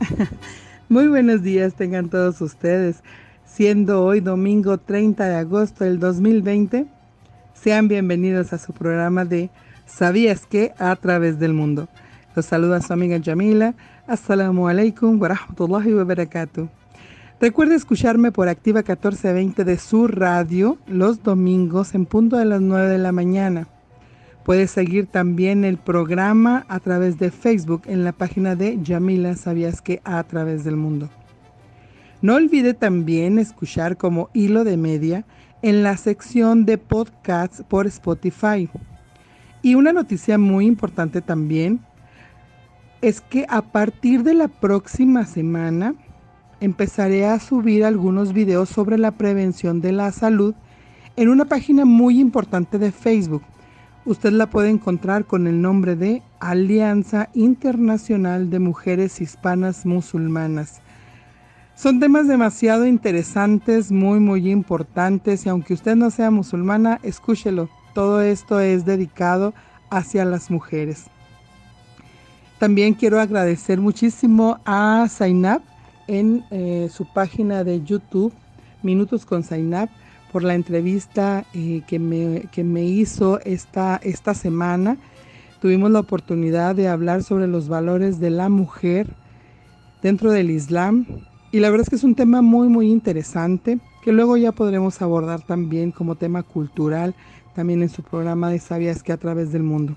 Muy 0.91 1.09
buenos 1.09 1.43
días 1.43 1.73
tengan 1.73 2.11
todos 2.11 2.43
ustedes. 2.43 3.03
Siendo 3.55 4.03
hoy 4.03 4.21
domingo 4.21 4.79
30 4.79 5.29
de 5.29 5.35
agosto 5.35 5.85
del 5.85 5.99
2020, 5.99 6.87
sean 7.53 7.87
bienvenidos 7.87 8.55
a 8.55 8.59
su 8.59 8.73
programa 8.73 9.27
de 9.27 9.51
¿Sabías 9.85 10.47
que? 10.47 10.73
a 10.79 10.97
través 10.97 11.39
del 11.39 11.53
mundo. 11.53 11.87
Los 12.35 12.47
saluda 12.47 12.81
su 12.81 12.95
amiga 12.95 13.21
Jamila. 13.23 13.75
Assalamu 14.07 14.69
alaikum 14.69 15.21
wa 15.21 15.29
rahmatullahi 15.29 15.93
wa. 15.93 16.07
Recuerde 17.43 17.75
escucharme 17.75 18.33
por 18.33 18.49
Activa 18.49 18.79
1420 18.79 19.65
de 19.65 19.77
su 19.77 20.09
radio 20.09 20.79
los 20.87 21.23
domingos 21.23 21.95
en 21.95 22.07
punto 22.07 22.39
de 22.39 22.47
las 22.47 22.63
9 22.63 22.89
de 22.89 22.99
la 22.99 23.13
mañana. 23.13 23.69
Puede 24.47 24.67
seguir 24.67 25.09
también 25.09 25.67
el 25.67 25.77
programa 25.77 26.65
a 26.69 26.81
través 26.81 27.19
de 27.19 27.31
Facebook 27.31 27.83
en 27.85 28.03
la 28.03 28.13
página 28.13 28.57
de 28.57 28.79
Yamila 28.83 29.37
Sabías 29.37 29.83
que 29.83 30.01
a 30.05 30.23
través 30.23 30.65
del 30.65 30.79
mundo. 30.79 31.11
No 32.23 32.37
olvide 32.37 32.75
también 32.75 33.39
escuchar 33.39 33.97
como 33.97 34.31
hilo 34.33 34.65
de 34.65 34.77
media 34.77 35.25
en 35.61 35.83
la 35.83 35.97
sección 35.97 36.65
de 36.65 36.79
podcasts 36.79 37.63
por 37.69 37.87
Spotify. 37.87 38.69
Y 39.61 39.75
una 39.75 39.93
noticia 39.93 40.39
muy 40.39 40.67
importante 40.67 41.21
también 41.21 41.81
es 43.01 43.21
que 43.21 43.45
a 43.49 43.63
partir 43.63 44.23
de 44.23 44.35
la 44.35 44.49
próxima 44.49 45.27
semana 45.27 45.95
empezaré 46.61 47.27
a 47.27 47.39
subir 47.41 47.85
algunos 47.85 48.33
videos 48.33 48.69
sobre 48.69 48.97
la 48.97 49.11
prevención 49.11 49.81
de 49.81 49.93
la 49.93 50.13
salud 50.13 50.55
en 51.17 51.29
una 51.29 51.45
página 51.45 51.85
muy 51.85 52.21
importante 52.21 52.79
de 52.79 52.93
Facebook 52.93 53.43
Usted 54.05 54.33
la 54.33 54.51
puede 54.51 54.69
encontrar 54.69 55.27
con 55.27 55.47
el 55.47 55.63
nombre 55.63 55.95
de 55.95 56.23
Alianza 56.41 57.29
Internacional 57.35 58.51
de 58.51 58.59
Mujeres 58.59 59.21
Hispanas 59.21 59.87
Musulmanas. 59.87 60.83
Son 61.83 61.99
temas 61.99 62.29
demasiado 62.29 62.87
interesantes, 62.87 63.91
muy, 63.91 64.21
muy 64.21 64.53
importantes 64.53 65.45
y 65.45 65.49
aunque 65.49 65.75
usted 65.75 65.97
no 65.97 66.13
sea 66.13 66.31
musulmana, 66.31 67.01
escúchelo. 67.03 67.69
Todo 67.93 68.21
esto 68.21 68.61
es 68.61 68.85
dedicado 68.85 69.53
hacia 69.91 70.25
las 70.25 70.49
mujeres. 70.49 71.07
También 72.61 72.95
quiero 72.95 73.21
agradecer 73.21 73.81
muchísimo 73.81 74.61
a 74.65 75.09
Zainab 75.11 75.61
en 76.07 76.45
eh, 76.53 76.89
su 76.89 77.05
página 77.05 77.65
de 77.65 77.83
YouTube, 77.83 78.33
Minutos 78.85 79.27
con 79.27 79.43
Zainab 79.43 79.89
por 80.31 80.45
la 80.45 80.55
entrevista 80.55 81.45
eh, 81.53 81.83
que, 81.89 81.99
me, 81.99 82.43
que, 82.53 82.63
me, 82.63 82.85
hizo 82.85 83.41
esta, 83.41 83.97
esta 84.05 84.35
semana. 84.35 84.99
Tuvimos 85.61 85.91
la 85.91 85.99
oportunidad 85.99 86.77
de 86.77 86.87
hablar 86.87 87.25
sobre 87.25 87.49
los 87.49 87.67
valores 87.69 88.21
de 88.21 88.31
la 88.31 88.49
mujer 88.49 89.09
dentro 90.01 90.31
del 90.31 90.49
Islam 90.53 91.07
y 91.53 91.61
la 91.61 91.71
verdad 91.71 91.85
es 91.85 91.91
que 91.91 91.97
es 91.97 92.05
un 92.05 92.15
tema 92.15 92.43
muy 92.43 92.69
muy 92.69 92.91
interesante 92.91 93.79
que 94.03 94.13
luego 94.13 94.37
ya 94.37 94.53
podremos 94.53 95.01
abordar 95.03 95.43
también 95.43 95.93
como 95.93 96.17
tema 96.17 96.43
cultural 96.43 97.15
también 97.55 97.83
en 97.83 97.89
su 97.89 98.03
programa 98.03 98.51
de 98.51 98.59
Sabias 98.59 99.03
que 99.03 99.13
a 99.13 99.17
través 99.17 99.53
del 99.53 99.63
mundo. 99.63 99.97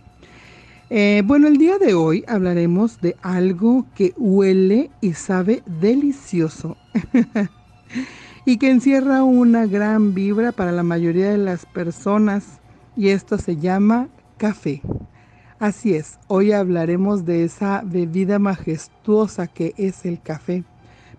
Eh, 0.90 1.24
bueno, 1.26 1.48
el 1.48 1.58
día 1.58 1.78
de 1.80 1.94
hoy 1.94 2.24
hablaremos 2.28 3.02
de 3.02 3.16
algo 3.22 3.86
que 3.96 4.14
huele 4.18 4.92
y 5.02 5.14
sabe 5.14 5.64
delicioso. 5.66 6.78
y 8.46 8.58
que 8.58 8.70
encierra 8.70 9.24
una 9.24 9.66
gran 9.66 10.14
vibra 10.14 10.52
para 10.52 10.72
la 10.72 10.84
mayoría 10.84 11.32
de 11.32 11.40
las 11.40 11.66
personas 11.66 12.60
y 12.96 13.10
esto 13.10 13.40
se 13.40 13.58
llama 13.58 14.10
café. 14.38 14.82
Así 15.58 15.96
es, 15.96 16.20
hoy 16.28 16.52
hablaremos 16.52 17.26
de 17.26 17.46
esa 17.46 17.82
bebida 17.84 18.38
majestuosa 18.38 19.48
que 19.48 19.74
es 19.78 20.06
el 20.06 20.22
café. 20.22 20.64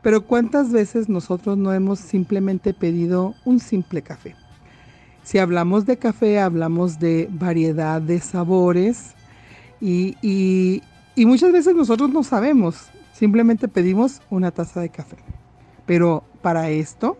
Pero 0.06 0.24
¿cuántas 0.24 0.70
veces 0.70 1.08
nosotros 1.08 1.58
no 1.58 1.72
hemos 1.72 1.98
simplemente 1.98 2.72
pedido 2.72 3.34
un 3.44 3.58
simple 3.58 4.02
café? 4.02 4.36
Si 5.24 5.38
hablamos 5.38 5.84
de 5.84 5.96
café, 5.96 6.38
hablamos 6.38 7.00
de 7.00 7.28
variedad 7.28 8.00
de 8.00 8.20
sabores 8.20 9.16
y, 9.80 10.80
muchas 11.16 11.50
veces 11.50 11.74
nosotros 11.74 12.10
no 12.10 12.22
sabemos, 12.22 12.88
simplemente 13.14 13.66
pedimos 13.66 14.22
una 14.30 14.52
taza 14.52 14.80
de 14.80 14.90
café. 14.90 15.16
Pero 15.86 16.22
para 16.40 16.70
esto 16.70 17.18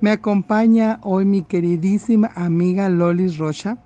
me 0.00 0.10
acompaña 0.10 0.98
hoy 1.00 1.24
mi 1.24 1.42
queridísima 1.42 2.32
amiga 2.34 2.88
Lolis 2.88 3.38
Rocha. 3.38 3.78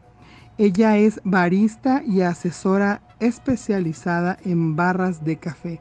Ella 0.57 0.97
es 0.97 1.21
barista 1.25 2.03
y 2.07 2.23
asesora 2.23 3.03
especializada 3.21 4.39
en 4.47 4.77
barras 4.77 5.27
de 5.27 5.37
café. 5.37 5.79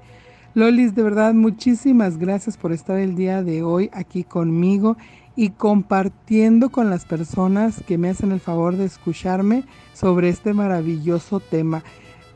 Lolis, 0.57 0.95
de 0.95 1.03
verdad, 1.03 1.35
muchísimas 1.35 2.17
gracias 2.17 2.57
por 2.57 2.71
estar 2.71 2.97
el 2.97 3.13
día 3.15 3.43
de 3.43 3.61
hoy 3.61 3.91
aquí 3.93 4.23
conmigo 4.23 4.97
y 5.35 5.51
compartiendo 5.51 6.71
con 6.71 6.89
las 6.89 7.05
personas 7.05 7.83
que 7.85 7.99
me 7.99 8.09
hacen 8.09 8.31
el 8.31 8.39
favor 8.39 8.75
de 8.75 8.85
escucharme 8.85 9.65
sobre 9.93 10.29
este 10.29 10.55
maravilloso 10.55 11.41
tema. 11.41 11.83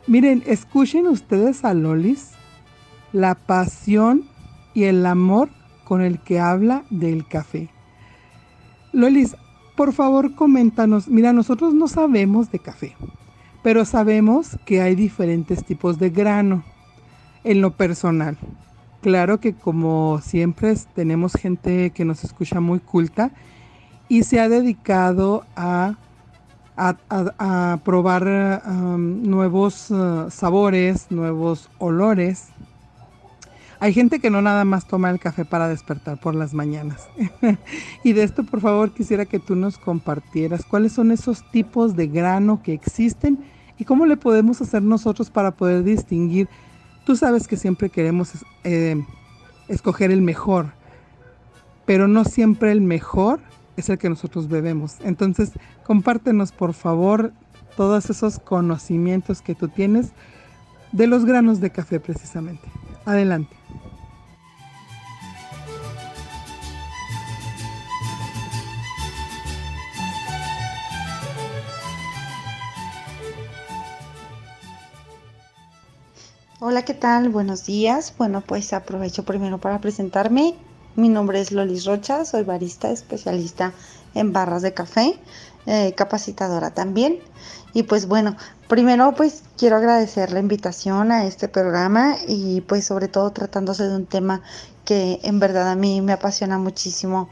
Miren, 0.05 0.43
escuchen 0.45 1.07
ustedes 1.07 1.65
a 1.65 1.73
Lolis 1.73 2.33
la 3.11 3.33
pasión 3.33 4.25
y 4.75 4.83
el 4.83 5.03
amor 5.07 5.49
con 5.83 6.01
el 6.01 6.19
que 6.19 6.39
habla 6.39 6.83
del 6.91 7.27
café. 7.27 7.69
Lolis, 8.93 9.35
por 9.75 9.93
favor 9.93 10.35
coméntanos, 10.35 11.07
mira, 11.07 11.33
nosotros 11.33 11.73
no 11.73 11.87
sabemos 11.87 12.51
de 12.51 12.59
café, 12.59 12.95
pero 13.63 13.83
sabemos 13.83 14.59
que 14.63 14.79
hay 14.79 14.93
diferentes 14.93 15.65
tipos 15.65 15.97
de 15.97 16.11
grano 16.11 16.63
en 17.43 17.61
lo 17.61 17.71
personal. 17.71 18.37
Claro 19.01 19.39
que 19.39 19.53
como 19.53 20.19
siempre 20.21 20.75
tenemos 20.93 21.33
gente 21.33 21.89
que 21.91 22.05
nos 22.05 22.23
escucha 22.23 22.59
muy 22.59 22.79
culta 22.79 23.31
y 24.07 24.23
se 24.23 24.39
ha 24.39 24.49
dedicado 24.49 25.45
a, 25.55 25.95
probar 27.83 28.63
nuevos 28.67 29.91
uh, 29.91 30.29
sabores, 30.29 31.07
nuevos 31.11 31.69
olores 31.77 32.49
hay 33.81 33.93
gente 33.93 34.19
que 34.19 34.29
no 34.29 34.43
nada 34.43 34.63
más 34.63 34.85
toma 34.85 35.09
el 35.09 35.19
café 35.19 35.43
para 35.43 35.67
despertar 35.67 36.19
por 36.19 36.35
las 36.35 36.53
mañanas. 36.53 37.09
y 38.03 38.13
de 38.13 38.21
esto, 38.21 38.43
por 38.43 38.61
favor, 38.61 38.91
quisiera 38.93 39.25
que 39.25 39.39
tú 39.39 39.55
nos 39.55 39.79
compartieras 39.79 40.63
cuáles 40.65 40.91
son 40.91 41.09
esos 41.09 41.49
tipos 41.49 41.95
de 41.95 42.05
grano 42.05 42.61
que 42.61 42.73
existen 42.73 43.39
y 43.79 43.85
cómo 43.85 44.05
le 44.05 44.17
podemos 44.17 44.61
hacer 44.61 44.83
nosotros 44.83 45.31
para 45.31 45.49
poder 45.49 45.83
distinguir. 45.83 46.47
Tú 47.05 47.15
sabes 47.15 47.47
que 47.47 47.57
siempre 47.57 47.89
queremos 47.89 48.31
eh, 48.63 49.03
escoger 49.67 50.11
el 50.11 50.21
mejor, 50.21 50.73
pero 51.85 52.07
no 52.07 52.23
siempre 52.23 52.71
el 52.71 52.81
mejor 52.81 53.39
es 53.77 53.89
el 53.89 53.97
que 53.97 54.09
nosotros 54.09 54.47
bebemos. 54.47 54.97
Entonces, 55.01 55.51
compártenos, 55.85 56.51
por 56.51 56.73
favor, 56.73 57.33
todos 57.75 58.09
esos 58.09 58.39
conocimientos 58.39 59.41
que 59.41 59.55
tú 59.55 59.67
tienes 59.67 60.11
de 60.91 61.07
los 61.07 61.25
granos 61.25 61.59
de 61.59 61.71
café 61.71 61.99
precisamente. 61.99 62.67
Adelante. 63.05 63.60
Hola, 76.63 76.85
¿qué 76.85 76.93
tal? 76.93 77.29
Buenos 77.29 77.65
días. 77.65 78.13
Bueno, 78.19 78.41
pues 78.41 78.71
aprovecho 78.71 79.25
primero 79.25 79.57
para 79.57 79.81
presentarme. 79.81 80.53
Mi 80.95 81.09
nombre 81.09 81.41
es 81.41 81.51
Lolis 81.51 81.85
Rocha, 81.85 82.23
soy 82.23 82.43
barista 82.43 82.91
especialista 82.91 83.73
en 84.13 84.31
barras 84.31 84.61
de 84.61 84.71
café, 84.71 85.19
eh, 85.65 85.95
capacitadora 85.97 86.69
también. 86.69 87.17
Y 87.73 87.81
pues 87.81 88.05
bueno, 88.07 88.37
primero 88.67 89.15
pues 89.15 89.41
quiero 89.57 89.77
agradecer 89.77 90.31
la 90.31 90.39
invitación 90.39 91.11
a 91.11 91.25
este 91.25 91.47
programa 91.47 92.17
y 92.27 92.61
pues 92.61 92.85
sobre 92.85 93.07
todo 93.07 93.31
tratándose 93.31 93.85
de 93.85 93.95
un 93.95 94.05
tema 94.05 94.43
que 94.85 95.19
en 95.23 95.39
verdad 95.39 95.67
a 95.67 95.75
mí 95.75 95.99
me 96.01 96.13
apasiona 96.13 96.59
muchísimo. 96.59 97.27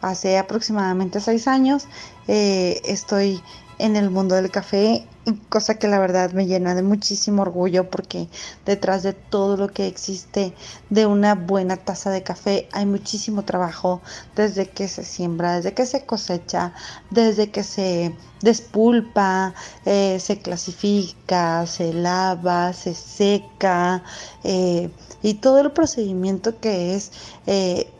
Hace 0.00 0.38
aproximadamente 0.38 1.20
seis 1.20 1.48
años 1.48 1.86
eh, 2.28 2.80
estoy 2.86 3.42
en 3.80 3.96
el 3.96 4.10
mundo 4.10 4.34
del 4.34 4.50
café, 4.50 5.06
cosa 5.48 5.74
que 5.78 5.88
la 5.88 5.98
verdad 5.98 6.32
me 6.32 6.46
llena 6.46 6.74
de 6.74 6.82
muchísimo 6.82 7.42
orgullo 7.42 7.90
porque 7.90 8.28
detrás 8.64 9.02
de 9.02 9.12
todo 9.12 9.56
lo 9.56 9.68
que 9.68 9.86
existe 9.86 10.54
de 10.88 11.06
una 11.06 11.34
buena 11.34 11.76
taza 11.76 12.10
de 12.10 12.22
café 12.22 12.68
hay 12.72 12.86
muchísimo 12.86 13.44
trabajo 13.44 14.00
desde 14.36 14.68
que 14.68 14.88
se 14.88 15.04
siembra, 15.04 15.56
desde 15.56 15.74
que 15.74 15.86
se 15.86 16.04
cosecha, 16.04 16.72
desde 17.10 17.50
que 17.50 17.62
se 17.62 18.14
despulpa, 18.42 19.54
eh, 19.84 20.18
se 20.20 20.38
clasifica, 20.38 21.66
se 21.66 21.92
lava, 21.92 22.72
se 22.72 22.94
seca 22.94 24.02
eh, 24.44 24.90
y 25.22 25.34
todo 25.34 25.60
el 25.60 25.72
procedimiento 25.72 26.58
que 26.60 26.94
es 26.94 27.12
eh, 27.46 27.90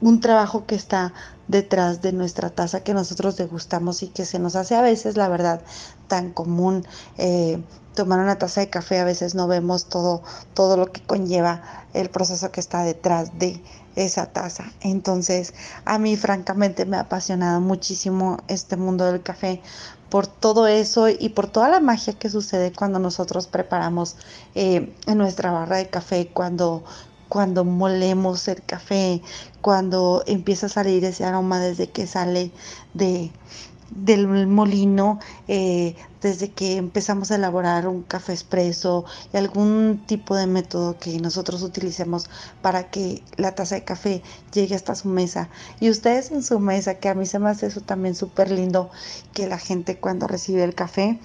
un 0.00 0.20
trabajo 0.20 0.66
que 0.66 0.74
está 0.74 1.14
detrás 1.52 2.02
de 2.02 2.12
nuestra 2.12 2.50
taza 2.50 2.82
que 2.82 2.94
nosotros 2.94 3.36
degustamos 3.36 4.02
y 4.02 4.08
que 4.08 4.24
se 4.24 4.40
nos 4.40 4.56
hace 4.56 4.74
a 4.74 4.82
veces, 4.82 5.16
la 5.16 5.28
verdad, 5.28 5.60
tan 6.08 6.32
común 6.32 6.84
eh, 7.18 7.62
tomar 7.94 8.18
una 8.18 8.38
taza 8.38 8.60
de 8.60 8.70
café, 8.70 8.98
a 8.98 9.04
veces 9.04 9.36
no 9.36 9.46
vemos 9.46 9.86
todo, 9.86 10.22
todo 10.54 10.76
lo 10.76 10.90
que 10.90 11.02
conlleva 11.02 11.62
el 11.94 12.10
proceso 12.10 12.50
que 12.50 12.60
está 12.60 12.82
detrás 12.82 13.38
de 13.38 13.62
esa 13.94 14.26
taza. 14.26 14.72
Entonces, 14.80 15.54
a 15.84 15.98
mí 15.98 16.16
francamente 16.16 16.86
me 16.86 16.96
ha 16.96 17.00
apasionado 17.00 17.60
muchísimo 17.60 18.38
este 18.48 18.76
mundo 18.76 19.04
del 19.04 19.22
café 19.22 19.60
por 20.08 20.26
todo 20.26 20.66
eso 20.66 21.08
y 21.08 21.30
por 21.30 21.48
toda 21.48 21.70
la 21.70 21.80
magia 21.80 22.12
que 22.14 22.28
sucede 22.28 22.72
cuando 22.72 22.98
nosotros 22.98 23.46
preparamos 23.46 24.16
eh, 24.54 24.94
nuestra 25.06 25.52
barra 25.52 25.76
de 25.76 25.88
café, 25.88 26.28
cuando, 26.32 26.84
cuando 27.32 27.64
molemos 27.64 28.46
el 28.46 28.62
café, 28.62 29.22
cuando 29.62 30.22
empieza 30.26 30.66
a 30.66 30.68
salir 30.68 31.02
ese 31.06 31.24
aroma 31.24 31.60
desde 31.60 31.88
que 31.88 32.06
sale 32.06 32.50
de, 32.92 33.30
del 33.88 34.46
molino, 34.46 35.18
eh, 35.48 35.96
desde 36.20 36.50
que 36.50 36.76
empezamos 36.76 37.30
a 37.30 37.36
elaborar 37.36 37.88
un 37.88 38.02
café 38.02 38.34
expreso 38.34 39.06
y 39.32 39.38
algún 39.38 40.04
tipo 40.06 40.36
de 40.36 40.46
método 40.46 40.98
que 40.98 41.18
nosotros 41.20 41.62
utilicemos 41.62 42.28
para 42.60 42.90
que 42.90 43.22
la 43.38 43.54
taza 43.54 43.76
de 43.76 43.84
café 43.84 44.22
llegue 44.52 44.74
hasta 44.74 44.94
su 44.94 45.08
mesa. 45.08 45.48
Y 45.80 45.88
ustedes 45.88 46.32
en 46.32 46.42
su 46.42 46.58
mesa, 46.58 46.96
que 46.96 47.08
a 47.08 47.14
mí 47.14 47.24
se 47.24 47.38
me 47.38 47.48
hace 47.48 47.64
eso 47.64 47.80
también 47.80 48.14
súper 48.14 48.50
lindo, 48.50 48.90
que 49.32 49.46
la 49.46 49.58
gente 49.58 49.96
cuando 49.98 50.26
recibe 50.26 50.64
el 50.64 50.74
café 50.74 51.18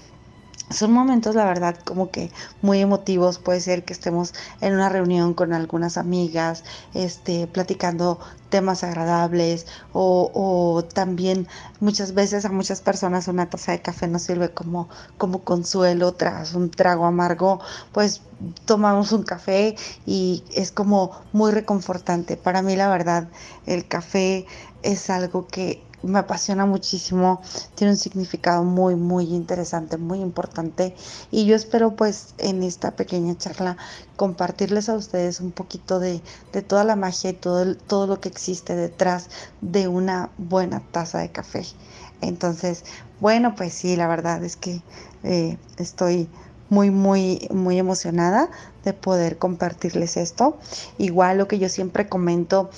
son 0.69 0.91
momentos, 0.91 1.35
la 1.35 1.45
verdad, 1.45 1.77
como 1.85 2.11
que 2.11 2.31
muy 2.61 2.81
emotivos. 2.81 3.39
Puede 3.39 3.61
ser 3.61 3.85
que 3.85 3.93
estemos 3.93 4.33
en 4.61 4.73
una 4.73 4.89
reunión 4.89 5.33
con 5.33 5.53
algunas 5.53 5.97
amigas, 5.97 6.63
este, 6.93 7.47
platicando 7.47 8.19
temas 8.49 8.83
agradables 8.83 9.67
o, 9.93 10.83
también 10.93 11.47
muchas 11.79 12.13
veces 12.13 12.45
a 12.45 12.49
muchas 12.49 12.81
personas 12.81 13.27
una 13.27 13.49
taza 13.49 13.73
de 13.73 13.81
café 13.81 14.07
nos 14.07 14.23
sirve 14.23 14.53
como, 14.53 14.89
como 15.17 15.43
consuelo 15.43 16.13
tras 16.13 16.53
un 16.53 16.69
trago 16.71 17.05
amargo, 17.05 17.59
pues 17.91 18.21
tomamos 18.65 19.11
un 19.11 19.23
café 19.23 19.75
y 20.05 20.43
es 20.53 20.71
como 20.71 21.11
muy 21.33 21.51
reconfortante. 21.51 22.37
Para 22.37 22.61
mí, 22.61 22.75
la 22.75 22.89
verdad, 22.89 23.29
el 23.65 23.87
café 23.87 24.45
es 24.83 25.09
algo 25.09 25.47
que 25.47 25.86
me 26.03 26.19
apasiona 26.19 26.65
muchísimo, 26.65 27.41
tiene 27.75 27.91
un 27.91 27.97
significado 27.97 28.63
muy, 28.63 28.95
muy 28.95 29.25
interesante, 29.33 29.97
muy 29.97 30.19
importante 30.19 30.95
y 31.31 31.45
yo 31.45 31.55
espero 31.55 31.95
pues 31.95 32.33
en 32.37 32.63
esta 32.63 32.95
pequeña 32.95 33.37
charla 33.37 33.77
compartirles 34.15 34.89
a 34.89 34.95
ustedes 34.95 35.39
un 35.39 35.51
poquito 35.51 35.99
de, 35.99 36.21
toda 36.67 36.83
la 36.83 36.95
magia 36.95 37.31
y 37.31 37.33
todo, 37.33 37.75
todo 37.75 38.07
lo 38.07 38.19
que 38.19 38.29
existe 38.29 38.75
detrás 38.75 39.29
de 39.61 39.87
una 39.87 40.31
buena 40.37 40.81
taza 40.91 41.19
de 41.19 41.31
café. 41.31 41.65
Entonces, 42.21 42.83
bueno, 43.19 43.55
pues 43.55 43.73
sí, 43.73 43.95
la 43.95 44.07
verdad 44.07 44.43
es 44.43 44.55
que 44.55 44.81
eh, 45.23 45.57
estoy 45.77 46.29
muy, 46.69 46.91
muy, 46.91 47.47
muy 47.51 47.77
emocionada 47.77 48.49
de 48.83 48.93
poder 48.93 49.37
compartirles 49.37 50.17
esto. 50.17 50.57
Igual 50.97 51.37
lo 51.37 51.47
que 51.47 51.59
yo 51.59 51.69
siempre 51.69 52.07
comento, 52.07 52.69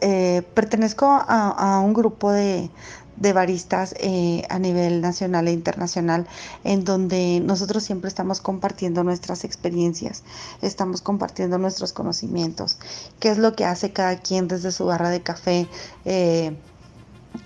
eh, 0.00 0.42
pertenezco 0.54 1.06
a, 1.06 1.80
un 1.80 1.94
grupo 1.94 2.30
de, 2.30 2.70
baristas 3.16 3.94
eh, 3.98 4.42
a 4.50 4.58
nivel 4.58 5.00
nacional 5.00 5.48
e 5.48 5.52
internacional, 5.52 6.26
en 6.64 6.84
donde 6.84 7.40
nosotros 7.40 7.82
siempre 7.82 8.08
estamos 8.08 8.40
compartiendo 8.40 9.04
nuestras 9.04 9.44
experiencias, 9.44 10.24
estamos 10.60 11.00
compartiendo 11.00 11.58
nuestros 11.58 11.92
conocimientos, 11.92 12.78
qué 13.20 13.30
es 13.30 13.38
lo 13.38 13.54
que 13.54 13.64
hace 13.64 13.92
cada 13.92 14.18
quien 14.18 14.48
desde 14.48 14.72
su 14.72 14.86
barra 14.86 15.10
de 15.10 15.22
café. 15.22 15.68
Eh, 16.04 16.56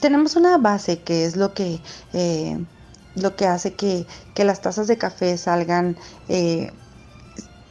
tenemos 0.01 0.36
una 0.36 0.59
base 0.59 1.01
que 1.03 1.24
es 1.24 1.36
lo 1.36 1.55
que 1.55 1.80
lo 3.14 3.36
que 3.36 3.46
hace 3.46 3.74
que, 3.74 4.06
las 4.36 4.61
tazas 4.61 4.86
de 4.86 4.98
café 4.98 5.36
salgan, 5.36 5.96
eh, 6.28 6.72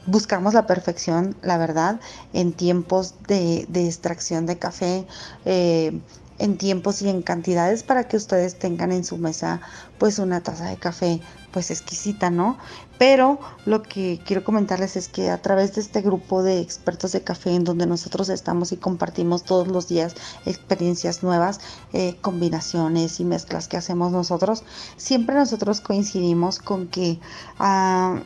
buscamos 0.06 0.54
la 0.54 0.68
perfección, 0.68 1.36
la 1.42 1.58
verdad, 1.58 2.00
en 2.34 2.54
tiempos 2.54 3.16
de, 3.28 3.68
extracción 3.74 4.46
de 4.46 4.58
café. 4.58 5.06
Eh, 5.46 6.02
en 6.40 6.58
tiempos 6.58 7.02
y 7.02 7.10
en 7.10 7.22
cantidades 7.22 7.84
para 7.84 8.08
que 8.08 8.18
ustedes 8.18 8.60
tengan 8.60 8.92
en 8.92 9.04
su 9.04 9.18
mesa 9.18 9.62
pues 9.98 10.20
una 10.20 10.42
taza 10.42 10.70
de 10.70 10.78
café 10.78 11.20
pues 11.52 11.72
exquisita, 11.72 12.30
¿no? 12.30 12.58
Pero 12.98 13.40
lo 13.66 13.84
que 13.84 14.20
quiero 14.26 14.44
comentarles 14.44 14.96
es 14.96 15.08
que 15.08 15.30
a 15.30 15.42
través 15.42 15.76
de 15.76 15.82
este 15.82 16.02
grupo 16.02 16.44
de 16.44 16.60
expertos 16.60 17.12
de 17.12 17.22
café 17.22 17.54
en 17.54 17.64
donde 17.64 17.86
nosotros 17.86 18.30
estamos 18.30 18.72
y 18.72 18.78
compartimos 18.78 19.44
todos 19.44 19.68
los 19.68 19.88
días 19.88 20.16
experiencias 20.46 21.24
nuevas, 21.24 21.60
eh, 21.94 22.16
combinaciones 22.22 23.20
y 23.20 23.26
mezclas 23.26 23.68
que 23.68 23.78
hacemos 23.78 24.12
nosotros, 24.12 24.64
siempre 24.98 25.36
nosotros 25.36 25.82
coincidimos 25.82 26.60
con 26.60 26.88
que... 26.88 27.20
Ah, 27.60 28.22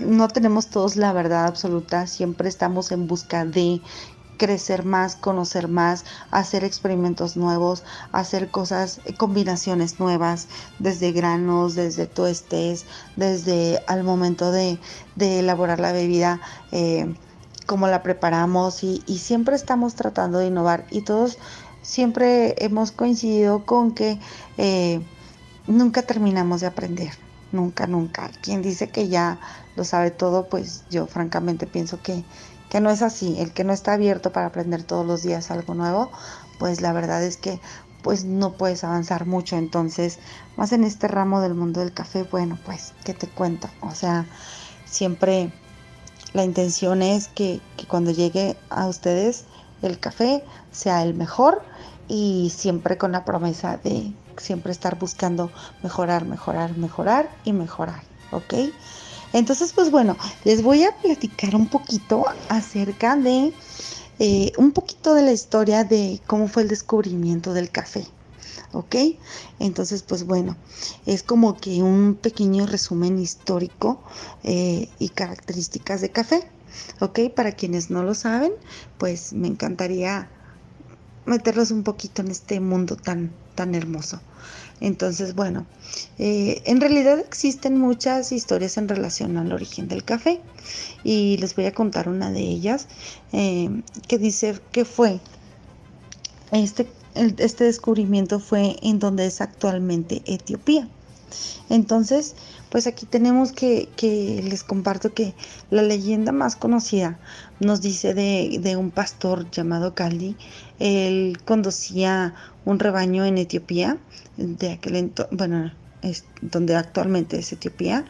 no 0.00 0.26
tenemos 0.28 0.68
todos 0.68 0.96
la 0.96 1.12
verdad 1.12 1.46
absoluta, 1.46 2.06
siempre 2.06 2.48
estamos 2.48 2.90
en 2.90 3.06
busca 3.06 3.44
de 3.44 3.80
crecer 4.36 4.84
más, 4.84 5.16
conocer 5.16 5.68
más, 5.68 6.04
hacer 6.30 6.64
experimentos 6.64 7.36
nuevos, 7.36 7.84
hacer 8.12 8.50
cosas, 8.50 9.00
eh, 9.04 9.14
combinaciones 9.14 10.00
nuevas, 10.00 10.48
desde 10.78 11.12
granos, 11.12 11.74
desde 11.74 12.06
tuestes, 12.06 12.86
desde 13.16 13.82
al 13.86 14.04
momento 14.04 14.50
de, 14.50 14.78
elaborar 15.18 15.80
la 15.80 15.92
bebida, 15.92 16.40
eh, 16.72 17.14
cómo 17.66 17.86
la 17.88 18.02
preparamos 18.02 18.84
y, 18.84 19.02
siempre 19.18 19.56
estamos 19.56 19.94
tratando 19.94 20.38
de 20.38 20.48
innovar 20.48 20.86
y 20.90 21.02
todos 21.02 21.38
siempre 21.82 22.54
hemos 22.58 22.92
coincidido 22.92 23.64
con 23.64 23.92
que 23.92 24.18
eh, 24.58 25.00
nunca 25.66 26.02
terminamos 26.02 26.60
de 26.60 26.66
aprender, 26.66 27.12
nunca, 27.52 27.86
nunca. 27.86 28.30
Quien 28.42 28.62
dice 28.62 28.88
que 28.88 29.08
ya 29.08 29.38
lo 29.76 29.84
sabe 29.84 30.10
todo, 30.10 30.48
pues 30.48 30.84
yo 30.90 31.06
francamente 31.06 31.66
pienso 31.66 32.00
que 32.02 32.24
que 32.74 32.80
no 32.80 32.90
es 32.90 33.02
así, 33.02 33.36
el 33.38 33.52
que 33.52 33.62
no 33.62 33.72
está 33.72 33.92
abierto 33.92 34.32
para 34.32 34.46
aprender 34.46 34.82
todos 34.82 35.06
los 35.06 35.22
días 35.22 35.52
algo 35.52 35.74
nuevo, 35.74 36.10
pues 36.58 36.80
la 36.80 36.92
verdad 36.92 37.22
es 37.22 37.36
que 37.36 37.60
pues 38.02 38.24
no 38.24 38.54
puedes 38.54 38.82
avanzar 38.82 39.26
mucho. 39.26 39.54
Entonces, 39.54 40.18
más 40.56 40.72
en 40.72 40.82
este 40.82 41.06
ramo 41.06 41.40
del 41.40 41.54
mundo 41.54 41.78
del 41.78 41.94
café, 41.94 42.24
bueno, 42.24 42.58
pues, 42.66 42.92
¿qué 43.04 43.14
te 43.14 43.28
cuento? 43.28 43.68
O 43.80 43.92
sea, 43.92 44.26
siempre 44.86 45.52
la 46.32 46.42
intención 46.42 47.00
es 47.00 47.28
que, 47.28 47.60
que 47.76 47.86
cuando 47.86 48.10
llegue 48.10 48.56
a 48.70 48.88
ustedes 48.88 49.44
el 49.80 50.00
café 50.00 50.42
sea 50.72 51.04
el 51.04 51.14
mejor 51.14 51.62
y 52.08 52.52
siempre 52.52 52.98
con 52.98 53.12
la 53.12 53.24
promesa 53.24 53.76
de 53.76 54.12
siempre 54.36 54.72
estar 54.72 54.98
buscando 54.98 55.52
mejorar, 55.84 56.24
mejorar, 56.24 56.76
mejorar 56.76 57.30
y 57.44 57.52
mejorar, 57.52 58.02
¿ok? 58.32 58.52
Entonces, 59.34 59.72
pues 59.72 59.90
bueno, 59.90 60.16
les 60.44 60.62
voy 60.62 60.84
a 60.84 60.96
platicar 61.02 61.56
un 61.56 61.66
poquito 61.66 62.24
acerca 62.48 63.16
de 63.16 63.52
eh, 64.20 64.52
un 64.58 64.70
poquito 64.70 65.12
de 65.14 65.22
la 65.22 65.32
historia 65.32 65.82
de 65.82 66.20
cómo 66.28 66.46
fue 66.46 66.62
el 66.62 66.68
descubrimiento 66.68 67.52
del 67.52 67.68
café. 67.70 68.06
¿Ok? 68.72 68.94
Entonces, 69.58 70.04
pues 70.04 70.24
bueno, 70.24 70.56
es 71.04 71.24
como 71.24 71.56
que 71.56 71.82
un 71.82 72.14
pequeño 72.14 72.66
resumen 72.66 73.18
histórico 73.18 74.00
eh, 74.44 74.88
y 75.00 75.08
características 75.08 76.00
de 76.00 76.10
café. 76.10 76.48
¿Ok? 77.00 77.18
Para 77.34 77.52
quienes 77.52 77.90
no 77.90 78.04
lo 78.04 78.14
saben, 78.14 78.52
pues 78.98 79.32
me 79.32 79.48
encantaría 79.48 80.30
meterlos 81.26 81.72
un 81.72 81.82
poquito 81.82 82.22
en 82.22 82.30
este 82.30 82.60
mundo 82.60 82.94
tan, 82.94 83.32
tan 83.56 83.74
hermoso. 83.74 84.20
Entonces, 84.84 85.34
bueno, 85.34 85.64
eh, 86.18 86.60
en 86.66 86.78
realidad 86.78 87.18
existen 87.18 87.78
muchas 87.78 88.32
historias 88.32 88.76
en 88.76 88.86
relación 88.86 89.38
al 89.38 89.50
origen 89.50 89.88
del 89.88 90.04
café 90.04 90.42
y 91.02 91.38
les 91.38 91.56
voy 91.56 91.64
a 91.64 91.72
contar 91.72 92.06
una 92.06 92.30
de 92.30 92.40
ellas 92.40 92.86
eh, 93.32 93.70
que 94.08 94.18
dice 94.18 94.60
que 94.72 94.84
fue 94.84 95.20
este, 96.52 96.86
este 97.14 97.64
descubrimiento 97.64 98.40
fue 98.40 98.76
en 98.82 98.98
donde 98.98 99.24
es 99.24 99.40
actualmente 99.40 100.20
Etiopía. 100.26 100.86
Entonces, 101.70 102.34
pues 102.68 102.86
aquí 102.86 103.06
tenemos 103.06 103.52
que, 103.52 103.88
que, 103.96 104.42
les 104.44 104.64
comparto 104.64 105.14
que 105.14 105.34
la 105.70 105.80
leyenda 105.80 106.30
más 106.30 106.56
conocida 106.56 107.18
nos 107.58 107.80
dice 107.80 108.12
de, 108.12 108.58
de 108.60 108.76
un 108.76 108.90
pastor 108.90 109.50
llamado 109.50 109.94
Kali. 109.94 110.36
Él 110.78 111.38
conducía 111.46 112.34
un 112.64 112.78
rebaño 112.78 113.24
en 113.24 113.38
Etiopía, 113.38 113.98
de 114.36 114.72
aquel 114.72 115.12
bueno, 115.30 115.72
donde 116.42 116.76
actualmente 116.76 117.38
es 117.38 117.52
Etiopía, 117.52 118.04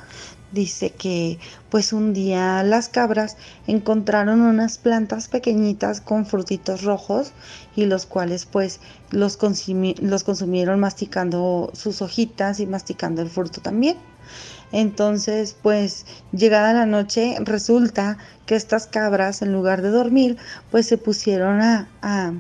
dice 0.53 0.91
que 0.91 1.39
pues 1.69 1.93
un 1.93 2.15
día 2.15 2.63
las 2.63 2.89
cabras 2.89 3.37
encontraron 3.67 4.41
unas 4.41 4.79
plantas 4.79 5.29
pequeñitas 5.29 6.01
con 6.01 6.27
frutitos 6.27 6.83
rojos 6.83 7.33
y 7.77 7.87
los 7.87 8.07
cuales 8.07 8.47
pues 8.47 8.81
los, 9.11 9.39
los 10.01 10.25
consumieron 10.25 10.81
masticando 10.81 11.71
sus 11.75 12.01
hojitas 12.01 12.61
y 12.61 12.67
masticando 12.67 13.21
el 13.21 13.29
fruto 13.29 13.61
también. 13.61 13.97
Entonces, 14.73 15.57
pues 15.63 16.07
llegada 16.33 16.73
la 16.73 16.87
noche, 16.87 17.37
resulta 17.41 18.19
que 18.47 18.57
estas 18.57 18.87
cabras, 18.87 19.43
en 19.43 19.53
lugar 19.53 19.83
de 19.83 19.91
dormir, 19.91 20.37
pues 20.71 20.87
se 20.87 20.99
pusieron 20.99 21.61
a, 21.63 21.89
a, 22.03 22.33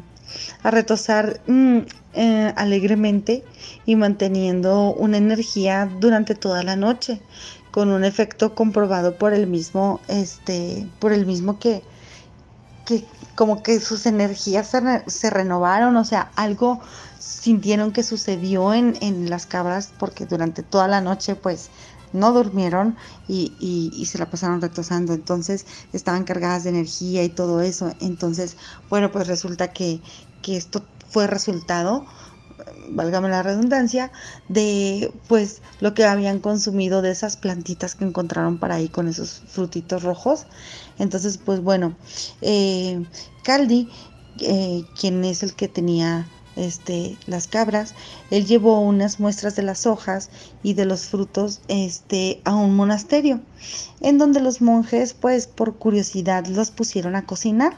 retosar 0.63 1.41
mm, 1.47 1.79
eh, 2.15 2.53
alegremente 2.57 3.45
y 3.87 3.97
manteniendo 3.97 4.95
una 4.95 5.17
energía 5.17 5.91
durante 6.01 6.35
toda 6.35 6.63
la 6.63 6.77
noche 6.77 7.21
con 7.71 7.91
un 7.91 8.05
efecto 8.05 8.55
comprobado 8.55 9.19
por 9.19 9.35
el 9.35 9.49
mismo, 9.49 10.01
este, 10.07 10.87
por 11.01 11.13
el 11.13 11.27
mismo 11.27 11.59
que, 11.59 11.83
que 12.87 13.05
como 13.35 13.65
que 13.65 13.81
sus 13.81 14.07
energías 14.07 14.71
se, 15.09 15.31
renovaron, 15.31 15.97
o 15.97 16.05
sea, 16.05 16.31
algo 16.37 16.81
sintieron 17.19 17.91
que 17.91 18.05
sucedió 18.05 18.75
en, 18.75 18.97
en, 19.01 19.29
las 19.29 19.47
cabras 19.47 19.93
porque 19.99 20.25
durante 20.25 20.63
toda 20.63 20.87
la 20.87 21.01
noche 21.01 21.35
pues 21.35 21.71
no 22.15 22.33
durmieron 22.33 22.97
y, 23.29 23.53
y, 23.61 24.07
se 24.07 24.19
la 24.19 24.31
pasaron 24.31 24.63
retosando, 24.63 25.13
entonces 25.13 25.67
estaban 25.93 26.25
cargadas 26.25 26.65
de 26.65 26.71
energía 26.71 27.23
y 27.25 27.29
todo 27.29 27.61
eso, 27.61 27.93
entonces 28.01 28.57
bueno 28.89 29.13
pues 29.13 29.27
resulta 29.27 29.73
que, 29.73 30.01
que 30.41 30.57
esto 30.57 30.85
fue 31.11 31.27
resultado 31.27 32.07
válgame 32.91 33.29
la 33.29 33.43
redundancia, 33.43 34.13
de 34.49 35.13
pues 35.29 35.63
lo 35.81 35.95
que 35.95 36.05
habían 36.05 36.41
consumido 36.41 37.03
de 37.03 37.11
esas 37.11 37.37
plantitas 37.37 37.95
que 37.95 38.05
encontraron 38.05 38.59
para 38.59 38.77
ahí 38.77 38.89
con 38.89 39.09
esos 39.09 39.43
frutitos 39.47 40.03
rojos. 40.03 40.47
Entonces, 40.99 41.39
pues 41.39 41.61
bueno, 41.61 41.97
eh, 42.41 43.05
Caldi, 43.43 43.89
eh, 44.41 44.85
quien 44.99 45.25
es 45.25 45.43
el 45.43 45.55
que 45.55 45.69
tenía 45.69 46.29
este, 46.57 47.17
las 47.27 47.49
cabras, 47.49 47.95
él 48.31 48.47
llevó 48.47 48.81
unas 48.81 49.21
muestras 49.21 49.57
de 49.57 49.63
las 49.63 49.87
hojas 49.87 50.31
y 50.63 50.75
de 50.75 50.85
los 50.85 51.07
frutos 51.07 51.61
este, 51.69 52.41
a 52.45 52.55
un 52.55 52.77
monasterio, 52.77 53.41
en 54.01 54.19
donde 54.19 54.41
los 54.41 54.61
monjes, 54.61 55.15
pues 55.15 55.47
por 55.47 55.77
curiosidad, 55.77 56.47
los 56.47 56.71
pusieron 56.71 57.17
a 57.17 57.27
cocinar. 57.27 57.75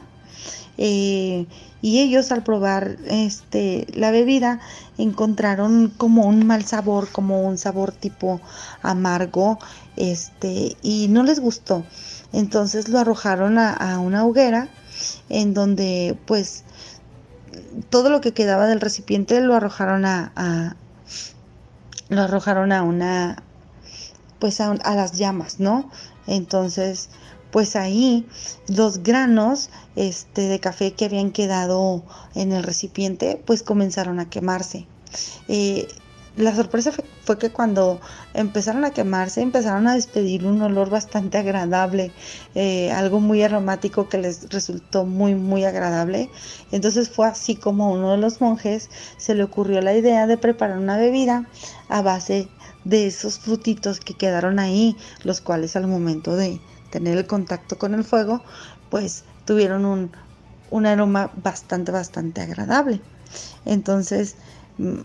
Eh, 0.79 1.47
y 1.81 1.99
ellos 1.99 2.31
al 2.31 2.43
probar 2.43 2.97
este 3.07 3.87
la 3.93 4.11
bebida 4.11 4.59
encontraron 4.97 5.93
como 5.95 6.25
un 6.27 6.45
mal 6.45 6.65
sabor, 6.65 7.09
como 7.11 7.41
un 7.41 7.57
sabor 7.57 7.91
tipo 7.91 8.41
amargo, 8.81 9.59
este, 9.95 10.75
y 10.81 11.07
no 11.09 11.23
les 11.23 11.39
gustó. 11.39 11.83
Entonces 12.33 12.89
lo 12.89 12.99
arrojaron 12.99 13.57
a, 13.57 13.99
una 13.99 14.25
hoguera 14.25 14.69
en 15.29 15.53
donde 15.53 16.17
pues 16.25 16.63
todo 17.89 18.09
lo 18.09 18.21
que 18.21 18.33
quedaba 18.33 18.67
del 18.67 18.81
recipiente 18.81 19.41
lo 19.41 19.55
arrojaron 19.55 20.05
a, 20.05 20.75
lo 22.09 22.21
arrojaron 22.21 22.71
a 22.71 22.83
una 22.83 23.43
pues 24.39 24.61
a, 24.61 24.71
a, 24.71 24.95
las 24.95 25.13
llamas, 25.13 25.59
¿no? 25.59 25.89
Entonces 26.27 27.09
pues 27.51 27.75
ahí 27.75 28.27
los 28.67 29.03
granos 29.03 29.69
este, 29.95 30.43
de 30.43 30.59
café 30.59 30.93
que 30.93 31.05
habían 31.05 31.31
quedado 31.31 32.03
en 32.35 32.51
el 32.51 32.63
recipiente, 32.63 33.41
pues 33.45 33.63
comenzaron 33.63 34.19
a 34.19 34.29
quemarse. 34.29 34.85
Eh, 35.47 35.87
la 36.37 36.55
sorpresa 36.55 36.91
fue, 37.23 37.37
que 37.37 37.49
cuando 37.49 37.99
empezaron 38.33 38.85
a 38.85 38.91
quemarse, 38.91 39.41
empezaron 39.41 39.87
a 39.87 39.95
despedir 39.95 40.45
un 40.45 40.61
olor 40.61 40.89
bastante 40.89 41.37
agradable, 41.37 42.11
eh, 42.55 42.91
algo 42.91 43.19
muy 43.19 43.41
aromático 43.43 44.07
que 44.07 44.19
les 44.19 44.49
resultó 44.49 45.05
muy, 45.05 45.35
muy 45.35 45.65
agradable. 45.65 46.29
Entonces 46.71 47.09
fue 47.09 47.27
así 47.27 47.55
como 47.55 47.91
uno 47.91 48.11
de 48.11 48.17
los 48.17 48.39
monjes 48.39 48.89
se 49.17 49.35
le 49.35 49.43
ocurrió 49.43 49.81
la 49.81 49.95
idea 49.95 50.27
de 50.27 50.37
preparar 50.37 50.77
una 50.77 50.97
bebida 50.97 51.47
a 51.89 52.01
base 52.01 52.47
de 52.85 53.07
esos 53.07 53.39
frutitos 53.39 53.99
que 53.99 54.13
quedaron 54.13 54.59
ahí, 54.59 54.95
los 55.23 55.41
cuales 55.41 55.75
al 55.75 55.87
momento 55.87 56.35
de, 56.35 56.61
tener 56.89 57.17
el 57.17 57.27
contacto 57.27 57.77
con 57.77 57.93
el 57.93 58.03
fuego, 58.03 58.41
pues 58.89 59.23
tuvieron 59.45 59.85
un, 59.85 60.11
un 60.69 60.85
aroma 60.85 61.31
bastante, 61.35 61.91
bastante 61.91 62.41
agradable. 62.41 63.01
Entonces, 63.65 64.35
mm, 64.77 64.99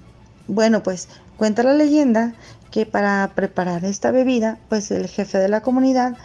bueno, 0.48 0.82
pues 0.82 1.08
cuenta 1.36 1.62
la 1.62 1.74
leyenda 1.74 2.34
que 2.70 2.86
para 2.86 3.32
preparar 3.34 3.84
esta 3.84 4.10
bebida, 4.10 4.58
pues 4.68 4.90
el 4.90 5.08
jefe 5.08 5.38
de 5.38 5.48
la 5.48 5.60
comunidad 5.60 6.16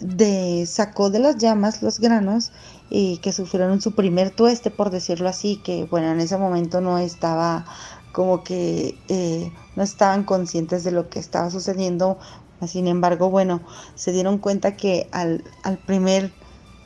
de, 0.00 0.66
sacó 0.66 1.10
de 1.10 1.20
las 1.20 1.38
llamas 1.38 1.82
los 1.82 1.98
granos 2.00 2.52
y 2.90 3.18
que 3.18 3.32
sufrieron 3.32 3.80
su 3.80 3.94
primer 3.94 4.30
tueste, 4.30 4.70
por 4.70 4.90
decirlo 4.90 5.28
así, 5.28 5.56
que 5.64 5.84
bueno, 5.84 6.10
en 6.10 6.20
ese 6.20 6.36
momento 6.36 6.80
no 6.80 6.98
estaba 6.98 7.64
como 8.12 8.44
que 8.44 8.98
eh, 9.08 9.50
no 9.74 9.82
estaban 9.82 10.24
conscientes 10.24 10.84
de 10.84 10.92
lo 10.92 11.08
que 11.08 11.18
estaba 11.18 11.50
sucediendo. 11.50 12.18
Sin 12.66 12.86
embargo, 12.86 13.30
bueno, 13.30 13.62
se 13.94 14.12
dieron 14.12 14.38
cuenta 14.38 14.76
que 14.76 15.08
al, 15.10 15.42
primer 15.86 16.32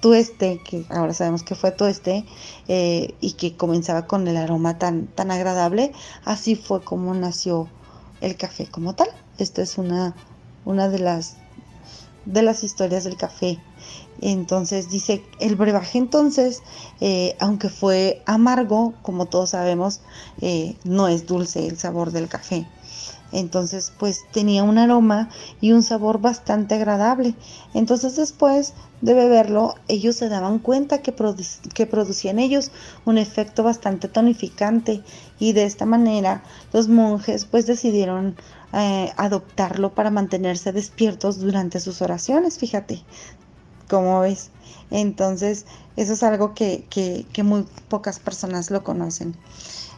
tueste, 0.07 0.61
que 0.63 0.85
ahora 0.89 1.13
sabemos 1.13 1.43
que 1.43 1.57
fue 1.57 1.73
tueste, 1.73 2.25
eh, 2.69 3.17
y 3.21 3.33
que 3.33 3.57
comenzaba 3.57 4.07
con 4.07 4.29
el 4.29 4.37
aroma 4.37 4.79
tan, 4.79 5.09
tan 5.09 5.33
agradable, 5.33 5.91
así 6.25 6.55
fue 6.55 6.85
como 6.85 7.13
nació 7.13 7.69
el 8.21 8.37
café 8.37 8.69
como 8.69 8.95
tal. 8.95 9.09
Esta 9.37 9.63
es 9.63 9.79
una, 9.79 10.15
una 10.65 10.89
de, 10.89 11.01
las, 11.01 11.39
de 12.25 12.43
las 12.43 12.63
historias 12.63 13.03
del 13.03 13.17
café. 13.17 13.59
Entonces 14.21 14.91
dice, 14.91 15.25
el 15.41 15.57
brebaje 15.57 15.99
entonces, 15.99 16.63
eh, 17.01 17.35
aunque 17.41 17.69
fue 17.69 18.23
amargo, 18.27 18.95
como 19.03 19.27
todos 19.27 19.51
sabemos, 19.51 20.03
eh, 20.41 20.77
no 20.85 21.09
es 21.09 21.27
dulce 21.27 21.67
el 21.67 21.79
sabor 21.79 22.13
del 22.13 22.29
café. 22.29 22.65
Entonces, 23.37 23.93
pues 23.99 24.25
tenía 24.33 24.63
un 24.63 24.79
aroma 24.79 25.29
y 25.61 25.73
un 25.73 25.83
sabor 25.83 26.23
bastante 26.23 26.75
agradable. 26.75 27.35
Entonces, 27.75 28.17
después 28.17 28.73
de 29.03 29.13
beberlo, 29.13 29.75
ellos 29.89 30.17
se 30.17 30.31
daban 30.31 30.59
cuenta 30.59 31.03
que, 31.03 31.15
que 31.75 31.87
producían 31.87 32.39
ellos 32.39 32.71
un 33.05 33.19
efecto 33.19 33.63
bastante 33.63 34.09
tonificante 34.09 35.03
y 35.39 35.53
de 35.53 35.65
esta 35.65 35.85
manera 35.85 36.43
los 36.73 36.89
monjes 36.89 37.45
pues 37.45 37.67
decidieron 37.67 38.37
eh, 38.73 39.13
adoptarlo 39.19 39.95
para 39.95 40.11
mantenerse 40.11 40.73
despiertos 40.73 41.39
durante 41.39 41.79
sus 41.79 42.01
oraciones, 42.01 42.57
fíjate, 42.57 43.03
¿cómo 43.91 44.21
ves? 44.21 44.51
Entonces, 44.91 45.67
eso 45.97 46.15
es 46.15 46.23
algo 46.23 46.55
que, 46.55 46.87
que, 46.89 47.27
que 47.35 47.43
muy 47.43 47.67
pocas 47.89 48.19
personas 48.19 48.71
lo 48.71 48.83
conocen. 48.83 49.37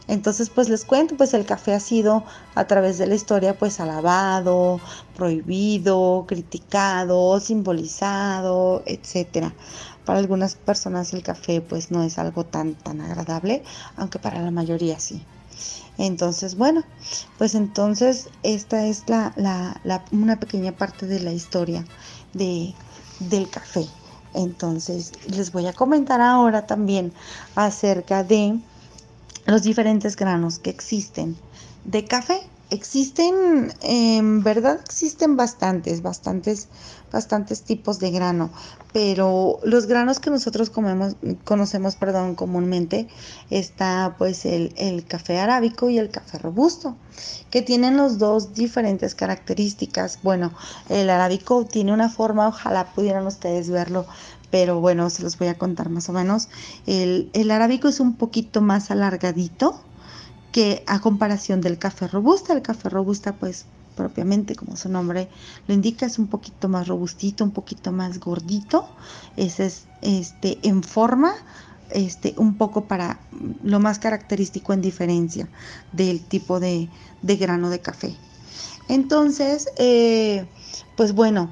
Entonces, 0.09 0.49
pues 0.49 0.69
les 0.69 0.85
cuento, 0.85 1.15
pues 1.15 1.33
el 1.35 1.45
café 1.45 1.73
ha 1.75 1.79
sido 1.79 2.25
a 2.55 2.65
través 2.65 2.97
de 2.97 3.05
la 3.07 3.15
historia, 3.15 3.57
pues 3.57 3.79
alabado, 3.79 4.81
prohibido, 5.15 6.25
criticado, 6.27 7.39
simbolizado, 7.39 8.83
etcétera. 8.87 9.53
Para 10.05 10.19
algunas 10.19 10.55
personas 10.55 11.13
el 11.13 11.21
café, 11.23 11.61
pues 11.61 11.91
no 11.91 12.01
es 12.03 12.17
algo 12.17 12.43
tan 12.43 12.73
tan 12.73 13.01
agradable, 13.01 13.63
aunque 13.97 14.17
para 14.19 14.41
la 14.41 14.51
mayoría 14.51 14.99
sí. 14.99 15.23
Entonces, 15.99 16.55
bueno, 16.55 16.83
pues 17.37 17.53
entonces 17.55 18.29
esta 18.41 18.85
es 18.85 19.03
la, 19.07 19.33
la, 19.35 20.05
una 20.11 20.39
pequeña 20.39 20.71
parte 20.71 21.05
de 21.05 21.19
la 21.19 21.33
historia 21.33 21.85
de, 22.33 22.73
del 23.19 23.49
café. 23.49 23.85
Entonces, 24.33 25.11
les 25.27 25.51
voy 25.51 25.67
a 25.67 25.73
comentar 25.73 26.21
ahora 26.21 26.65
también 26.67 27.13
acerca 27.55 28.23
de 28.23 28.59
los 29.49 29.63
diferentes 29.63 30.15
granos 30.15 30.59
que 30.59 30.69
existen 30.69 31.35
de 31.85 32.05
café. 32.05 32.39
Existen, 32.71 33.73
en 33.81 34.43
verdad 34.43 34.79
existen 34.85 35.35
bastantes, 35.35 36.03
bastantes, 36.03 36.67
bastantes 37.11 37.63
tipos 37.63 37.97
de 37.97 38.11
grano, 38.11 38.51
pero 38.93 39.59
los 39.63 39.87
granos 39.87 40.19
que 40.19 40.29
nosotros 40.29 40.69
comemos, 40.69 41.15
conocemos, 41.45 41.95
perdón, 41.95 42.35
comúnmente 42.35 43.07
está 43.49 44.13
pues 44.19 44.45
el, 44.45 44.71
el 44.77 45.03
café 45.05 45.39
arábico 45.39 45.89
y 45.89 45.97
el 45.97 46.11
café 46.11 46.37
robusto, 46.37 46.95
que 47.49 47.63
tienen 47.63 47.97
los 47.97 48.19
dos 48.19 48.53
diferentes 48.53 49.15
características. 49.15 50.19
Bueno, 50.21 50.53
el 50.89 51.09
arábico 51.09 51.65
tiene 51.65 51.91
una 51.91 52.09
forma, 52.09 52.47
ojalá 52.47 52.93
pudieran 52.93 53.25
ustedes 53.25 53.71
verlo 53.71 54.05
pero 54.51 54.79
bueno, 54.79 55.09
se 55.09 55.23
los 55.23 55.37
voy 55.37 55.47
a 55.47 55.57
contar 55.57 55.89
más 55.89 56.09
o 56.09 56.13
menos. 56.13 56.49
El, 56.87 57.51
arábico 57.51 57.87
es 57.87 57.99
un 57.99 58.15
poquito 58.15 58.61
más 58.61 58.91
alargadito 58.91 59.81
que 60.51 60.83
a 60.87 60.99
comparación 60.99 61.61
del 61.61 61.77
café 61.77 62.07
robusta. 62.07 62.53
El 62.53 62.61
café 62.61 62.89
robusta, 62.89 63.35
pues 63.35 63.65
propiamente 63.95 64.55
como 64.55 64.77
su 64.77 64.89
nombre 64.89 65.27
lo 65.67 65.73
indica, 65.73 66.05
es 66.05 66.19
un 66.19 66.27
poquito 66.27 66.69
más 66.69 66.87
robustito, 66.87 67.43
un 67.43 67.51
poquito 67.51 67.91
más 67.91 68.19
gordito. 68.19 68.87
Ese 69.37 69.67
es 69.67 69.85
este 70.01 70.57
en 70.63 70.83
forma, 70.83 71.33
este, 71.91 72.33
un 72.37 72.55
poco 72.55 72.85
para 72.85 73.19
lo 73.63 73.79
más 73.79 73.99
característico 73.99 74.73
en 74.73 74.81
diferencia 74.81 75.47
del 75.91 76.21
tipo 76.21 76.59
de, 76.59 76.89
de 77.21 77.35
grano 77.35 77.69
de 77.69 77.81
café. 77.81 78.15
Entonces, 78.87 79.69
eh, 79.77 80.47
pues 80.95 81.13
bueno, 81.13 81.51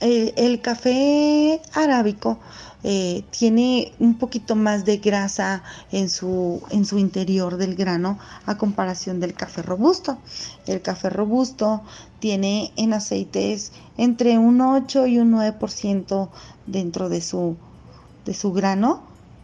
el 0.00 0.60
café 0.60 1.60
arábico 1.74 2.38
eh, 2.82 3.24
tiene 3.30 3.92
un 3.98 4.14
poquito 4.14 4.56
más 4.56 4.86
de 4.86 4.96
grasa 4.96 5.62
en 5.92 6.08
su, 6.08 6.62
en 6.70 6.86
su 6.86 6.98
interior 6.98 7.58
del 7.58 7.74
grano 7.74 8.18
a 8.46 8.56
comparación 8.56 9.20
del 9.20 9.34
café 9.34 9.60
robusto. 9.62 10.18
El 10.66 10.80
café 10.80 11.10
robusto 11.10 11.82
tiene 12.20 12.72
en 12.76 12.94
aceites 12.94 13.72
entre 13.98 14.38
un 14.38 14.62
8 14.62 15.06
y 15.06 15.18
un 15.18 15.32
9% 15.32 16.30
dentro 16.66 17.10
de 17.10 17.20
su, 17.20 17.56
de 18.24 18.32
su 18.32 18.52
grano 18.52 19.02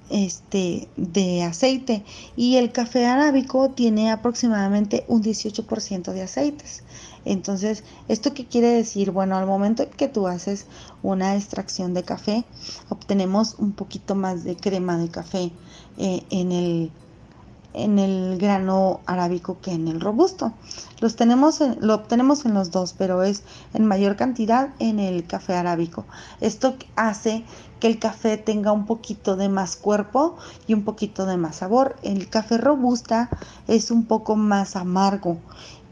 este, 0.09 0.89
de 0.97 1.43
aceite 1.43 2.05
y 2.37 2.57
el 2.57 2.73
café 2.73 3.07
arábico 3.07 3.71
tiene 3.71 4.11
aproximadamente 4.11 5.05
un 5.09 5.23
18% 5.23 6.13
de 6.13 6.23
aceites. 6.23 6.85
Entonces, 7.27 7.83
¿esto 8.07 8.33
qué 8.33 8.47
quiere 8.47 8.69
decir? 8.69 9.11
Bueno, 9.11 9.37
al 9.37 9.47
momento 9.47 9.85
que 9.91 10.09
tú 10.09 10.29
haces 10.29 10.67
una 11.03 11.35
extracción 11.35 11.93
de 11.93 12.05
café, 12.05 12.45
obtenemos 12.89 13.57
un 13.59 13.73
poquito 13.73 14.15
más 14.15 14.45
de 14.45 14.57
crema 14.57 14.97
de 14.97 15.09
café 15.09 15.51
eh, 15.99 16.23
en 16.31 16.53
el 16.53 16.91
en 17.77 17.99
el 17.99 18.39
grano 18.39 19.01
arábico 19.05 19.59
que 19.61 19.73
en 19.73 19.87
el 19.87 20.01
robusto. 20.01 20.55
Los 21.01 21.15
tenemos 21.15 21.61
lo 21.81 21.95
obtenemos 21.95 22.47
en 22.47 22.55
los 22.55 22.71
dos, 22.71 22.95
pero 22.97 23.23
es 23.23 23.43
en 23.75 23.85
mayor 23.85 24.17
cantidad 24.17 24.71
en 24.79 24.99
el 24.99 25.27
café 25.27 25.55
arábico. 25.55 26.07
Esto 26.41 26.77
hace 26.97 27.45
que 27.79 27.87
el 27.87 27.99
café 27.99 28.39
tenga 28.39 28.73
un 28.73 28.87
poquito 28.87 29.37
de 29.37 29.51
más 29.51 29.77
cuerpo 29.77 30.37
y 30.67 30.73
un 30.73 30.85
poquito 30.85 31.27
de 31.27 31.37
más 31.37 31.57
sabor. 31.57 31.97
El 32.03 32.31
café 32.31 32.57
robusta 32.57 33.29
es 33.69 33.91
un 33.91 34.07
poco 34.07 34.37
más 34.37 34.75
amargo 34.75 35.37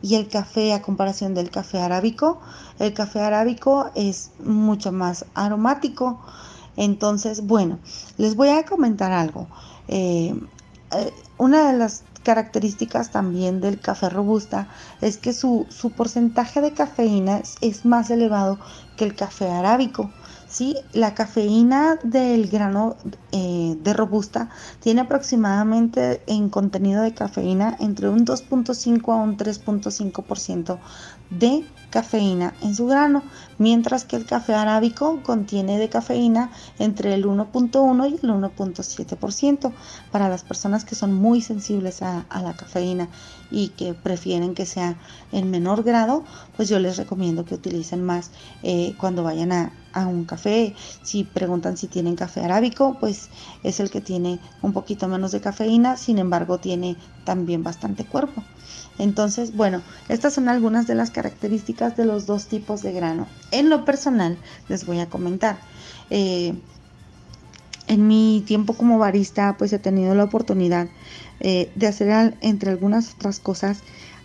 y 0.04 0.16
el 0.16 0.28
café 0.28 0.74
a 0.74 0.82
comparación 0.82 1.32
del 1.32 1.50
café 1.50 1.80
arábico, 1.80 2.38
el 2.78 2.92
café 2.92 3.20
arábico 3.20 3.90
es 3.94 4.32
mucho 4.44 4.92
más 4.92 5.24
aromático. 5.32 6.20
Entonces, 6.76 7.46
bueno, 7.46 7.78
les 8.18 8.36
voy 8.36 8.50
a 8.50 8.66
comentar 8.66 9.12
algo. 9.12 9.46
Eh, 9.88 10.38
eh, 10.92 11.12
una 11.38 11.72
de 11.72 11.78
las 11.78 12.04
características 12.22 13.12
también 13.12 13.62
del 13.62 13.80
café 13.80 14.10
robusta 14.10 14.68
es 15.00 15.16
que 15.16 15.32
su, 15.32 15.66
porcentaje 15.96 16.60
de 16.60 16.72
cafeína 16.72 17.40
es 17.62 17.86
más 17.86 18.10
elevado 18.10 18.58
que 18.98 19.04
el 19.04 19.14
café 19.14 19.50
arábico. 19.50 20.10
¿Sí? 20.54 20.76
La 20.92 21.14
cafeína 21.14 21.98
del 22.04 22.48
grano 22.48 22.94
eh, 23.32 23.76
de 23.82 23.92
robusta 23.92 24.50
tiene 24.78 25.00
aproximadamente 25.00 26.22
en 26.28 26.48
contenido 26.48 27.02
de 27.02 27.12
cafeína 27.12 27.76
entre 27.80 28.08
un 28.08 28.24
2.5 28.24 29.12
a 29.12 29.16
un 29.16 29.36
3.5% 29.36 30.78
de 31.30 31.64
cafeína 31.90 32.54
en 32.62 32.76
su 32.76 32.86
grano, 32.86 33.24
mientras 33.58 34.04
que 34.04 34.14
el 34.14 34.26
café 34.26 34.54
arábico 34.54 35.24
contiene 35.24 35.76
de 35.76 35.88
cafeína 35.88 36.52
entre 36.78 37.14
el 37.14 37.24
1.1 37.24 38.10
y 38.10 38.14
el 38.14 38.32
1.7%. 38.32 39.72
Para 40.12 40.28
las 40.28 40.44
personas 40.44 40.84
que 40.84 40.94
son 40.94 41.14
muy 41.14 41.40
sensibles 41.40 42.00
a, 42.02 42.26
la 42.30 42.54
cafeína 42.54 43.08
y 43.50 43.70
que 43.70 43.92
prefieren 43.92 44.54
que 44.54 44.66
sea 44.66 44.96
en 45.32 45.50
menor 45.50 45.82
grado, 45.82 46.22
pues 46.56 46.68
yo 46.68 46.78
les 46.78 46.96
recomiendo 46.96 47.44
que 47.44 47.56
utilicen 47.56 48.04
más 48.04 48.30
eh, 48.62 48.94
cuando 48.98 49.24
vayan 49.24 49.50
a, 49.50 49.72
a 49.94 50.06
un 50.06 50.24
café. 50.24 50.74
Si 51.02 51.24
preguntan 51.24 51.76
si 51.76 51.86
tienen 51.86 52.16
café 52.16 52.40
arábico, 52.40 52.98
pues 53.00 53.30
es 53.62 53.80
el 53.80 53.90
que 53.90 54.00
tiene 54.00 54.38
un 54.60 54.72
poquito 54.72 55.08
menos 55.08 55.32
de 55.32 55.40
cafeína, 55.40 55.96
sin 55.96 56.18
embargo 56.18 56.58
tiene 56.58 56.96
también 57.24 57.62
bastante 57.62 58.04
cuerpo. 58.04 58.42
Entonces, 58.98 59.56
bueno, 59.56 59.82
estas 60.08 60.34
son 60.34 60.48
algunas 60.48 60.86
de 60.86 60.94
las 60.94 61.10
características 61.10 61.96
de 61.96 62.04
los 62.04 62.26
dos 62.26 62.46
tipos 62.46 62.82
de 62.82 62.92
grano. 62.92 63.26
En 63.50 63.70
lo 63.70 63.84
personal, 63.84 64.36
les 64.68 64.86
voy 64.86 65.00
a 65.00 65.08
comentar. 65.08 65.58
Eh, 66.10 66.54
en 67.86 68.06
mi 68.06 68.42
tiempo 68.46 68.74
como 68.74 68.98
barista, 68.98 69.56
pues 69.58 69.72
he 69.72 69.78
tenido 69.78 70.14
la 70.14 70.24
oportunidad 70.24 70.88
eh, 71.40 71.70
de 71.74 71.86
hacer, 71.86 72.36
entre 72.40 72.70
algunas 72.70 73.14
otras 73.14 73.40
cosas, 73.40 73.80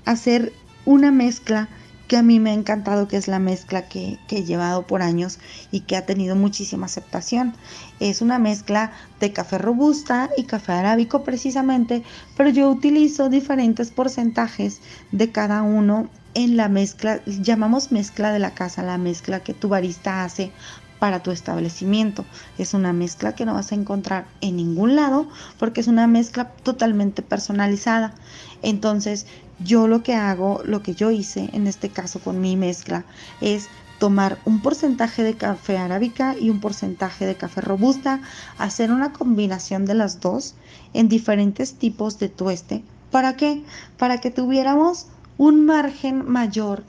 hacer 0.05 0.53
una 0.85 1.11
mezcla 1.11 1.67
que 2.09 2.17
a 2.17 2.23
mí 2.23 2.39
me 2.39 2.49
ha 2.49 2.53
encantado, 2.53 3.07
que 3.07 3.17
es 3.17 3.27
la 3.27 3.37
mezcla 3.37 3.87
que, 3.87 4.17
he 4.29 4.43
llevado 4.43 4.87
por 4.87 5.03
años 5.03 5.37
y 5.71 5.81
que 5.81 5.95
ha 5.95 6.07
tenido 6.07 6.35
muchísima 6.35 6.87
aceptación. 6.87 7.53
Es 7.99 8.21
una 8.21 8.39
mezcla 8.39 8.91
de 9.19 9.31
café 9.31 9.59
robusta 9.59 10.31
y 10.35 10.45
café 10.45 10.73
arábico 10.73 11.23
precisamente, 11.23 12.03
pero 12.35 12.49
yo 12.49 12.67
utilizo 12.67 13.29
diferentes 13.29 13.91
porcentajes 13.91 14.81
de 15.11 15.31
cada 15.31 15.61
uno 15.61 16.09
en 16.33 16.57
la 16.57 16.67
mezcla, 16.67 17.21
llamamos 17.25 17.91
mezcla 17.91 18.33
de 18.33 18.39
la 18.39 18.55
casa, 18.55 18.81
la 18.81 18.97
mezcla 18.97 19.41
que 19.41 19.53
tu 19.53 19.69
barista 19.69 20.23
hace 20.23 20.51
para 20.97 21.21
tu 21.21 21.29
establecimiento. 21.29 22.25
Es 22.57 22.73
una 22.73 22.91
mezcla 22.91 23.35
que 23.35 23.45
no 23.45 23.53
vas 23.53 23.71
a 23.71 23.75
encontrar 23.75 24.25
en 24.41 24.55
ningún 24.57 24.95
lado 24.95 25.29
porque 25.59 25.81
es 25.81 25.87
una 25.87 26.07
mezcla 26.07 26.49
totalmente 26.63 27.21
personalizada. 27.21 28.15
Entonces, 28.63 29.27
yo 29.63 29.87
lo 29.87 30.03
que 30.03 30.15
hago, 30.15 30.61
lo 30.65 30.81
que 30.81 30.95
yo 30.95 31.11
hice 31.11 31.49
en 31.53 31.67
este 31.67 31.89
caso 31.89 32.19
con 32.19 32.41
mi 32.41 32.55
mezcla, 32.55 33.05
es 33.41 33.69
tomar 33.99 34.39
un 34.45 34.61
porcentaje 34.61 35.23
de 35.23 35.35
café 35.35 35.77
arábica 35.77 36.35
y 36.39 36.49
un 36.49 36.61
porcentaje 36.61 37.25
de 37.25 37.35
café 37.35 37.61
robusta, 37.61 38.21
hacer 38.57 38.91
una 38.91 39.11
combinación 39.11 39.85
de 39.85 39.93
las 39.93 40.21
dos 40.21 40.55
en 40.93 41.09
diferentes 41.09 41.73
tipos 41.73 42.17
de 42.17 42.29
tueste. 42.29 42.83
¿Para 43.11 43.35
qué? 43.35 43.61
Para 43.97 44.21
que 44.21 44.31
tuviéramos 44.31 45.07
un 45.37 45.65
margen 45.65 46.29
mayor 46.29 46.83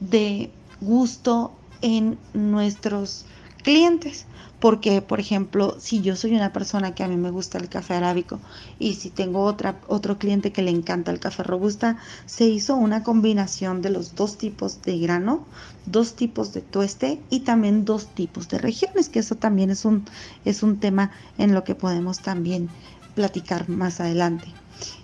de 0.00 0.50
gusto 0.80 1.52
en 1.82 2.18
nuestros 2.34 3.24
clientes. 3.62 4.26
Porque, 4.66 5.00
por 5.00 5.20
ejemplo, 5.20 5.76
si 5.78 6.00
yo 6.02 6.16
soy 6.16 6.34
una 6.34 6.52
persona 6.52 6.92
que 6.92 7.04
a 7.04 7.06
mí 7.06 7.16
me 7.16 7.30
gusta 7.30 7.56
el 7.56 7.68
café 7.68 7.94
arábico 7.94 8.40
y 8.80 8.94
si 8.94 9.10
tengo 9.10 9.44
otra, 9.44 9.80
otro 9.86 10.18
cliente 10.18 10.50
que 10.50 10.62
le 10.62 10.72
encanta 10.72 11.12
el 11.12 11.20
café 11.20 11.44
robusta, 11.44 11.98
se 12.26 12.46
hizo 12.46 12.74
una 12.74 13.04
combinación 13.04 13.80
de 13.80 13.90
los 13.90 14.16
dos 14.16 14.38
tipos 14.38 14.82
de 14.82 14.98
grano, 14.98 15.46
dos 15.84 16.16
tipos 16.16 16.52
de 16.52 16.62
tueste 16.62 17.22
y 17.30 17.44
también 17.44 17.84
dos 17.84 18.12
tipos 18.12 18.48
de 18.48 18.58
regiones, 18.58 19.08
que 19.08 19.20
eso 19.20 19.36
también 19.36 19.70
es 19.70 19.84
un, 19.84 20.04
es 20.44 20.64
un 20.64 20.80
tema 20.80 21.12
en 21.38 21.54
lo 21.54 21.62
que 21.62 21.76
podemos 21.76 22.20
también 22.20 22.68
platicar 23.14 23.68
más 23.68 24.00
adelante. 24.00 24.52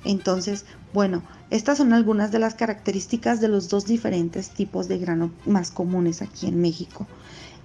Entonces, 0.03 0.65
bueno, 0.93 1.23
estas 1.51 1.79
son 1.79 1.93
algunas 1.93 2.33
de 2.33 2.41
las 2.41 2.55
características 2.57 3.41
de 3.41 3.47
los 3.49 3.69
dos 3.69 3.87
diferentes 3.87 4.51
tipos 4.55 4.89
de 4.89 4.99
grano 4.99 5.31
más 5.45 5.71
comunes 5.71 6.21
aquí 6.21 6.49
en 6.49 6.61
México. 6.61 7.07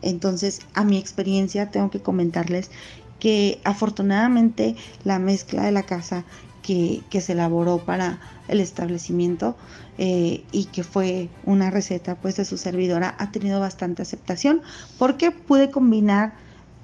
Entonces, 0.08 0.62
a 0.74 0.86
mi 0.86 0.98
experiencia, 0.98 1.70
tengo 1.70 1.90
que 1.90 2.02
comentarles 2.02 2.72
que 3.20 3.60
afortunadamente 3.66 4.78
la 5.04 5.20
mezcla 5.20 5.64
de 5.64 5.74
la 5.74 5.84
casa 5.84 6.24
que, 6.62 7.02
se 7.22 7.34
elaboró 7.34 7.80
para 7.80 8.20
el 8.48 8.62
establecimiento 8.62 9.58
eh, 9.98 10.46
y 10.52 10.66
que 10.66 10.84
fue 10.84 11.30
una 11.44 11.72
receta 11.72 12.16
pues 12.16 12.38
de 12.38 12.46
su 12.46 12.58
servidora 12.58 13.16
ha 13.20 13.32
tenido 13.32 13.60
bastante 13.60 14.02
aceptación 14.02 14.62
porque 14.98 15.32
pude 15.32 15.72
combinar 15.72 16.36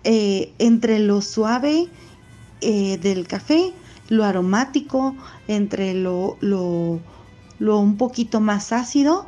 eh, 0.03 0.53
entre 0.57 0.99
lo 0.99 1.21
suave 1.21 1.88
eh, 2.61 2.97
del 2.97 3.28
café, 3.28 3.74
lo 4.09 4.24
aromático, 4.24 5.15
entre 5.47 5.93
lo, 5.93 6.38
lo, 6.41 6.99
lo 7.59 7.80
un 7.80 7.97
poquito 7.97 8.39
más 8.39 8.71
ácido 8.71 9.28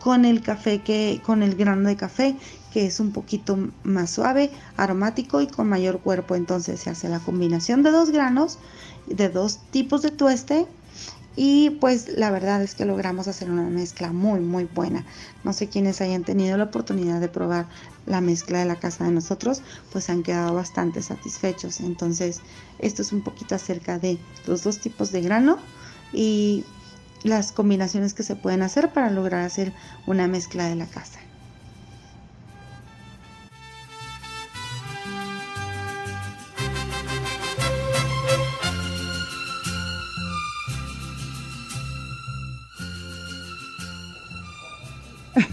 con 0.00 0.24
el 0.24 0.40
café 0.40 0.82
que 0.82 1.20
con 1.24 1.42
el 1.42 1.56
grano 1.56 1.88
de 1.88 1.96
café 1.96 2.36
que 2.76 2.84
es 2.84 3.00
un 3.00 3.10
poquito 3.10 3.56
más 3.84 4.10
suave, 4.10 4.50
aromático 4.76 5.40
y 5.40 5.46
con 5.46 5.66
mayor 5.66 6.00
cuerpo. 6.00 6.34
Entonces 6.34 6.78
se 6.78 6.90
hace 6.90 7.08
la 7.08 7.20
combinación 7.20 7.82
de 7.82 7.90
dos 7.90 8.10
granos, 8.10 8.58
de 9.06 9.30
dos 9.30 9.60
tipos 9.70 10.02
de 10.02 10.10
tueste 10.10 10.66
y 11.36 11.70
pues 11.80 12.18
la 12.18 12.30
verdad 12.30 12.62
es 12.62 12.74
que 12.74 12.84
logramos 12.84 13.28
hacer 13.28 13.50
una 13.50 13.62
mezcla 13.62 14.12
muy 14.12 14.40
muy 14.40 14.64
buena. 14.64 15.06
No 15.42 15.54
sé 15.54 15.70
quiénes 15.70 16.02
hayan 16.02 16.22
tenido 16.22 16.58
la 16.58 16.64
oportunidad 16.64 17.18
de 17.18 17.28
probar 17.28 17.66
la 18.04 18.20
mezcla 18.20 18.58
de 18.58 18.66
la 18.66 18.76
casa 18.76 19.04
de 19.04 19.10
nosotros, 19.10 19.62
pues 19.90 20.10
han 20.10 20.22
quedado 20.22 20.52
bastante 20.52 21.00
satisfechos. 21.00 21.80
Entonces 21.80 22.42
esto 22.78 23.00
es 23.00 23.10
un 23.10 23.22
poquito 23.22 23.54
acerca 23.54 23.98
de 23.98 24.18
los 24.46 24.64
dos 24.64 24.80
tipos 24.80 25.12
de 25.12 25.22
grano 25.22 25.56
y 26.12 26.66
las 27.22 27.52
combinaciones 27.52 28.12
que 28.12 28.22
se 28.22 28.36
pueden 28.36 28.60
hacer 28.60 28.92
para 28.92 29.08
lograr 29.08 29.46
hacer 29.46 29.72
una 30.06 30.28
mezcla 30.28 30.68
de 30.68 30.76
la 30.76 30.84
casa. 30.84 31.20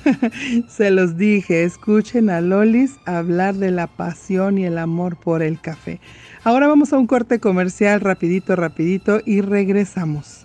Se 0.67 0.91
los 0.91 1.17
dije, 1.17 1.63
escuchen 1.63 2.29
a 2.29 2.41
Lolis 2.41 2.97
hablar 3.05 3.55
de 3.55 3.71
la 3.71 3.87
pasión 3.87 4.57
y 4.57 4.65
el 4.65 4.77
amor 4.77 5.17
por 5.17 5.41
el 5.41 5.59
café. 5.59 5.99
Ahora 6.43 6.67
vamos 6.67 6.93
a 6.93 6.97
un 6.97 7.07
corte 7.07 7.39
comercial 7.39 8.01
rapidito, 8.01 8.55
rapidito 8.55 9.19
y 9.25 9.41
regresamos. 9.41 10.42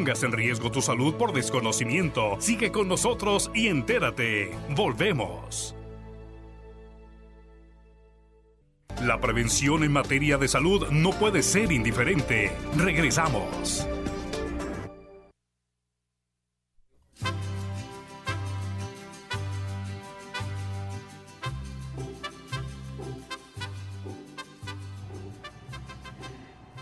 Pongas 0.00 0.22
en 0.22 0.32
riesgo 0.32 0.70
tu 0.70 0.80
salud 0.80 1.14
por 1.16 1.34
desconocimiento. 1.34 2.36
Sigue 2.38 2.72
con 2.72 2.88
nosotros 2.88 3.50
y 3.54 3.68
entérate. 3.68 4.50
Volvemos. 4.70 5.76
La 9.02 9.20
prevención 9.20 9.84
en 9.84 9.92
materia 9.92 10.38
de 10.38 10.48
salud 10.48 10.88
no 10.90 11.10
puede 11.10 11.42
ser 11.42 11.70
indiferente. 11.70 12.50
Regresamos. 12.78 13.86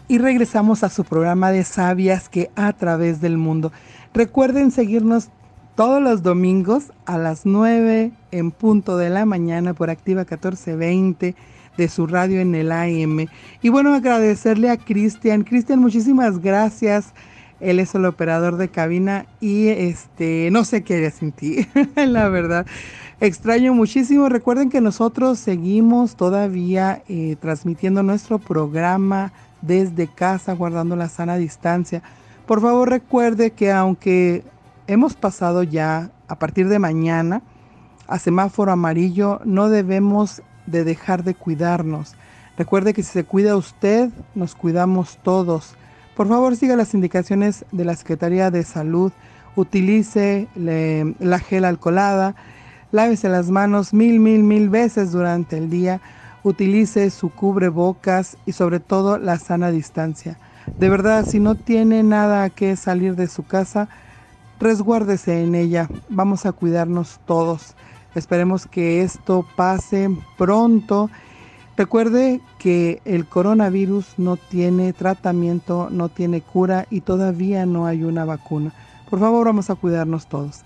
Y 0.08 0.18
regresamos 0.18 0.82
a 0.82 0.88
su 0.88 1.04
programa 1.04 1.52
de 1.52 1.62
Sabias 1.64 2.28
que 2.28 2.50
a 2.56 2.72
través 2.72 3.20
del 3.20 3.36
mundo. 3.36 3.70
Recuerden 4.14 4.70
seguirnos 4.70 5.28
todos 5.76 6.02
los 6.02 6.22
domingos 6.22 6.92
a 7.06 7.18
las 7.18 7.44
9 7.44 8.10
en 8.32 8.50
punto 8.50 8.96
de 8.96 9.10
la 9.10 9.26
mañana 9.26 9.74
por 9.74 9.90
Activa 9.90 10.22
1420 10.22 11.36
de 11.76 11.88
su 11.88 12.06
radio 12.06 12.40
en 12.40 12.54
el 12.54 12.72
AM. 12.72 13.26
Y 13.62 13.68
bueno, 13.68 13.94
agradecerle 13.94 14.70
a 14.70 14.78
Cristian. 14.78 15.44
Cristian, 15.44 15.78
muchísimas 15.78 16.40
gracias. 16.40 17.12
Él 17.60 17.78
es 17.78 17.94
el 17.94 18.04
operador 18.06 18.56
de 18.56 18.68
cabina 18.68 19.26
y 19.40 19.68
este 19.68 20.48
no 20.52 20.64
sé 20.64 20.82
qué 20.82 20.94
haría 20.94 21.10
sin 21.10 21.32
ti, 21.32 21.66
la 21.96 22.28
verdad. 22.28 22.66
Extraño 23.20 23.74
muchísimo. 23.74 24.28
Recuerden 24.28 24.70
que 24.70 24.80
nosotros 24.80 25.38
seguimos 25.38 26.16
todavía 26.16 27.02
eh, 27.08 27.36
transmitiendo 27.40 28.02
nuestro 28.02 28.38
programa 28.38 29.32
desde 29.62 30.06
casa 30.06 30.52
guardando 30.54 30.96
la 30.96 31.08
sana 31.08 31.36
distancia. 31.36 32.02
Por 32.46 32.60
favor 32.60 32.88
recuerde 32.88 33.50
que 33.50 33.72
aunque 33.72 34.44
hemos 34.86 35.14
pasado 35.14 35.62
ya 35.62 36.10
a 36.28 36.38
partir 36.38 36.68
de 36.68 36.78
mañana 36.78 37.42
a 38.06 38.18
semáforo 38.18 38.72
amarillo, 38.72 39.40
no 39.44 39.68
debemos 39.68 40.42
de 40.66 40.84
dejar 40.84 41.24
de 41.24 41.34
cuidarnos. 41.34 42.14
Recuerde 42.56 42.94
que 42.94 43.02
si 43.02 43.12
se 43.12 43.24
cuida 43.24 43.56
usted, 43.56 44.10
nos 44.34 44.54
cuidamos 44.54 45.18
todos. 45.22 45.76
Por 46.16 46.26
favor, 46.26 46.56
siga 46.56 46.74
las 46.74 46.94
indicaciones 46.94 47.64
de 47.70 47.84
la 47.84 47.94
Secretaría 47.94 48.50
de 48.50 48.64
Salud. 48.64 49.12
Utilice 49.56 50.48
la 50.56 51.38
gel 51.38 51.64
alcoholada. 51.64 52.34
Lávese 52.90 53.28
las 53.28 53.50
manos 53.50 53.92
mil, 53.92 54.18
mil, 54.18 54.42
mil 54.42 54.70
veces 54.70 55.12
durante 55.12 55.58
el 55.58 55.68
día 55.70 56.00
utilice 56.42 57.10
su 57.10 57.30
cubrebocas 57.30 58.36
y 58.46 58.52
sobre 58.52 58.80
todo 58.80 59.18
la 59.18 59.38
sana 59.38 59.70
distancia. 59.70 60.38
De 60.78 60.88
verdad, 60.88 61.26
si 61.26 61.40
no 61.40 61.54
tiene 61.54 62.02
nada 62.02 62.50
que 62.50 62.76
salir 62.76 63.16
de 63.16 63.26
su 63.26 63.44
casa, 63.44 63.88
resguárdese 64.60 65.42
en 65.42 65.54
ella. 65.54 65.88
Vamos 66.08 66.46
a 66.46 66.52
cuidarnos 66.52 67.20
todos. 67.26 67.74
Esperemos 68.14 68.66
que 68.66 69.02
esto 69.02 69.46
pase 69.56 70.10
pronto. 70.36 71.10
Recuerde 71.76 72.40
que 72.58 73.00
el 73.04 73.26
coronavirus 73.26 74.18
no 74.18 74.36
tiene 74.36 74.92
tratamiento, 74.92 75.88
no 75.90 76.08
tiene 76.08 76.40
cura 76.40 76.86
y 76.90 77.02
todavía 77.02 77.66
no 77.66 77.86
hay 77.86 78.02
una 78.02 78.24
vacuna. 78.24 78.72
Por 79.08 79.20
favor, 79.20 79.46
vamos 79.46 79.70
a 79.70 79.74
cuidarnos 79.74 80.26
todos. 80.26 80.62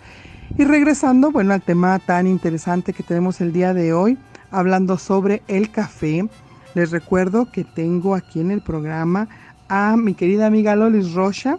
Y 0.57 0.65
regresando, 0.65 1.31
bueno, 1.31 1.55
al 1.55 1.63
tema 1.63 1.99
tan 1.99 2.27
interesante 2.27 2.93
que 2.93 3.03
tenemos 3.03 3.41
el 3.41 3.53
día 3.53 3.73
de 3.73 3.93
hoy, 3.93 4.19
hablando 4.53 4.99
sobre 4.99 5.43
el 5.49 5.71
café. 5.71 6.29
Les 6.75 6.91
recuerdo 6.91 7.51
que 7.51 7.65
tengo 7.65 8.15
aquí 8.15 8.41
en 8.41 8.51
el 8.53 8.63
programa 8.63 9.29
a 9.69 9.97
mi 9.97 10.15
querida 10.15 10.47
amiga 10.47 10.77
Lolis 10.77 11.13
Rocha. 11.15 11.59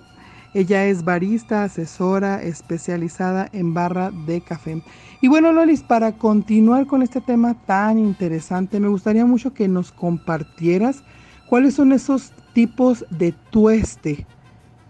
Ella 0.54 0.86
es 0.86 1.04
barista, 1.04 1.64
asesora 1.64 2.42
especializada 2.44 3.50
en 3.52 3.74
barra 3.74 4.12
de 4.12 4.40
café. 4.42 4.82
Y 5.20 5.28
bueno, 5.28 5.52
Lolis, 5.52 5.82
para 5.82 6.14
continuar 6.14 6.86
con 6.86 7.02
este 7.02 7.22
tema 7.22 7.56
tan 7.66 7.98
interesante, 7.98 8.80
me 8.80 8.88
gustaría 8.88 9.26
mucho 9.26 9.54
que 9.54 9.68
nos 9.68 9.92
compartieras 9.92 11.04
cuáles 11.50 11.74
son 11.74 11.92
esos 11.92 12.32
tipos 12.54 13.04
de 13.10 13.34
tueste 13.50 14.28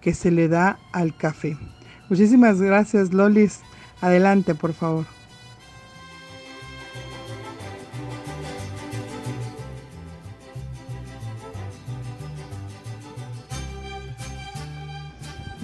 que 0.01 0.13
se 0.13 0.31
le 0.31 0.49
da 0.49 0.77
al 0.91 1.15
café. 1.15 1.57
Muchísimas 2.09 2.61
gracias, 2.61 3.13
Lolis. 3.13 3.61
Adelante, 4.01 4.53
por 4.53 4.73
favor. 4.73 5.22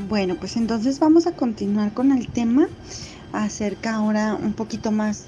Bueno, 0.08 0.36
pues 0.36 0.56
entonces 0.56 0.98
vamos 1.00 1.28
a 1.28 1.34
continuar 1.34 1.94
con 1.94 2.14
el 2.14 2.30
tema 2.30 2.70
acerca 3.34 3.96
ahora 3.96 4.34
un 4.34 4.54
poquito 4.54 4.92
más 4.92 5.26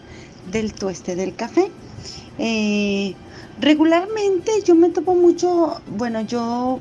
del 0.49 0.73
tueste 0.73 1.17
del 1.17 1.35
café. 1.35 1.69
Eh, 2.37 3.13
regularmente 3.59 4.49
yo 4.65 4.75
me 4.75 4.89
topo 4.89 5.13
mucho, 5.13 5.81
bueno, 5.87 6.21
yo 6.21 6.79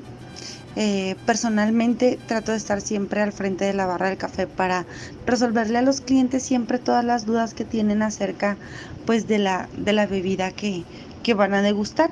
eh, 0.76 1.16
personalmente 1.26 2.16
trato 2.26 2.52
de 2.52 2.58
estar 2.58 2.80
siempre 2.80 3.22
al 3.22 3.32
frente 3.32 3.64
de 3.64 3.74
la 3.74 3.86
barra 3.86 4.08
del 4.08 4.18
café 4.18 4.46
para 4.46 4.86
resolverle 5.26 5.78
a 5.78 5.82
los 5.82 6.00
clientes 6.00 6.44
siempre 6.44 6.78
todas 6.78 7.04
las 7.04 7.26
dudas 7.26 7.54
que 7.54 7.64
tienen 7.64 8.02
acerca 8.02 8.56
pues 9.04 9.26
de 9.26 9.38
la, 9.40 9.68
de 9.76 9.92
la 9.92 10.06
bebida 10.06 10.52
que, 10.52 10.84
que 11.22 11.34
van 11.34 11.54
a 11.54 11.62
degustar. 11.62 12.10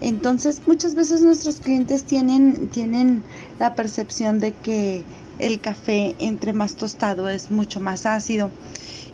Entonces, 0.00 0.62
muchas 0.66 0.94
veces 0.94 1.20
nuestros 1.20 1.60
clientes 1.60 2.04
tienen, 2.04 2.68
tienen 2.68 3.24
la 3.58 3.74
percepción 3.74 4.38
de 4.38 4.52
que 4.52 5.04
el 5.38 5.60
café 5.60 6.14
entre 6.18 6.52
más 6.52 6.76
tostado 6.76 7.28
es 7.28 7.50
mucho 7.50 7.80
más 7.80 8.06
ácido 8.06 8.50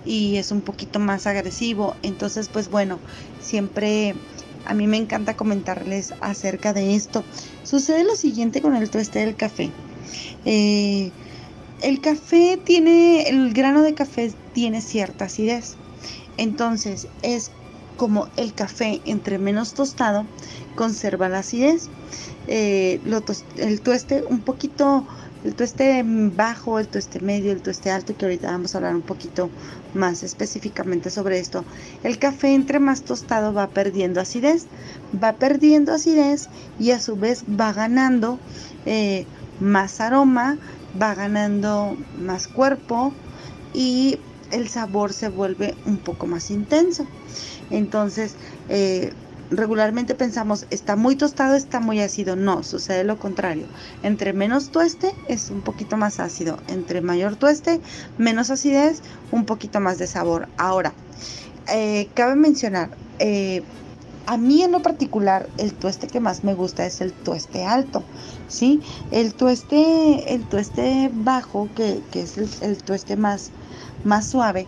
y 0.04 0.36
es 0.36 0.50
un 0.50 0.60
poquito 0.60 0.98
más 0.98 1.26
agresivo. 1.26 1.94
Entonces, 2.02 2.48
pues 2.48 2.70
bueno, 2.70 2.98
siempre 3.40 4.14
a 4.66 4.74
mí 4.74 4.86
me 4.86 4.96
encanta 4.96 5.34
comentarles 5.34 6.14
acerca 6.20 6.72
de 6.72 6.94
esto. 6.94 7.24
Sucede 7.64 8.04
lo 8.04 8.16
siguiente 8.16 8.62
con 8.62 8.74
el 8.74 8.90
tueste 8.90 9.20
del 9.20 9.36
café. 9.36 9.70
Eh, 10.44 11.10
el 11.82 12.00
café 12.00 12.58
tiene, 12.64 13.28
el 13.28 13.52
grano 13.52 13.82
de 13.82 13.94
café 13.94 14.32
tiene 14.52 14.80
cierta 14.80 15.26
acidez. 15.26 15.76
Entonces, 16.36 17.06
es 17.22 17.50
como 17.96 18.28
el 18.36 18.54
café 18.54 19.00
entre 19.04 19.38
menos 19.38 19.74
tostado 19.74 20.24
conserva 20.74 21.28
la 21.28 21.40
acidez. 21.40 21.88
Eh, 22.46 23.00
el 23.56 23.80
tueste 23.80 24.24
un 24.28 24.40
poquito, 24.40 25.06
el 25.44 25.54
tueste 25.54 26.02
bajo, 26.04 26.78
el 26.78 26.88
tueste 26.88 27.20
medio, 27.20 27.52
el 27.52 27.62
tueste 27.62 27.90
alto, 27.90 28.16
que 28.16 28.24
ahorita 28.24 28.50
vamos 28.50 28.74
a 28.74 28.78
hablar 28.78 28.94
un 28.94 29.02
poquito 29.02 29.50
más 29.94 30.22
específicamente 30.22 31.10
sobre 31.10 31.38
esto. 31.38 31.64
El 32.02 32.18
café 32.18 32.54
entre 32.54 32.80
más 32.80 33.02
tostado 33.02 33.52
va 33.52 33.68
perdiendo 33.68 34.20
acidez, 34.20 34.66
va 35.22 35.34
perdiendo 35.34 35.92
acidez 35.92 36.48
y 36.78 36.90
a 36.90 37.00
su 37.00 37.16
vez 37.16 37.44
va 37.48 37.72
ganando 37.72 38.38
eh, 38.86 39.24
más 39.60 40.00
aroma, 40.00 40.58
va 41.00 41.14
ganando 41.14 41.96
más 42.20 42.48
cuerpo 42.48 43.12
y 43.72 44.18
el 44.50 44.68
sabor 44.68 45.12
se 45.12 45.28
vuelve 45.28 45.74
un 45.86 45.96
poco 45.96 46.26
más 46.26 46.50
intenso. 46.50 47.06
Entonces, 47.70 48.34
eh, 48.68 49.12
regularmente 49.50 50.14
pensamos, 50.14 50.66
está 50.70 50.96
muy 50.96 51.16
tostado, 51.16 51.54
está 51.54 51.80
muy 51.80 52.00
ácido. 52.00 52.36
No, 52.36 52.62
sucede 52.62 53.04
lo 53.04 53.18
contrario. 53.18 53.66
Entre 54.02 54.32
menos 54.32 54.70
tueste 54.70 55.12
es 55.28 55.50
un 55.50 55.62
poquito 55.62 55.96
más 55.96 56.20
ácido. 56.20 56.58
Entre 56.68 57.00
mayor 57.00 57.36
tueste, 57.36 57.80
menos 58.18 58.50
acidez, 58.50 59.00
un 59.32 59.44
poquito 59.44 59.80
más 59.80 59.98
de 59.98 60.06
sabor. 60.06 60.48
Ahora, 60.56 60.92
eh, 61.72 62.08
cabe 62.14 62.36
mencionar, 62.36 62.90
eh, 63.18 63.62
a 64.26 64.38
mí 64.38 64.62
en 64.62 64.72
lo 64.72 64.80
particular, 64.80 65.50
el 65.58 65.74
tueste 65.74 66.06
que 66.06 66.18
más 66.18 66.44
me 66.44 66.54
gusta 66.54 66.86
es 66.86 67.02
el 67.02 67.12
tueste 67.12 67.64
alto, 67.64 68.02
¿sí? 68.48 68.80
El 69.10 69.34
tueste, 69.34 70.34
el 70.34 70.42
tueste 70.44 71.10
bajo, 71.12 71.68
que, 71.76 72.00
es 72.14 72.38
el, 72.62 72.78
tueste 72.82 73.16
más, 73.16 73.50
más 74.02 74.26
suave, 74.26 74.66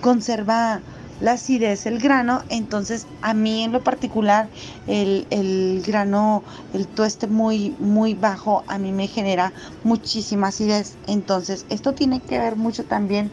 conserva 0.00 0.80
la 1.20 1.32
acidez 1.32 1.86
el 1.86 1.98
grano, 1.98 2.42
entonces 2.48 3.06
a 3.22 3.34
mí 3.34 3.64
en 3.64 3.72
lo 3.72 3.82
particular 3.82 4.48
el, 4.86 5.82
grano, 5.86 6.42
el 6.74 6.86
tueste 6.86 7.26
muy, 7.26 7.74
muy 7.78 8.14
bajo, 8.14 8.64
a 8.66 8.78
mí 8.78 8.92
me 8.92 9.06
genera 9.06 9.52
muchísima 9.84 10.48
acidez. 10.48 10.96
Entonces 11.06 11.66
esto 11.68 11.92
tiene 11.92 12.20
que 12.20 12.38
ver 12.38 12.56
mucho 12.56 12.84
también 12.84 13.30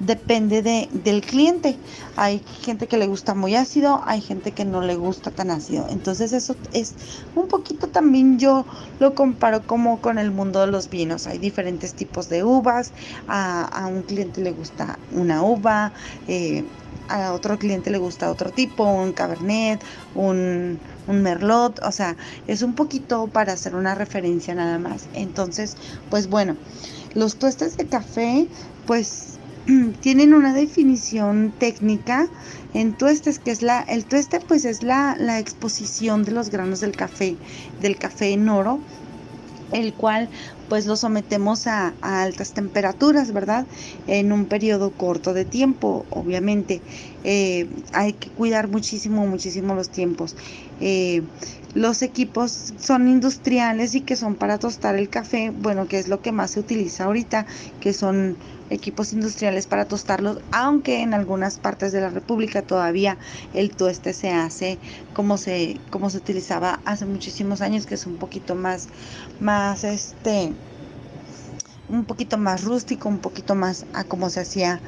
depende 0.00 0.62
de, 0.62 0.88
del 0.92 1.22
cliente. 1.22 1.76
Hay 2.16 2.42
gente 2.62 2.86
que 2.86 2.96
le 2.98 3.06
gusta 3.06 3.34
muy 3.34 3.54
ácido, 3.56 4.02
hay 4.06 4.20
gente 4.20 4.52
que 4.52 4.64
no 4.64 4.80
le 4.80 4.96
gusta 4.96 5.30
tan 5.30 5.50
ácido. 5.50 5.86
Entonces 5.90 6.32
eso 6.32 6.56
es 6.72 6.94
un 7.34 7.48
poquito 7.48 7.88
también 7.88 8.38
yo 8.38 8.64
lo 9.00 9.14
comparo 9.14 9.66
como 9.66 10.00
con 10.00 10.18
el 10.18 10.30
mundo 10.30 10.60
de 10.60 10.68
los 10.68 10.88
vinos. 10.90 11.26
Hay 11.26 11.38
diferentes 11.38 11.94
tipos 11.94 12.28
de 12.28 12.44
uvas. 12.44 12.92
A, 13.26 13.88
un 13.88 14.02
cliente 14.02 14.40
le 14.42 14.52
gusta 14.52 14.98
una 15.12 15.42
uva. 15.42 15.92
Eh, 16.26 16.64
a 17.08 17.32
otro 17.32 17.58
cliente 17.58 17.90
le 17.90 17.98
gusta 17.98 18.30
otro 18.30 18.50
tipo, 18.50 18.84
un 18.84 19.12
cabernet, 19.12 19.80
un, 20.14 20.78
un 21.06 21.22
merlot, 21.22 21.80
o 21.82 21.92
sea, 21.92 22.16
es 22.46 22.62
un 22.62 22.74
poquito 22.74 23.26
para 23.26 23.52
hacer 23.52 23.74
una 23.74 23.94
referencia 23.94 24.54
nada 24.54 24.78
más. 24.78 25.06
Entonces, 25.14 25.76
pues 26.10 26.28
bueno, 26.28 26.56
los 27.14 27.36
tuestes 27.36 27.76
de 27.76 27.86
café, 27.86 28.46
pues 28.86 29.38
tienen 30.00 30.34
una 30.34 30.54
definición 30.54 31.52
técnica 31.58 32.28
en 32.74 32.92
tuestes, 32.94 33.38
que 33.38 33.50
es 33.50 33.62
la, 33.62 33.80
el 33.80 34.04
tueste 34.04 34.40
pues 34.40 34.64
es 34.64 34.82
la, 34.82 35.16
la 35.18 35.38
exposición 35.38 36.24
de 36.24 36.32
los 36.32 36.50
granos 36.50 36.80
del 36.80 36.92
café, 36.92 37.36
del 37.80 37.96
café 37.96 38.32
en 38.32 38.48
oro, 38.48 38.78
el 39.72 39.92
cual 39.94 40.28
pues 40.68 40.86
lo 40.86 40.96
sometemos 40.96 41.66
a, 41.66 41.94
altas 42.02 42.52
temperaturas, 42.52 43.32
¿verdad? 43.32 43.66
En 44.06 44.32
un 44.32 44.46
periodo 44.46 44.90
corto 44.90 45.34
de 45.34 45.44
tiempo, 45.44 46.04
obviamente. 46.10 46.80
Eh, 47.24 47.66
hay 47.92 48.12
que 48.12 48.30
cuidar 48.30 48.68
muchísimo, 48.68 49.26
muchísimo 49.26 49.74
los 49.74 49.88
tiempos. 49.88 50.36
Eh, 50.80 51.22
los 51.74 52.02
equipos 52.02 52.74
son 52.80 53.08
industriales 53.08 53.94
y 53.94 54.00
que 54.00 54.16
son 54.16 54.34
para 54.34 54.58
tostar 54.58 54.96
el 54.96 55.08
café, 55.08 55.50
bueno, 55.50 55.86
que 55.86 55.98
es 55.98 56.08
lo 56.08 56.20
que 56.20 56.32
más 56.32 56.52
se 56.52 56.60
utiliza 56.60 57.04
ahorita, 57.04 57.46
que 57.80 57.92
son 57.92 58.36
equipos 58.70 59.12
industriales 59.12 59.66
para 59.66 59.86
tostarlos, 59.86 60.38
aunque 60.52 61.02
en 61.02 61.14
algunas 61.14 61.58
partes 61.58 61.92
de 61.92 62.00
la 62.00 62.10
República 62.10 62.62
todavía 62.62 63.18
el 63.54 63.70
tueste 63.70 64.12
se 64.12 64.30
hace 64.30 64.78
como 65.14 65.38
se, 65.38 65.80
como 65.90 66.10
se 66.10 66.18
utilizaba 66.18 66.80
hace 66.84 67.06
muchísimos 67.06 67.60
años, 67.60 67.86
que 67.86 67.94
es 67.94 68.06
un 68.06 68.16
poquito 68.16 68.54
más, 68.54 68.88
más 69.40 69.84
este, 69.84 70.52
un 71.88 72.04
poquito 72.04 72.38
más 72.38 72.64
rústico, 72.64 73.08
un 73.08 73.18
poquito 73.18 73.54
más 73.54 73.86
a 73.94 74.04
como 74.04 74.30
se 74.30 74.40
hacía 74.40 74.80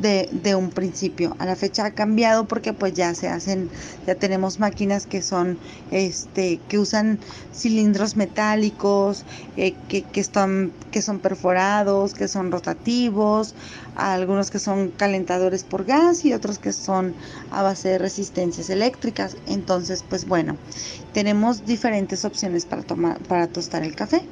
de, 0.00 0.54
un 0.54 0.70
principio. 0.70 1.36
A 1.38 1.46
la 1.46 1.56
fecha 1.56 1.84
ha 1.86 1.90
cambiado 1.92 2.46
porque 2.46 2.72
pues 2.72 2.94
ya 2.94 3.14
se 3.14 3.28
hacen, 3.28 3.70
ya 4.06 4.14
tenemos 4.14 4.58
máquinas 4.58 5.06
que 5.06 5.22
son, 5.22 5.58
este, 5.90 6.58
que 6.68 6.78
usan 6.78 7.18
cilindros 7.54 8.16
metálicos, 8.16 9.24
eh, 9.56 9.74
que, 9.88 10.02
que, 10.02 10.20
están, 10.20 10.72
que 10.90 11.02
son 11.02 11.18
perforados, 11.18 12.14
que 12.14 12.28
son 12.28 12.50
rotativos, 12.50 13.54
algunos 13.96 14.50
que 14.50 14.58
son 14.58 14.90
calentadores 14.90 15.64
por 15.64 15.84
gas 15.84 16.24
y 16.24 16.32
otros 16.32 16.58
que 16.58 16.72
son 16.72 17.14
a 17.50 17.62
base 17.62 17.90
de 17.90 17.98
resistencias 17.98 18.70
eléctricas. 18.70 19.36
Entonces, 19.46 20.04
pues 20.08 20.26
bueno, 20.26 20.56
tenemos 21.12 21.66
diferentes 21.66 22.24
opciones 22.24 22.64
para 22.64 22.82
tomar, 22.82 23.18
para 23.20 23.46
tostar 23.46 23.82
el 23.82 23.94
café. 23.94 24.22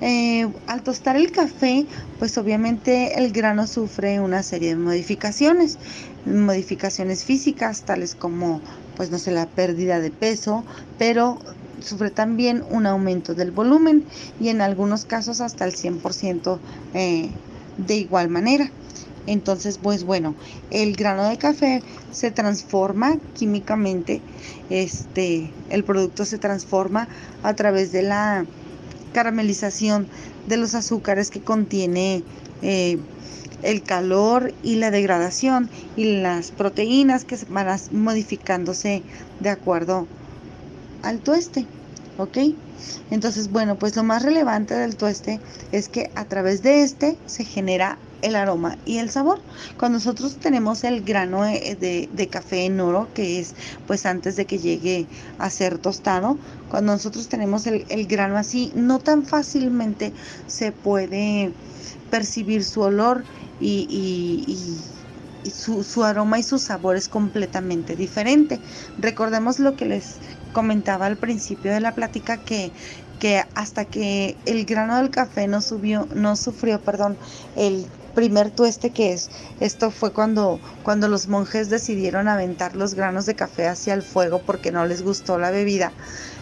Eh, 0.00 0.46
al 0.66 0.82
tostar 0.82 1.16
el 1.16 1.32
café, 1.32 1.86
pues 2.18 2.36
obviamente 2.36 3.18
el 3.18 3.32
grano 3.32 3.66
sufre 3.66 4.20
una 4.20 4.42
serie 4.42 4.70
de 4.70 4.76
modificaciones, 4.76 5.78
modificaciones 6.26 7.24
físicas, 7.24 7.82
tales 7.82 8.14
como, 8.14 8.60
pues 8.96 9.10
no 9.10 9.18
sé, 9.18 9.30
la 9.30 9.46
pérdida 9.46 10.00
de 10.00 10.10
peso, 10.10 10.64
pero 10.98 11.38
sufre 11.80 12.10
también 12.10 12.62
un 12.70 12.86
aumento 12.86 13.34
del 13.34 13.52
volumen 13.52 14.04
y 14.38 14.48
en 14.48 14.60
algunos 14.60 15.04
casos 15.06 15.40
hasta 15.40 15.64
el 15.64 15.74
100% 15.74 16.58
eh, 16.94 17.30
de 17.78 17.96
igual 17.96 18.28
manera. 18.28 18.70
Entonces, 19.26 19.78
pues 19.78 20.04
bueno, 20.04 20.34
el 20.70 20.94
grano 20.94 21.28
de 21.28 21.36
café 21.36 21.82
se 22.12 22.30
transforma 22.30 23.16
químicamente, 23.34 24.20
este, 24.70 25.50
el 25.70 25.84
producto 25.84 26.24
se 26.24 26.38
transforma 26.38 27.08
a 27.42 27.54
través 27.54 27.90
de 27.90 28.02
la 28.02 28.46
caramelización 29.16 30.08
de 30.46 30.58
los 30.58 30.74
azúcares 30.74 31.30
que 31.30 31.40
contiene 31.40 32.22
eh, 32.60 32.98
el 33.62 33.82
calor 33.82 34.52
y 34.62 34.76
la 34.76 34.90
degradación 34.90 35.70
y 35.96 36.20
las 36.20 36.50
proteínas 36.50 37.24
que 37.24 37.38
van 37.48 37.80
modificándose 37.92 39.02
de 39.40 39.48
acuerdo 39.48 40.06
al 41.02 41.20
tueste. 41.20 41.64
¿Ok? 42.18 42.36
Entonces, 43.10 43.50
bueno, 43.50 43.78
pues 43.78 43.96
lo 43.96 44.04
más 44.04 44.22
relevante 44.22 44.74
del 44.74 44.96
tueste 44.96 45.40
es 45.72 45.88
que 45.88 46.10
a 46.14 46.26
través 46.26 46.62
de 46.62 46.82
este 46.82 47.16
se 47.24 47.44
genera 47.44 47.98
el 48.22 48.36
aroma 48.36 48.76
y 48.84 48.98
el 48.98 49.10
sabor. 49.10 49.40
Cuando 49.78 49.98
nosotros 49.98 50.36
tenemos 50.36 50.84
el 50.84 51.02
grano 51.02 51.42
de, 51.42 52.28
café 52.30 52.64
en 52.64 52.80
oro, 52.80 53.08
que 53.14 53.40
es 53.40 53.54
pues 53.86 54.06
antes 54.06 54.36
de 54.36 54.44
que 54.44 54.58
llegue 54.58 55.06
a 55.38 55.48
ser 55.50 55.78
tostado, 55.78 56.36
cuando 56.70 56.92
nosotros 56.92 57.28
tenemos 57.28 57.66
el, 57.66 58.06
grano 58.06 58.36
así, 58.36 58.72
no 58.74 58.98
tan 58.98 59.24
fácilmente 59.24 60.12
se 60.46 60.72
puede 60.72 61.52
percibir 62.10 62.64
su 62.64 62.82
olor 62.82 63.24
y, 63.60 64.56
su, 65.52 65.84
su, 65.84 66.02
aroma 66.02 66.38
y 66.38 66.42
su 66.42 66.58
sabor 66.58 66.96
es 66.96 67.08
completamente 67.08 67.96
diferente. 67.96 68.58
Recordemos 68.98 69.58
lo 69.58 69.76
que 69.76 69.84
les 69.84 70.16
comentaba 70.52 71.06
al 71.06 71.16
principio 71.16 71.72
de 71.72 71.80
la 71.80 71.94
plática 71.94 72.38
que 72.38 72.72
que 73.18 73.44
hasta 73.54 73.84
que 73.84 74.36
el 74.46 74.64
grano 74.64 74.96
del 74.96 75.10
café 75.10 75.48
no 75.48 75.60
subió, 75.62 76.06
no 76.14 76.36
sufrió, 76.36 76.80
perdón, 76.80 77.16
el 77.56 77.86
primer 78.16 78.50
tueste 78.50 78.90
que 78.90 79.12
es. 79.12 79.30
Esto 79.60 79.92
fue 79.92 80.10
cuando, 80.10 80.58
cuando 80.82 81.06
los 81.06 81.28
monjes 81.28 81.68
decidieron 81.68 82.26
aventar 82.26 82.74
los 82.74 82.94
granos 82.94 83.26
de 83.26 83.36
café 83.36 83.68
hacia 83.68 83.92
el 83.92 84.02
fuego 84.02 84.40
porque 84.44 84.72
no 84.72 84.86
les 84.86 85.02
gustó 85.02 85.38
la 85.38 85.50
bebida. 85.50 85.92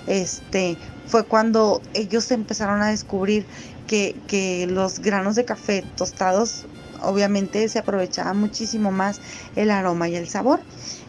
Este, 0.07 0.79
fue 1.07 1.25
cuando 1.25 1.83
ellos 1.93 2.31
empezaron 2.31 2.81
a 2.81 2.91
descubrir 2.91 3.45
que, 3.89 4.15
que 4.29 4.67
los 4.69 5.01
granos 5.01 5.35
de 5.35 5.45
café 5.45 5.85
tostados 5.97 6.65
obviamente 7.03 7.69
se 7.69 7.81
aprovechaba 7.81 8.33
muchísimo 8.33 8.93
más 8.93 9.21
el 9.57 9.71
aroma 9.71 10.09
y 10.09 10.15
el 10.15 10.29
sabor. 10.29 10.61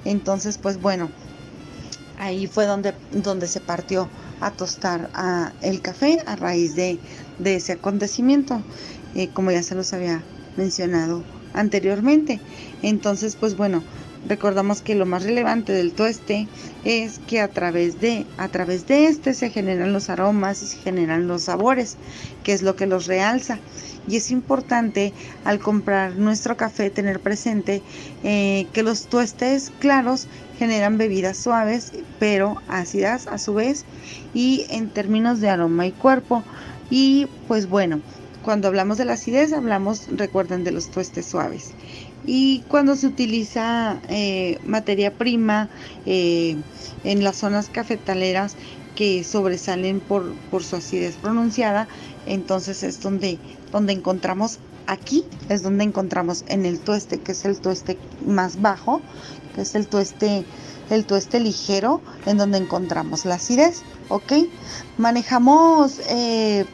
Entonces, 0.04 0.58
pues 0.58 0.82
bueno, 0.82 1.10
ahí 2.18 2.48
fue 2.48 2.66
donde, 2.66 2.96
donde 3.12 3.48
se 3.48 3.62
partió 3.62 4.10
a 4.42 4.50
tostar 4.50 5.12
a 5.14 5.54
el 5.62 5.82
café 5.82 6.24
a 6.26 6.36
raíz 6.36 6.76
de, 6.76 7.00
de 7.38 7.56
ese 7.56 7.74
acontecimiento, 7.74 8.62
eh, 9.14 9.30
como 9.32 9.52
ya 9.52 9.62
se 9.62 9.76
los 9.76 9.94
había 9.94 10.24
mencionado 10.58 11.24
anteriormente. 11.54 12.40
Entonces, 12.82 13.36
pues 13.36 13.56
bueno, 13.56 13.84
recordamos 14.28 14.82
que 14.82 14.96
lo 14.96 15.06
más 15.06 15.24
relevante 15.24 15.72
del 15.72 15.94
tueste 15.94 16.48
es 16.84 17.20
que 17.28 17.42
a 17.42 17.48
través 17.48 18.00
de 18.02 18.26
a 18.38 18.48
través 18.48 18.88
de 18.88 19.08
este 19.08 19.34
se 19.34 19.50
generan 19.50 19.94
los 19.94 20.10
aromas 20.10 20.62
y 20.62 20.68
se 20.68 20.78
generan 20.78 21.28
los 21.28 21.44
sabores, 21.44 21.98
que 22.44 22.54
es 22.54 22.62
lo 22.62 22.76
que 22.76 22.88
los 22.88 23.06
realza. 23.08 23.60
Y 24.08 24.18
es 24.18 24.30
importante 24.30 25.14
al 25.46 25.60
comprar 25.60 26.16
nuestro 26.16 26.58
café 26.58 26.92
tener 26.92 27.20
presente 27.20 27.82
eh, 28.24 28.68
que 28.72 28.84
los 28.84 29.08
tuestes 29.08 29.72
claros 29.80 30.28
generan 30.60 30.98
bebidas 30.98 31.38
suaves 31.38 31.92
pero 32.20 32.62
ácidas 32.68 33.28
a 33.28 33.40
su 33.40 33.56
vez 33.56 33.84
y 34.34 34.66
en 34.70 34.90
términos 34.90 35.42
de 35.42 35.50
aroma 35.50 35.88
y 35.88 35.92
cuerpo. 35.92 36.44
Y 36.92 37.28
pues 37.48 37.68
bueno, 37.68 38.00
cuando 38.46 38.68
hablamos 38.68 39.00
de 39.00 39.06
la 39.06 39.14
acidez, 39.14 39.52
hablamos, 39.54 40.08
recuerden, 40.16 40.64
de 40.64 40.72
los 40.72 40.92
tuestes 40.92 41.26
suaves. 41.26 41.72
Y 42.28 42.64
cuando 42.68 42.96
se 42.96 43.08
utiliza 43.08 44.00
eh, 44.08 44.60
materia 44.64 45.12
prima 45.12 45.68
eh, 46.06 46.56
en 47.04 47.24
las 47.24 47.38
zonas 47.38 47.70
cafetaleras 47.70 48.56
que 48.96 49.24
sobresalen 49.24 50.00
por, 50.00 50.32
por, 50.52 50.64
su 50.64 50.76
acidez 50.76 51.16
pronunciada, 51.16 51.88
entonces 52.28 52.84
es 52.84 53.02
donde, 53.02 53.40
donde 53.72 53.94
encontramos 53.94 54.60
aquí, 54.86 55.26
es 55.50 55.64
donde 55.64 55.84
encontramos 55.84 56.46
en 56.48 56.68
el 56.68 56.80
tueste, 56.80 57.20
que 57.20 57.32
es 57.32 57.46
el 57.46 57.60
tueste 57.60 57.98
más 58.28 58.62
bajo, 58.62 59.02
que 59.56 59.62
es 59.62 59.74
el 59.74 59.88
tueste, 59.88 60.46
el 60.92 61.06
tueste 61.06 61.40
ligero, 61.40 62.00
en 62.28 62.38
donde 62.38 62.60
encontramos 62.60 63.26
la 63.26 63.36
acidez, 63.36 63.82
¿ok? 64.10 64.34
Manejamos 65.00 66.00
eh, 66.10 66.66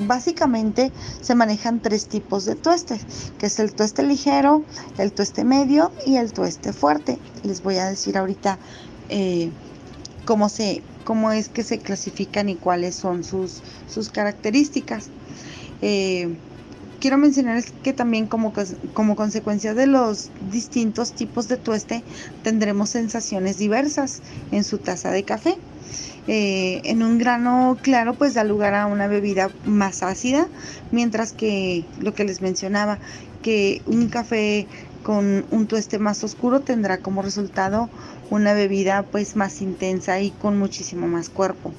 básicamente 0.00 0.92
se 1.20 1.34
manejan 1.34 1.80
tres 1.80 2.06
tipos 2.06 2.44
de 2.44 2.54
tuestes, 2.54 3.04
que 3.38 3.46
es 3.46 3.58
el 3.58 3.72
tueste 3.72 4.02
ligero, 4.02 4.64
el 4.98 5.12
tueste 5.12 5.44
medio 5.44 5.92
y 6.06 6.16
el 6.16 6.32
tueste 6.32 6.72
fuerte. 6.72 7.18
Les 7.42 7.62
voy 7.62 7.76
a 7.76 7.86
decir 7.86 8.16
ahorita 8.16 8.58
eh, 9.08 9.50
cómo, 10.24 10.48
se, 10.48 10.82
cómo 11.04 11.32
es 11.32 11.48
que 11.48 11.62
se 11.62 11.78
clasifican 11.78 12.48
y 12.48 12.56
cuáles 12.56 12.94
son 12.94 13.24
sus, 13.24 13.62
sus 13.88 14.10
características. 14.10 15.08
Eh, 15.82 16.36
quiero 17.00 17.18
mencionar 17.18 17.64
que 17.82 17.92
también 17.92 18.26
como, 18.26 18.52
como 18.92 19.16
consecuencia 19.16 19.74
de 19.74 19.86
los 19.86 20.30
distintos 20.50 21.12
tipos 21.12 21.48
de 21.48 21.56
tueste 21.56 22.04
tendremos 22.42 22.90
sensaciones 22.90 23.58
diversas 23.58 24.20
en 24.52 24.64
su 24.64 24.78
taza 24.78 25.10
de 25.10 25.24
café. 25.24 25.56
Eh, 26.32 26.80
en 26.84 27.02
un 27.02 27.18
grano 27.18 27.76
claro 27.82 28.14
pues 28.14 28.34
da 28.34 28.44
lugar 28.44 28.72
a 28.74 28.86
una 28.86 29.08
bebida 29.08 29.50
más 29.64 30.04
ácida, 30.04 30.46
mientras 30.92 31.32
que 31.32 31.84
lo 31.98 32.14
que 32.14 32.22
les 32.22 32.40
mencionaba, 32.40 33.00
que 33.42 33.82
un 33.86 34.08
café 34.08 34.68
con 35.02 35.44
un 35.50 35.66
tueste 35.66 35.98
más 35.98 36.22
oscuro 36.22 36.60
tendrá 36.60 36.98
como 36.98 37.20
resultado 37.22 37.90
una 38.30 38.54
bebida 38.54 39.02
pues 39.02 39.34
más 39.34 39.60
intensa 39.60 40.20
y 40.20 40.30
con 40.30 40.56
muchísimo 40.56 41.08
más 41.08 41.28
cuerpo. 41.30 41.74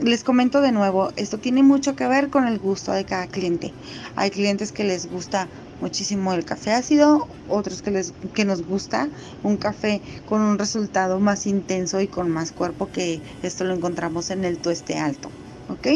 Les 0.00 0.24
comento 0.24 0.60
de 0.60 0.72
nuevo, 0.72 1.12
esto 1.14 1.38
tiene 1.38 1.62
mucho 1.62 1.94
que 1.94 2.08
ver 2.08 2.30
con 2.30 2.48
el 2.48 2.58
gusto 2.58 2.90
de 2.90 3.04
cada 3.04 3.28
cliente. 3.28 3.72
Hay 4.16 4.30
clientes 4.30 4.72
que 4.72 4.82
les 4.82 5.08
gusta 5.08 5.48
muchísimo 5.80 6.32
el 6.32 6.44
café 6.44 6.72
ácido, 6.72 7.28
otros 7.48 7.82
que, 7.82 7.90
les, 7.90 8.12
que 8.34 8.44
nos 8.44 8.66
gusta 8.66 9.08
un 9.42 9.56
café 9.56 10.00
con 10.28 10.40
un 10.40 10.58
resultado 10.58 11.20
más 11.20 11.46
intenso 11.46 12.00
y 12.00 12.08
con 12.08 12.30
más 12.30 12.52
cuerpo 12.52 12.88
que 12.90 13.20
esto 13.42 13.64
lo 13.64 13.74
encontramos 13.74 14.30
en 14.30 14.44
el 14.44 14.58
tueste 14.58 14.98
alto. 14.98 15.30
¿Ok? 15.68 15.88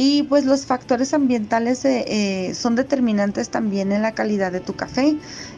Y 0.00 0.22
pues 0.22 0.44
los 0.44 0.64
factores 0.64 1.12
ambientales 1.12 1.84
eh, 1.84 2.04
eh, 2.06 2.54
son 2.54 2.76
determinantes 2.76 3.48
también 3.48 3.90
en 3.90 4.02
la 4.02 4.12
calidad 4.12 4.52
de 4.52 4.60
tu 4.60 4.74
café. 4.74 5.16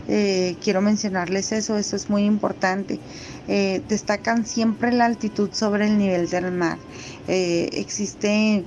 Eh, 0.08 0.56
quiero 0.64 0.80
mencionarles 0.80 1.52
eso, 1.52 1.76
eso 1.76 1.94
es 1.94 2.08
muy 2.08 2.24
importante. 2.24 2.98
destacan 3.46 4.46
siempre 4.46 4.92
la 4.92 5.04
altitud 5.04 5.50
sobre 5.52 5.88
el 5.88 5.98
nivel 5.98 6.30
del 6.30 6.52
mar. 6.52 6.78
existe 7.28 8.64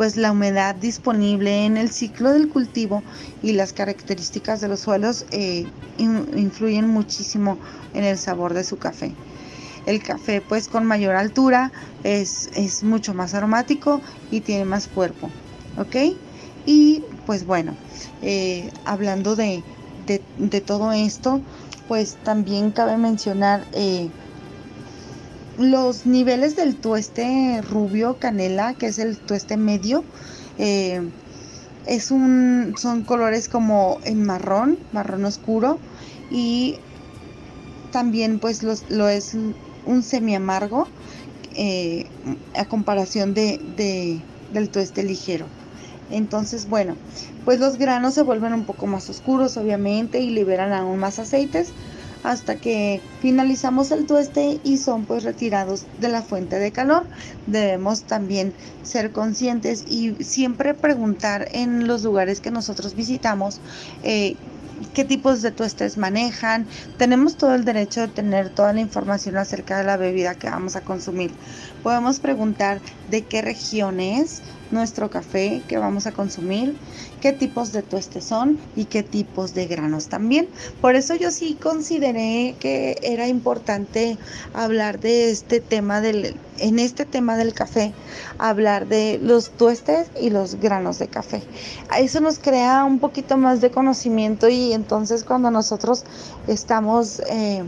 pues 0.00 0.16
la 0.16 0.32
humedad 0.32 0.74
disponible 0.76 1.66
en 1.66 1.76
el 1.76 1.90
ciclo 1.90 2.30
del 2.32 2.48
cultivo 2.48 3.02
y 3.42 3.52
las 3.52 3.74
características 3.74 4.62
de 4.62 4.68
los 4.68 4.80
suelos 4.80 5.26
influyen 5.98 6.88
muchísimo 6.88 7.58
en 7.92 8.04
el 8.04 8.16
sabor 8.16 8.54
de 8.54 8.64
su 8.64 8.78
café. 8.78 9.12
El 9.84 10.02
café 10.02 10.40
pues 10.40 10.68
con 10.68 10.86
mayor 10.86 11.16
altura 11.16 11.70
es, 12.02 12.82
mucho 12.82 13.12
más 13.12 13.34
aromático 13.34 14.00
y 14.30 14.40
tiene 14.40 14.64
más 14.64 14.88
cuerpo. 14.88 15.28
¿Ok? 15.76 16.16
Y 16.64 17.04
pues 17.26 17.44
bueno, 17.44 17.76
eh, 18.22 18.70
hablando 18.86 19.36
de, 19.36 19.62
todo 20.64 20.92
esto, 20.92 21.42
pues 21.88 22.16
también 22.24 22.70
cabe 22.70 22.96
mencionar 22.96 23.66
eh, 23.74 24.08
los 25.60 26.06
niveles 26.06 26.56
del 26.56 26.76
tueste 26.76 27.62
rubio 27.62 28.16
canela, 28.18 28.74
que 28.74 28.86
es 28.86 28.98
el 28.98 29.16
tueste 29.16 29.56
medio. 29.56 30.02
Eh, 30.58 31.00
es 31.86 32.10
un, 32.10 32.74
son 32.78 33.02
colores 33.02 33.48
como 33.48 33.98
en 34.04 34.24
marrón, 34.24 34.78
marrón 34.92 35.24
oscuro 35.24 35.78
y 36.30 36.76
también 37.92 38.38
pues 38.38 38.62
lo 38.62 39.08
es 39.08 39.34
un 39.86 40.02
semi 40.02 40.34
amargo 40.34 40.86
eh, 41.56 42.06
a 42.56 42.64
comparación 42.64 43.34
de, 43.34 43.60
del 44.52 44.68
tueste 44.68 45.02
ligero. 45.02 45.46
Entonces, 46.10 46.68
bueno, 46.68 46.96
pues 47.44 47.60
los 47.60 47.76
granos 47.76 48.14
se 48.14 48.22
vuelven 48.22 48.52
un 48.52 48.64
poco 48.64 48.86
más 48.86 49.08
oscuros, 49.10 49.56
obviamente, 49.56 50.20
y 50.20 50.30
liberan 50.30 50.72
aún 50.72 50.98
más 50.98 51.18
aceites 51.18 51.68
hasta 52.22 52.56
que 52.56 53.00
finalizamos 53.20 53.90
el 53.90 54.06
tueste 54.06 54.60
y 54.62 54.78
son 54.78 55.04
pues 55.04 55.24
retirados 55.24 55.86
de 56.00 56.08
la 56.08 56.22
fuente 56.22 56.58
de 56.58 56.72
calor. 56.72 57.06
Debemos 57.46 58.04
también 58.04 58.52
ser 58.82 59.12
conscientes 59.12 59.84
y 59.88 60.14
siempre 60.22 60.74
preguntar 60.74 61.48
en 61.52 61.86
los 61.86 62.02
lugares 62.04 62.40
que 62.40 62.50
nosotros 62.50 62.94
visitamos 62.94 63.60
eh, 64.02 64.36
qué 64.94 65.04
tipos 65.04 65.42
de 65.42 65.52
tuestes 65.52 65.96
manejan. 65.96 66.66
Tenemos 66.96 67.36
todo 67.36 67.54
el 67.54 67.64
derecho 67.64 68.00
de 68.00 68.08
tener 68.08 68.50
toda 68.50 68.72
la 68.72 68.80
información 68.80 69.36
acerca 69.36 69.78
de 69.78 69.84
la 69.84 69.96
bebida 69.96 70.34
que 70.34 70.50
vamos 70.50 70.76
a 70.76 70.82
consumir. 70.82 71.32
Podemos 71.82 72.20
preguntar 72.20 72.80
de 73.10 73.22
qué 73.22 73.42
región 73.42 74.00
es 74.00 74.42
nuestro 74.70 75.10
café 75.10 75.62
que 75.68 75.78
vamos 75.78 76.06
a 76.06 76.12
consumir, 76.12 76.76
qué 77.20 77.32
tipos 77.32 77.72
de 77.72 77.82
tuestes 77.82 78.24
son 78.24 78.58
y 78.76 78.84
qué 78.86 79.02
tipos 79.02 79.54
de 79.54 79.66
granos 79.66 80.08
también. 80.08 80.48
Por 80.80 80.94
eso 80.94 81.14
yo 81.14 81.30
sí 81.30 81.56
consideré 81.60 82.54
que 82.58 82.98
era 83.02 83.28
importante 83.28 84.18
hablar 84.54 85.00
de 85.00 85.30
este 85.30 85.60
tema 85.60 86.00
del 86.00 86.36
en 86.60 86.78
este 86.78 87.06
tema 87.06 87.36
del 87.36 87.54
café, 87.54 87.92
hablar 88.38 88.86
de 88.86 89.18
los 89.22 89.50
tuestes 89.50 90.10
y 90.20 90.30
los 90.30 90.56
granos 90.56 90.98
de 90.98 91.08
café. 91.08 91.42
Eso 91.98 92.20
nos 92.20 92.38
crea 92.38 92.84
un 92.84 92.98
poquito 92.98 93.36
más 93.38 93.60
de 93.60 93.70
conocimiento 93.70 94.48
y 94.48 94.72
entonces 94.72 95.24
cuando 95.24 95.50
nosotros 95.50 96.04
estamos 96.46 97.22
eh, 97.30 97.64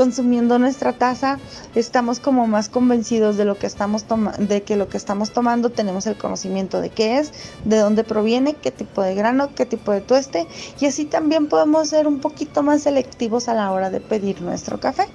consumiendo 0.00 0.58
nuestra 0.58 0.94
taza, 0.94 1.38
estamos 1.74 2.20
como 2.20 2.46
más 2.46 2.70
convencidos 2.70 3.36
de 3.36 3.44
lo 3.44 3.58
que 3.58 3.66
estamos 3.66 4.06
de 4.38 4.62
que 4.62 4.76
lo 4.76 4.88
que 4.88 4.96
estamos 4.96 5.30
tomando 5.30 5.68
tenemos 5.68 6.06
el 6.06 6.16
conocimiento 6.16 6.80
de 6.80 6.88
qué 6.88 7.18
es, 7.18 7.32
de 7.66 7.76
dónde 7.76 8.02
proviene, 8.02 8.54
qué 8.54 8.70
tipo 8.70 9.02
de 9.02 9.14
grano, 9.14 9.50
qué 9.54 9.66
tipo 9.66 9.92
de 9.92 10.00
tueste 10.00 10.46
y 10.80 10.86
así 10.86 11.04
también 11.04 11.48
podemos 11.48 11.90
ser 11.90 12.08
un 12.08 12.20
poquito 12.20 12.62
más 12.62 12.84
selectivos 12.84 13.46
a 13.48 13.52
la 13.52 13.70
hora 13.72 13.90
de 13.90 14.00
pedir 14.00 14.40
nuestro 14.40 14.80
café. 14.80 15.06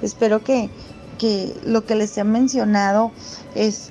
Espero 0.00 0.42
que, 0.42 0.70
que 1.18 1.54
lo 1.66 1.84
que 1.84 1.94
les 1.94 2.16
he 2.16 2.24
mencionado 2.24 3.12
es, 3.54 3.90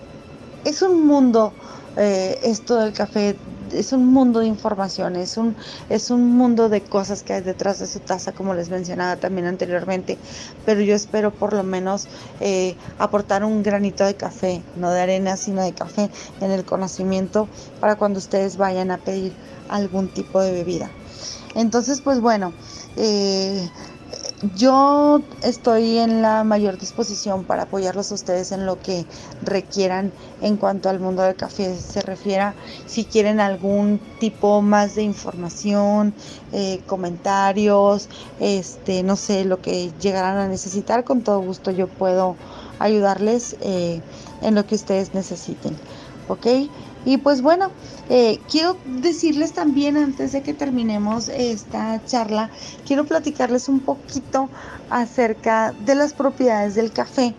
es 0.65 0.81
un 0.81 1.05
mundo, 1.05 1.53
eh, 1.95 2.39
esto 2.41 2.77
del 2.77 2.93
café 2.93 3.35
es 3.74 3.94
un 3.94 4.06
mundo 4.08 4.40
de 4.40 4.48
información, 4.48 5.16
es 5.16 5.38
un, 5.38 5.56
es 5.90 6.10
un 6.10 6.28
mundo 6.28 6.70
de 6.70 6.82
cosas 6.82 7.24
que 7.24 7.34
hay 7.34 7.41
detrás 7.41 7.80
de 7.80 7.88
su 7.88 8.00
taza, 8.00 8.32
como 8.32 8.54
les 8.54 8.70
mencionaba 8.70 9.16
también 9.18 9.48
anteriormente, 9.48 10.18
pero 10.66 10.82
yo 10.82 10.95
espero 10.95 11.32
por 11.32 11.54
lo 11.54 11.64
menos 11.64 12.08
eh, 12.40 12.76
aportar 13.00 13.44
un 13.44 13.64
granito 13.64 14.06
de 14.06 14.16
café, 14.16 14.62
no 14.76 14.91
de 14.91 15.02
arena, 15.02 15.38
sino 15.38 15.64
de 15.64 15.74
café 15.74 16.10
en 16.41 16.52
el 16.52 16.64
conocimiento 16.64 17.48
para 17.80 17.95
cuando 17.95 18.20
ustedes 18.20 18.58
vayan 18.58 18.91
a 18.91 18.98
pedir 18.98 19.34
algún 19.70 20.08
tipo 20.08 20.41
de 20.41 20.52
bebida. 20.52 20.90
Entonces, 21.56 22.02
pues 22.02 22.20
bueno, 22.20 22.54
eh, 22.95 23.70
yo 24.56 25.22
estoy 25.41 25.99
en 25.99 26.22
la 26.22 26.44
mayor 26.44 26.78
disposición 26.78 27.45
para 27.45 27.64
apoyarlos 27.64 28.11
a 28.11 28.15
ustedes 28.15 28.52
en 28.52 28.65
lo 28.65 28.80
que 28.80 29.06
requieran 29.41 30.11
en 30.41 30.57
cuanto 30.57 30.90
al 30.90 30.99
mundo 30.99 31.22
del 31.24 31.36
café 31.36 31.78
se 31.80 32.02
refiera. 32.02 32.53
Si 32.86 33.06
quieren 33.06 33.40
algún 33.40 33.99
tipo 34.20 34.61
más 34.61 34.95
de 34.95 35.03
información, 35.03 36.14
eh, 36.52 36.82
comentarios, 36.86 38.10
este, 38.40 39.03
no 39.03 39.15
sé, 39.15 39.45
lo 39.45 39.61
que 39.61 39.91
llegarán 40.02 40.38
a 40.38 40.48
necesitar, 40.48 41.03
con 41.03 41.22
todo 41.22 41.40
gusto 41.40 41.72
yo 41.72 41.88
puedo 41.88 42.36
ayudarles 42.80 43.56
eh, 43.61 44.02
en 44.41 44.56
lo 44.56 44.65
que 44.65 44.76
ustedes 44.76 45.14
necesiten. 45.14 45.78
¿Ok? 46.28 46.48
Y 47.06 47.18
pues 47.18 47.42
bueno, 47.42 47.70
eh, 48.10 48.40
quiero 48.50 48.78
decirles 48.86 49.54
también 49.54 49.98
antes 49.98 50.32
de 50.32 50.42
que 50.42 50.54
terminemos 50.54 51.30
esta 51.30 52.04
charla, 52.06 52.50
quiero 52.86 53.06
platicarles 53.06 53.68
un 53.68 53.82
poquito 53.82 54.50
acerca 54.90 55.74
de 55.86 55.96
las 55.96 56.14
propiedades 56.14 56.76
del 56.76 56.92
café, 56.92 57.36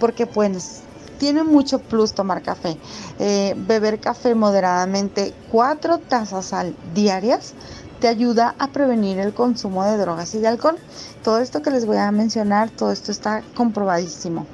porque 0.00 0.26
pues 0.26 0.82
tiene 1.18 1.44
mucho 1.44 1.78
plus 1.78 2.12
tomar 2.12 2.42
café. 2.42 2.76
Eh, 3.18 3.54
beber 3.56 4.00
café 4.00 4.34
moderadamente, 4.34 5.32
cuatro 5.50 5.98
tazas 5.98 6.52
al 6.52 6.74
diarias, 6.94 7.54
te 8.00 8.08
ayuda 8.08 8.54
a 8.58 8.68
prevenir 8.68 9.18
el 9.18 9.32
consumo 9.32 9.84
de 9.84 9.96
drogas 9.96 10.34
y 10.34 10.38
de 10.40 10.48
alcohol. 10.48 10.76
Todo 11.22 11.38
esto 11.38 11.62
que 11.62 11.70
les 11.70 11.86
voy 11.86 11.96
a 11.96 12.10
mencionar, 12.10 12.68
todo 12.70 12.90
esto 12.90 13.12
está 13.12 13.42
comprobadísimo. 13.54 14.46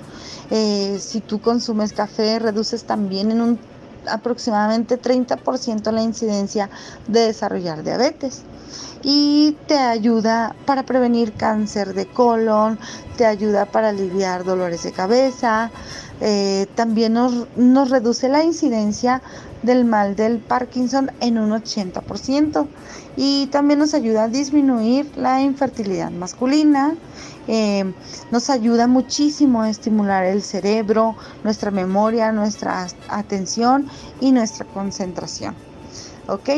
Eh, 0.50 0.98
si 1.00 1.20
tú 1.20 1.40
consumes 1.40 1.92
café, 1.92 2.38
reduces 2.38 2.84
también 2.84 3.30
en 3.30 3.40
un 3.40 3.58
aproximadamente 4.10 5.00
30% 5.00 5.90
la 5.92 6.02
incidencia 6.02 6.70
de 7.06 7.20
desarrollar 7.20 7.82
diabetes. 7.82 8.42
Y 9.02 9.56
te 9.66 9.78
ayuda 9.78 10.54
para 10.66 10.84
prevenir 10.84 11.32
cáncer 11.32 11.94
de 11.94 12.06
colon, 12.06 12.78
te 13.16 13.24
ayuda 13.24 13.66
para 13.66 13.88
aliviar 13.88 14.44
dolores 14.44 14.82
de 14.82 14.92
cabeza, 14.92 15.70
eh, 16.20 16.66
también 16.74 17.14
nos, 17.14 17.46
nos, 17.56 17.90
reduce 17.90 18.28
la 18.28 18.44
incidencia 18.44 19.22
del 19.62 19.84
mal 19.84 20.16
del 20.16 20.38
Parkinson 20.38 21.10
en 21.20 21.38
un 21.38 21.50
80% 21.50 22.66
y 23.16 23.46
también 23.46 23.78
nos 23.78 23.94
ayuda 23.94 24.24
a 24.24 24.28
disminuir 24.28 25.10
la 25.16 25.40
infertilidad 25.40 26.10
masculina, 26.10 26.94
eh, 27.48 27.92
nos 28.30 28.50
ayuda 28.50 28.86
muchísimo 28.86 29.62
a 29.62 29.70
estimular 29.70 30.24
el 30.24 30.42
cerebro, 30.42 31.16
nuestra 31.42 31.70
memoria, 31.70 32.32
nuestra 32.32 32.86
atención 33.08 33.86
y 34.20 34.32
nuestra 34.32 34.66
concentración. 34.66 35.54
¿Ok? 36.28 36.50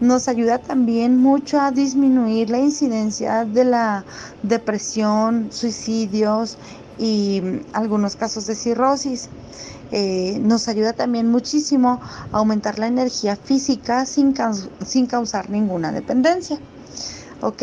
Nos 0.00 0.28
ayuda 0.28 0.58
también 0.58 1.16
mucho 1.16 1.58
a 1.58 1.70
disminuir 1.70 2.50
la 2.50 2.58
incidencia 2.58 3.44
de 3.44 3.64
la 3.64 4.04
depresión, 4.42 5.48
suicidios 5.50 6.58
y 6.98 7.42
algunos 7.72 8.16
casos 8.16 8.46
de 8.46 8.54
cirrosis. 8.54 9.28
Eh, 9.92 10.38
nos 10.42 10.66
ayuda 10.66 10.92
también 10.94 11.30
muchísimo 11.30 12.00
a 12.32 12.38
aumentar 12.38 12.78
la 12.78 12.88
energía 12.88 13.36
física 13.36 14.04
sin, 14.04 14.34
sin 14.84 15.06
causar 15.06 15.48
ninguna 15.50 15.92
dependencia. 15.92 16.58
¿Ok? 17.42 17.62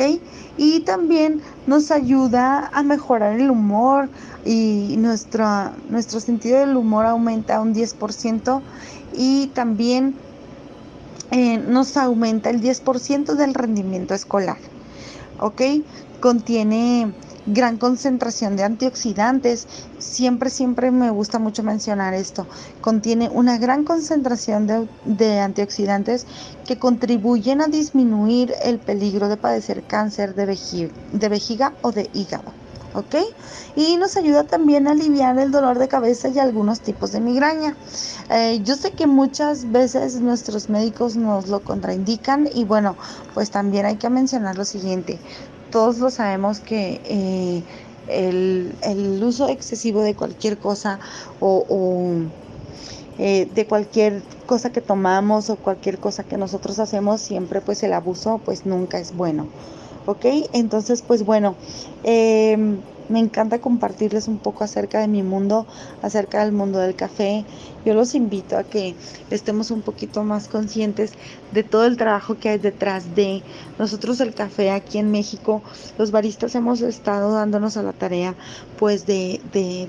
y 0.58 0.82
también 0.82 1.42
nos 1.66 1.92
ayuda 1.92 2.70
a 2.74 2.84
mejorar 2.84 3.40
el 3.40 3.50
humor 3.50 4.10
y 4.46 4.96
nuestro, 4.98 5.46
nuestro 5.90 6.20
sentido 6.20 6.60
del 6.60 6.76
humor 6.76 7.06
aumenta 7.06 7.60
un 7.60 7.74
10% 7.74 8.62
y 9.16 9.48
también 9.48 10.16
eh, 11.32 11.58
nos 11.58 11.98
aumenta 11.98 12.50
el 12.50 12.62
10% 12.62 13.34
del 13.34 13.54
rendimiento 13.54 14.14
escolar. 14.14 14.58
¿Ok? 15.40 15.62
Contiene 16.20 17.14
gran 17.46 17.78
concentración 17.78 18.56
de 18.56 18.64
antioxidantes. 18.64 19.68
Siempre, 20.00 20.50
siempre 20.50 20.92
me 20.92 21.10
gusta 21.10 21.40
mucho 21.40 21.64
mencionar 21.64 22.14
esto. 22.14 22.48
Contiene 22.82 23.30
una 23.30 23.58
gran 23.58 23.84
concentración 23.84 24.68
de, 25.06 25.40
antioxidantes 25.40 26.26
que 26.66 26.80
contribuyen 26.80 27.62
a 27.62 27.68
disminuir 27.68 28.54
el 28.64 28.80
peligro 28.80 29.30
de 29.30 29.38
padecer 29.38 29.84
cáncer 29.84 30.36
de 30.36 30.46
vejiga, 31.30 31.74
o 31.82 31.92
de 31.92 32.10
hígado. 32.14 32.52
¿ok? 32.94 33.16
Y 33.76 33.98
nos 33.98 34.18
ayuda 34.18 34.44
también 34.44 34.88
a 34.88 34.92
aliviar 34.92 35.38
el 35.40 35.52
dolor 35.52 35.80
de 35.80 35.88
cabeza 35.88 36.30
y 36.30 36.40
algunos 36.40 36.82
tipos 36.82 37.12
de 37.12 37.20
migraña. 37.20 37.76
Eh, 38.30 38.62
yo 38.64 38.76
sé 38.76 38.92
que 38.92 39.08
muchas 39.08 39.72
veces 39.72 40.22
nuestros 40.22 40.70
médicos 40.70 41.16
nos 41.16 41.48
lo 41.48 41.62
contraindican 41.62 42.48
y 42.54 42.66
bueno, 42.66 42.96
pues 43.34 43.50
también 43.50 43.86
hay 43.86 43.96
que 43.96 44.10
mencionar 44.10 44.58
lo 44.58 44.66
siguiente. 44.66 45.20
Todos 45.74 45.98
lo 45.98 46.12
sabemos 46.12 46.60
que 46.60 47.02
eh, 47.04 47.64
el, 48.08 49.20
uso 49.24 49.50
excesivo 49.50 50.04
de 50.04 50.14
cualquier 50.14 50.60
cosa 50.60 51.00
o, 51.42 52.14
eh, 53.18 53.50
de 53.56 53.66
cualquier 53.66 54.22
cosa 54.46 54.72
que 54.72 54.82
tomamos 54.82 55.50
o 55.50 55.56
cualquier 55.56 55.98
cosa 55.98 56.24
que 56.24 56.38
nosotros 56.38 56.78
hacemos, 56.78 57.22
siempre 57.22 57.60
pues 57.60 57.82
el 57.82 57.94
abuso 57.94 58.40
pues 58.46 58.68
nunca 58.68 59.00
es 59.00 59.18
bueno. 59.18 59.48
¿ok? 60.06 60.26
Entonces, 60.54 61.02
pues 61.02 61.26
bueno, 61.26 61.56
em, 62.04 62.78
me 63.10 63.20
encanta 63.20 63.60
compartirles 63.60 64.28
un 64.28 64.38
poco 64.38 64.64
acerca 64.64 65.00
de 65.00 65.08
mi 65.08 65.24
mundo, 65.24 65.66
acerca 66.02 66.44
del 66.44 66.54
mundo 66.54 66.80
del 66.80 66.96
café. 66.96 67.46
Yo 67.86 67.94
los 67.94 68.16
invito 68.16 68.58
a 68.58 68.64
que 68.64 68.96
estemos 69.30 69.72
un 69.72 69.82
poquito 69.82 70.24
más 70.24 70.48
conscientes 70.48 71.14
de 71.52 71.64
todo 71.64 71.86
el 71.86 71.98
trabajo 71.98 72.38
que 72.38 72.50
hay 72.50 72.58
detrás 72.58 73.16
de 73.16 73.44
nosotros 73.78 74.20
el 74.22 74.34
café 74.34 74.72
aquí 74.72 74.98
en 74.98 75.12
México. 75.12 75.62
Los 75.98 76.12
baristas 76.12 76.56
hemos 76.56 76.82
estado 76.82 77.34
dándonos 77.34 77.78
a 77.78 77.84
la 77.84 77.94
tarea 77.94 78.36
pues 78.78 79.06
de, 79.06 79.42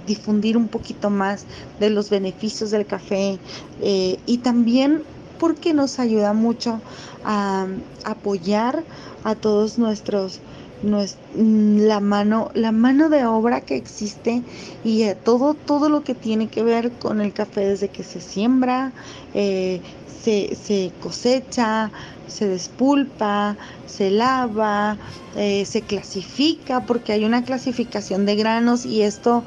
difundir 0.07 0.57
un 0.57 0.69
poquito 0.69 1.11
más 1.11 1.45
de 1.81 1.91
los 1.91 2.11
beneficios 2.11 2.71
del 2.71 2.87
café 2.87 3.39
eh, 3.81 4.19
y 4.27 4.39
también 4.39 5.03
porque 5.39 5.75
nos 5.75 5.99
ayuda 5.99 6.33
mucho 6.33 6.81
a 7.25 7.67
apoyar 8.05 8.83
a 9.25 9.35
todos 9.35 9.79
nuestros 9.79 10.41
mm, 10.85 11.79
la 11.87 12.01
mano 12.01 12.51
la 12.55 12.73
mano 12.73 13.09
de 13.09 13.25
obra 13.27 13.61
que 13.63 13.77
existe 13.77 14.43
y 14.85 15.05
todo 15.25 15.55
todo 15.55 15.89
lo 15.89 16.05
que 16.05 16.15
tiene 16.15 16.49
que 16.49 16.63
ver 16.63 16.93
con 16.93 17.21
el 17.21 17.33
café 17.33 17.67
desde 17.69 17.89
que 17.89 18.03
se 18.05 18.21
siembra 18.21 18.93
eh, 19.35 19.81
se, 20.23 20.93
cosecha 21.03 21.91
se 22.27 22.49
despulpa 22.49 23.57
se 23.87 24.11
lava 24.11 24.97
eh, 25.37 25.65
se 25.67 25.83
clasifica 25.83 26.87
porque 26.87 27.13
hay 27.13 27.25
una 27.25 27.45
clasificación 27.45 28.25
de 28.25 28.37
granos 28.37 28.87
y 28.87 29.03
esto 29.03 29.45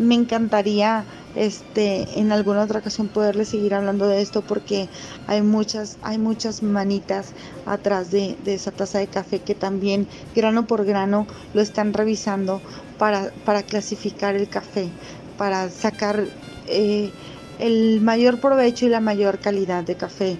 me 0.00 0.14
encantaría 0.14 1.04
este 1.36 2.18
en 2.18 2.32
alguna 2.32 2.62
otra 2.62 2.80
ocasión 2.80 3.08
poderles 3.08 3.48
seguir 3.48 3.74
hablando 3.74 4.08
de 4.08 4.22
esto 4.22 4.40
porque 4.40 4.88
hay 5.26 5.42
muchas 5.42 5.98
hay 6.02 6.18
muchas 6.18 6.62
manitas 6.62 7.32
atrás 7.66 8.10
de, 8.10 8.36
esa 8.46 8.72
taza 8.72 8.98
de 8.98 9.06
café 9.06 9.40
que 9.40 9.54
también 9.54 10.08
grano 10.34 10.66
por 10.66 10.84
grano 10.86 11.26
lo 11.52 11.60
están 11.60 11.92
revisando 11.92 12.62
para, 12.98 13.30
para 13.44 13.62
clasificar 13.62 14.34
el 14.34 14.48
café 14.48 14.88
para 15.36 15.68
sacar 15.68 16.24
eh, 16.66 17.10
el 17.58 18.00
mayor 18.00 18.40
provecho 18.40 18.86
y 18.86 18.88
la 18.88 19.00
mayor 19.00 19.38
calidad 19.38 19.84
de 19.84 19.96
café 19.96 20.38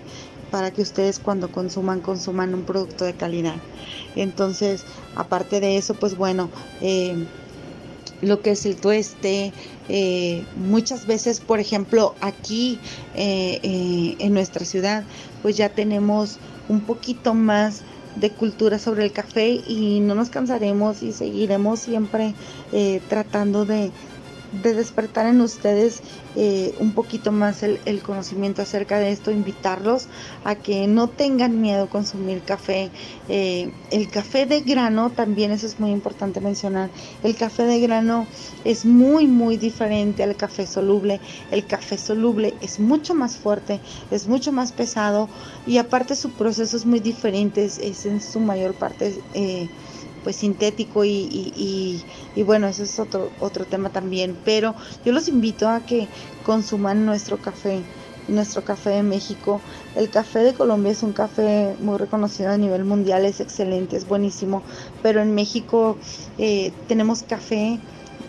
para 0.50 0.70
que 0.70 0.80
ustedes 0.80 1.18
cuando 1.18 1.52
consuman 1.52 2.00
consuman 2.00 2.54
un 2.54 2.64
producto 2.64 3.04
de 3.04 3.12
calidad. 3.12 3.56
Entonces 4.16 4.84
aparte 5.16 5.60
de 5.60 5.76
eso 5.76 5.94
pues 5.94 6.16
bueno 6.16 6.48
eh, 6.80 7.14
lo 8.22 8.40
que 8.40 8.52
es 8.52 8.66
el 8.66 8.76
tueste. 8.76 9.52
Eh, 9.88 10.44
muchas 10.56 11.06
veces, 11.06 11.40
por 11.40 11.60
ejemplo, 11.60 12.14
aquí 12.20 12.78
eh, 13.14 13.60
eh, 13.62 14.16
en 14.18 14.34
nuestra 14.34 14.64
ciudad, 14.64 15.04
pues 15.42 15.56
ya 15.56 15.68
tenemos 15.68 16.38
un 16.68 16.80
poquito 16.80 17.34
más 17.34 17.82
de 18.16 18.30
cultura 18.30 18.78
sobre 18.78 19.04
el 19.04 19.12
café 19.12 19.60
y 19.66 20.00
no 20.00 20.14
nos 20.14 20.30
cansaremos 20.30 21.02
y 21.02 21.12
seguiremos 21.12 21.78
siempre 21.80 22.34
tratando 23.08 23.64
de, 23.64 23.92
de 24.52 24.74
despertar 24.74 25.26
en 25.26 25.40
ustedes 25.40 26.02
eh, 26.36 26.74
un 26.78 26.92
poquito 26.92 27.32
más 27.32 27.62
el, 27.62 28.02
conocimiento 28.02 28.62
acerca 28.62 28.98
de 28.98 29.10
esto, 29.10 29.30
invitarlos 29.30 30.08
a 30.44 30.54
que 30.54 30.86
no 30.86 31.08
tengan 31.08 31.60
miedo 31.60 31.84
a 31.84 31.86
consumir 31.88 32.42
café. 32.42 32.90
Eh, 33.28 33.72
el 33.90 34.08
café 34.08 34.46
de 34.46 34.60
grano, 34.60 35.10
también 35.10 35.50
eso 35.50 35.66
es 35.66 35.78
muy 35.78 35.90
importante 35.90 36.40
mencionar, 36.40 36.90
el 37.22 37.36
café 37.36 37.64
de 37.64 37.80
grano 37.80 38.26
es 38.64 38.84
muy, 38.84 39.26
muy 39.26 39.56
diferente 39.56 40.22
al 40.22 40.36
café 40.36 40.66
soluble. 40.66 41.20
El 41.50 41.66
café 41.66 41.98
soluble 41.98 42.54
es 42.60 42.80
mucho 42.80 43.14
más 43.14 43.36
fuerte, 43.36 43.80
es 44.10 44.26
mucho 44.26 44.52
más 44.52 44.72
pesado 44.72 45.28
y 45.66 45.78
aparte 45.78 46.16
su 46.16 46.30
proceso 46.30 46.76
es 46.76 46.86
muy 46.86 47.00
diferente, 47.00 47.64
es, 47.64 48.06
en 48.06 48.20
su 48.20 48.40
mayor 48.40 48.74
parte... 48.74 49.20
Eh, 49.34 49.68
pues 50.22 50.36
sintético 50.36 51.04
y, 51.04 52.04
bueno, 52.44 52.68
eso 52.68 52.82
es 52.82 52.98
otro, 52.98 53.30
otro 53.40 53.64
tema 53.64 53.90
también, 53.90 54.36
pero 54.44 54.74
yo 55.04 55.12
los 55.12 55.28
invito 55.28 55.68
a 55.68 55.80
que 55.80 56.08
consuman 56.44 57.06
nuestro 57.06 57.38
café, 57.38 57.82
nuestro 58.28 58.64
café 58.64 58.90
de 58.90 59.02
México. 59.02 59.60
El 59.96 60.10
café 60.10 60.40
de 60.40 60.54
Colombia 60.54 60.92
es 60.92 61.02
un 61.02 61.12
café 61.12 61.74
muy 61.80 61.98
reconocido 61.98 62.50
a 62.50 62.56
nivel 62.56 62.84
mundial, 62.84 63.24
es 63.24 63.40
excelente, 63.40 63.96
es 63.96 64.06
buenísimo, 64.06 64.62
pero 65.02 65.20
en 65.20 65.34
México 65.34 65.96
eh, 66.38 66.72
tenemos 66.88 67.22
café 67.22 67.78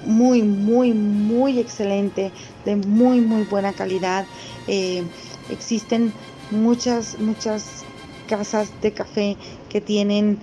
muy, 0.06 0.42
muy, 0.42 0.94
muy 0.94 1.60
excelente, 1.60 2.32
de 2.66 2.76
muy, 2.76 3.22
muy 3.22 3.44
buena 3.44 3.74
calidad. 3.74 4.26
Eh, 4.68 5.04
existen 5.50 6.14
muchas, 6.50 7.20
muchas 7.20 7.84
casas 8.28 8.70
de 8.82 8.94
café 8.94 9.38
que 9.70 9.82
tienen 9.82 10.40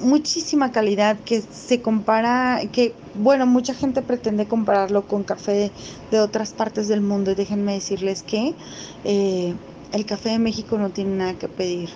muchísima 0.00 0.72
calidad 0.72 1.16
que 1.24 1.42
se 1.42 1.80
compara, 1.80 2.60
que 2.72 2.94
bueno, 3.14 3.46
mucha 3.46 3.74
gente 3.74 4.02
pretende 4.02 4.46
compararlo 4.46 5.06
con 5.06 5.24
café 5.24 5.70
de, 6.10 6.20
otras 6.20 6.52
partes 6.52 6.88
del 6.88 7.00
mundo 7.00 7.32
y 7.32 7.34
déjenme 7.34 7.74
decirles 7.74 8.22
que 8.22 8.54
eh, 9.04 9.54
el 9.92 10.06
café 10.06 10.30
de 10.30 10.38
México 10.38 10.78
no 10.78 10.90
tiene 10.90 11.16
nada 11.16 11.34
que 11.34 11.48
pedir. 11.48 11.90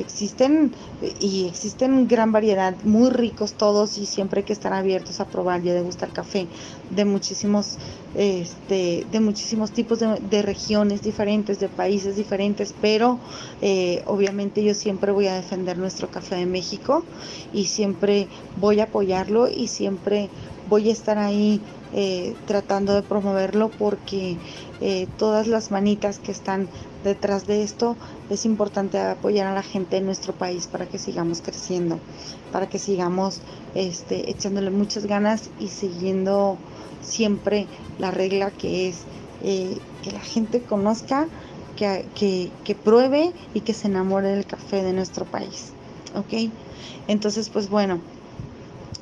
Existen 0.00 0.72
y 1.20 1.46
existen 1.46 2.08
gran 2.08 2.32
variedad, 2.32 2.74
muy 2.84 3.10
ricos 3.10 3.52
todos 3.52 3.98
y 3.98 4.06
siempre 4.06 4.40
hay 4.40 4.44
que 4.44 4.52
estar 4.52 4.72
abiertos 4.72 5.20
a 5.20 5.26
probar 5.26 5.64
y 5.64 5.68
a 5.68 5.74
degustar 5.74 6.10
café 6.10 6.46
de 6.90 7.04
muchísimos, 7.04 7.76
este, 8.14 9.06
de 9.10 9.20
muchísimos 9.20 9.72
tipos 9.72 9.98
de, 9.98 10.42
regiones 10.42 11.02
diferentes, 11.02 11.60
de 11.60 11.68
países 11.68 12.16
diferentes, 12.16 12.74
pero 12.80 13.18
eh, 13.60 14.02
obviamente 14.06 14.64
yo 14.64 14.74
siempre 14.74 15.12
voy 15.12 15.26
a 15.26 15.34
defender 15.34 15.76
nuestro 15.76 16.10
café 16.10 16.36
de 16.36 16.46
México 16.46 17.04
y 17.52 17.66
siempre 17.66 18.28
voy 18.58 18.80
a 18.80 18.84
apoyarlo 18.84 19.48
y 19.48 19.68
siempre 19.68 20.30
voy 20.68 20.88
a 20.88 20.92
estar 20.92 21.18
ahí 21.18 21.60
eh, 21.92 22.34
tratando 22.46 22.94
de 22.94 23.02
promoverlo 23.02 23.68
porque 23.68 24.36
eh, 24.80 25.08
todas 25.18 25.48
las 25.48 25.70
manitas 25.70 26.20
que 26.20 26.30
están 26.30 26.68
detrás 27.04 27.46
de 27.46 27.62
esto 27.62 27.96
es 28.28 28.44
importante 28.44 28.98
apoyar 28.98 29.46
a 29.46 29.54
la 29.54 29.62
gente 29.62 29.96
en 29.96 30.06
nuestro 30.06 30.32
país 30.32 30.66
para 30.66 30.86
que 30.86 30.98
sigamos 30.98 31.40
creciendo, 31.40 31.98
para 32.52 32.68
que 32.68 32.78
sigamos 32.78 33.40
este, 33.74 34.30
echándole 34.30 34.70
muchas 34.70 35.06
ganas 35.06 35.50
y 35.58 35.68
siguiendo 35.68 36.58
siempre 37.02 37.66
la 37.98 38.10
regla 38.10 38.50
que 38.50 38.88
es 38.88 39.02
eh, 39.42 39.78
que 40.02 40.12
la 40.12 40.20
gente 40.20 40.62
conozca, 40.62 41.26
que, 41.76 42.06
que, 42.14 42.50
que 42.64 42.74
pruebe 42.74 43.32
y 43.54 43.60
que 43.60 43.74
se 43.74 43.88
enamore 43.88 44.28
del 44.28 44.46
café 44.46 44.82
de 44.82 44.92
nuestro 44.92 45.24
país. 45.24 45.72
¿Ok? 46.14 46.50
Entonces, 47.08 47.48
pues 47.48 47.68
bueno, 47.68 48.00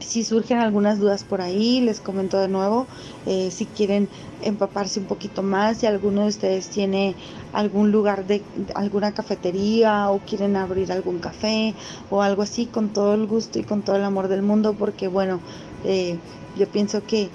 si 0.00 0.24
surgen 0.24 0.58
algunas 0.58 0.98
dudas 0.98 1.24
por 1.24 1.40
ahí, 1.40 1.80
les 1.80 2.00
comento 2.00 2.38
de 2.38 2.48
nuevo, 2.48 2.86
eh, 3.26 3.50
si 3.50 3.66
quieren 3.66 4.08
empaparse 4.42 5.00
un 5.00 5.06
poquito 5.06 5.42
más, 5.42 5.78
si 5.78 5.86
alguno 5.86 6.22
de 6.22 6.28
ustedes 6.28 6.68
tiene 6.68 7.14
algún 7.52 7.90
lugar 7.90 8.26
de 8.26 8.42
alguna 8.74 9.12
cafetería 9.12 10.10
o 10.10 10.20
quieren 10.20 10.56
abrir 10.56 10.92
algún 10.92 11.18
café 11.18 11.74
o 12.10 12.22
algo 12.22 12.42
así, 12.42 12.66
con 12.66 12.90
todo 12.90 13.14
el 13.14 13.26
gusto 13.26 13.58
y 13.58 13.64
con 13.64 13.82
todo 13.82 13.96
el 13.96 14.04
amor 14.04 14.28
del 14.28 14.42
mundo, 14.42 14.74
porque 14.74 15.08
bueno, 15.08 15.40
eh, 15.84 16.18
yo 16.56 16.66
pienso 16.68 17.04
que, 17.04 17.28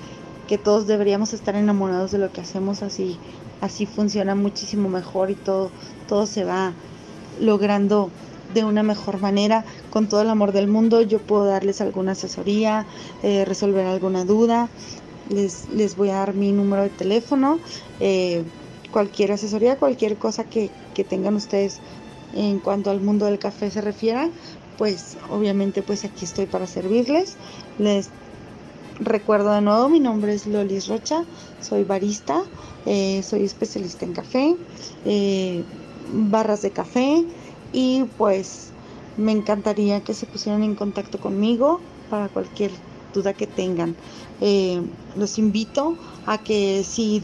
que 0.48 0.58
todos 0.58 0.88
deberíamos 0.88 1.34
estar 1.34 1.56
enamorados 1.56 2.12
de 2.12 2.18
lo 2.18 2.32
que 2.32 2.42
hacemos, 2.42 2.82
así, 2.82 3.18
así 3.62 3.86
funciona 3.86 4.36
muchísimo 4.36 4.90
mejor 4.90 5.32
y 5.32 5.36
todo, 5.36 5.70
todo 6.08 6.26
se 6.26 6.44
va 6.44 6.74
logrando 7.40 8.10
de 8.54 8.64
una 8.64 8.84
mejor 8.84 9.20
manera. 9.20 9.66
Con 9.90 10.08
todo 10.08 10.22
el 10.22 10.30
amor 10.30 10.52
del 10.52 10.68
mundo 10.68 11.02
yo 11.02 11.20
puedo 11.20 11.46
darles 11.46 11.82
alguna 11.82 12.14
asesoría, 12.14 12.86
eh, 13.22 13.46
resolver 13.46 13.86
alguna 13.86 14.26
duda. 14.26 14.70
Les, 15.30 15.70
les, 15.70 15.96
voy 15.96 16.10
a 16.10 16.16
dar 16.16 16.34
mi 16.34 16.52
número 16.52 16.84
de 16.84 16.90
teléfono. 16.90 17.60
Eh, 18.00 18.44
cualquier 18.92 19.32
asesoría, 19.32 19.78
cualquier 19.78 20.18
cosa 20.18 20.44
que, 20.44 20.70
que, 20.94 21.04
tengan 21.04 21.36
ustedes 21.36 21.80
en 22.34 22.60
cuanto 22.60 22.92
al 22.92 23.00
mundo 23.00 23.26
del 23.26 23.40
café 23.40 23.72
se 23.72 23.82
refiera, 23.82 24.30
pues 24.78 25.18
obviamente 25.30 25.82
pues 25.82 26.04
aquí 26.04 26.26
estoy 26.26 26.46
para 26.46 26.68
servirles. 26.68 27.36
Les 27.80 28.10
recuerdo 29.00 29.52
de 29.54 29.62
nuevo, 29.62 29.90
mi 29.90 30.00
nombre 30.00 30.34
es 30.34 30.46
Lolis 30.46 30.88
Rocha, 30.88 31.24
soy 31.62 31.84
barista, 31.84 32.44
eh, 32.86 33.24
soy 33.24 33.46
especialista 33.46 34.06
en 34.06 34.14
café, 34.14 34.56
barras 36.12 36.62
de 36.62 36.72
café 36.72 37.26
y 37.74 38.06
pues 38.18 38.70
me 39.18 39.32
encantaría 39.32 40.02
que 40.02 40.14
se 40.14 40.26
pusieran 40.26 40.64
en 40.64 40.76
contacto 40.76 41.20
conmigo 41.20 41.82
para 42.10 42.30
cualquier 42.30 42.72
duda 43.14 43.34
que 43.34 43.48
tengan. 43.48 43.96
Eh, 44.42 44.82
los 45.18 45.38
invito 45.38 45.98
a 46.26 46.38
que 46.38 46.84
si 46.84 47.22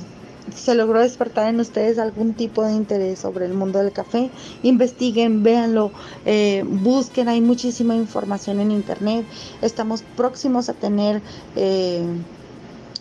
se 0.55 0.75
logró 0.75 0.99
despertar 1.01 1.47
en 1.47 1.59
ustedes 1.59 1.99
algún 1.99 2.33
tipo 2.33 2.63
de 2.63 2.73
interés 2.73 3.19
sobre 3.19 3.45
el 3.45 3.53
mundo 3.53 3.79
del 3.79 3.91
café, 3.91 4.31
investiguen, 4.63 5.43
véanlo, 5.43 5.91
eh, 6.25 6.63
busquen, 6.65 7.29
hay 7.29 7.41
muchísima 7.41 7.95
información 7.95 8.59
en 8.59 8.71
internet. 8.71 9.25
Estamos 9.61 10.03
próximos 10.15 10.69
a 10.69 10.73
tener 10.73 11.21
eh, 11.55 12.03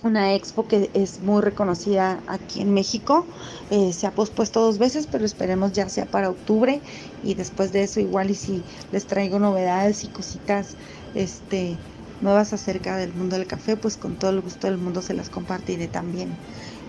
una 0.03 0.35
expo 0.35 0.67
que 0.67 0.91
es 0.95 1.21
muy 1.21 1.43
reconocida 1.43 2.21
aquí 2.27 2.61
en 2.61 2.73
México. 2.73 3.27
Eh, 3.71 3.93
se 3.93 4.07
ha 4.07 4.13
pospuesto 4.13 4.61
dos 4.61 4.79
veces, 4.79 5.09
pero 5.11 5.25
esperemos 5.25 5.73
ya 5.73 5.89
sea 5.89 6.07
para 6.07 6.31
octubre 6.31 6.81
y 7.25 7.35
después 7.35 7.73
de 7.73 7.83
eso 7.83 8.01
igual 8.01 8.31
y 8.31 8.35
si 8.35 8.63
les 8.93 9.07
traigo 9.07 9.39
novedades 9.39 10.05
y 10.05 10.09
cositas 10.09 10.77
este 11.15 11.77
nuevas 12.21 12.53
acerca 12.53 12.97
del 12.97 13.13
mundo 13.15 13.37
del 13.37 13.47
café, 13.47 13.77
pues 13.77 13.97
con 13.97 14.17
todo 14.17 14.31
el 14.31 14.41
gusto 14.41 14.67
del 14.67 14.79
mundo 14.79 15.03
se 15.03 15.15
las 15.15 15.31
compartiré 15.31 15.87
también. 15.87 16.29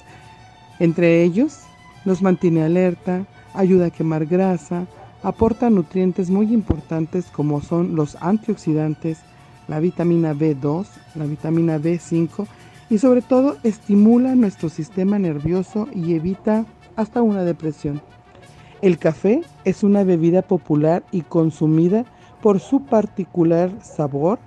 Entre 0.79 1.23
ellos, 1.23 1.61
nos 2.05 2.21
mantiene 2.21 2.63
alerta, 2.63 3.25
ayuda 3.55 3.87
a 3.87 3.91
quemar 3.91 4.27
grasa, 4.27 4.85
aporta 5.23 5.69
nutrientes 5.69 6.29
muy 6.29 6.53
importantes 6.53 7.25
como 7.31 7.61
son 7.61 7.95
los 7.95 8.17
antioxidantes, 8.21 9.19
la 9.67 9.79
vitamina 9.79 10.33
B2, 10.33 10.85
la 11.15 11.25
vitamina 11.25 11.79
B5 11.79 12.45
y 12.89 12.97
sobre 12.97 13.21
todo 13.21 13.57
estimula 13.63 14.35
nuestro 14.35 14.69
sistema 14.69 15.17
nervioso 15.17 15.87
y 15.93 16.13
evita 16.13 16.65
hasta 16.95 17.21
una 17.21 17.43
depresión. 17.43 18.01
El 18.81 18.97
café 18.97 19.41
es 19.63 19.83
una 19.83 20.03
bebida 20.03 20.41
popular 20.41 21.03
y 21.11 21.21
consumida 21.21 22.03
por 22.41 22.59
su 22.59 22.83
particular 22.83 23.71
sabor, 23.81 24.39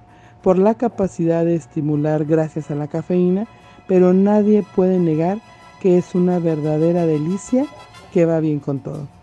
por 0.43 0.59
la 0.59 0.75
capacidad 0.75 1.47
de 1.47 1.55
estimular 1.55 2.27
gracias 2.27 2.71
a 2.71 2.75
la 2.75 2.87
cafeína, 2.87 3.47
pero 3.89 4.13
nadie 4.13 4.63
puede 4.75 4.99
negar 4.99 5.39
que 5.81 5.97
es 5.97 6.15
una 6.15 6.39
verdadera 6.39 7.07
delicia 7.07 7.65
que 8.13 8.27
va 8.27 8.41
bien 8.41 8.61
con 8.61 8.81
todo. 8.81 9.16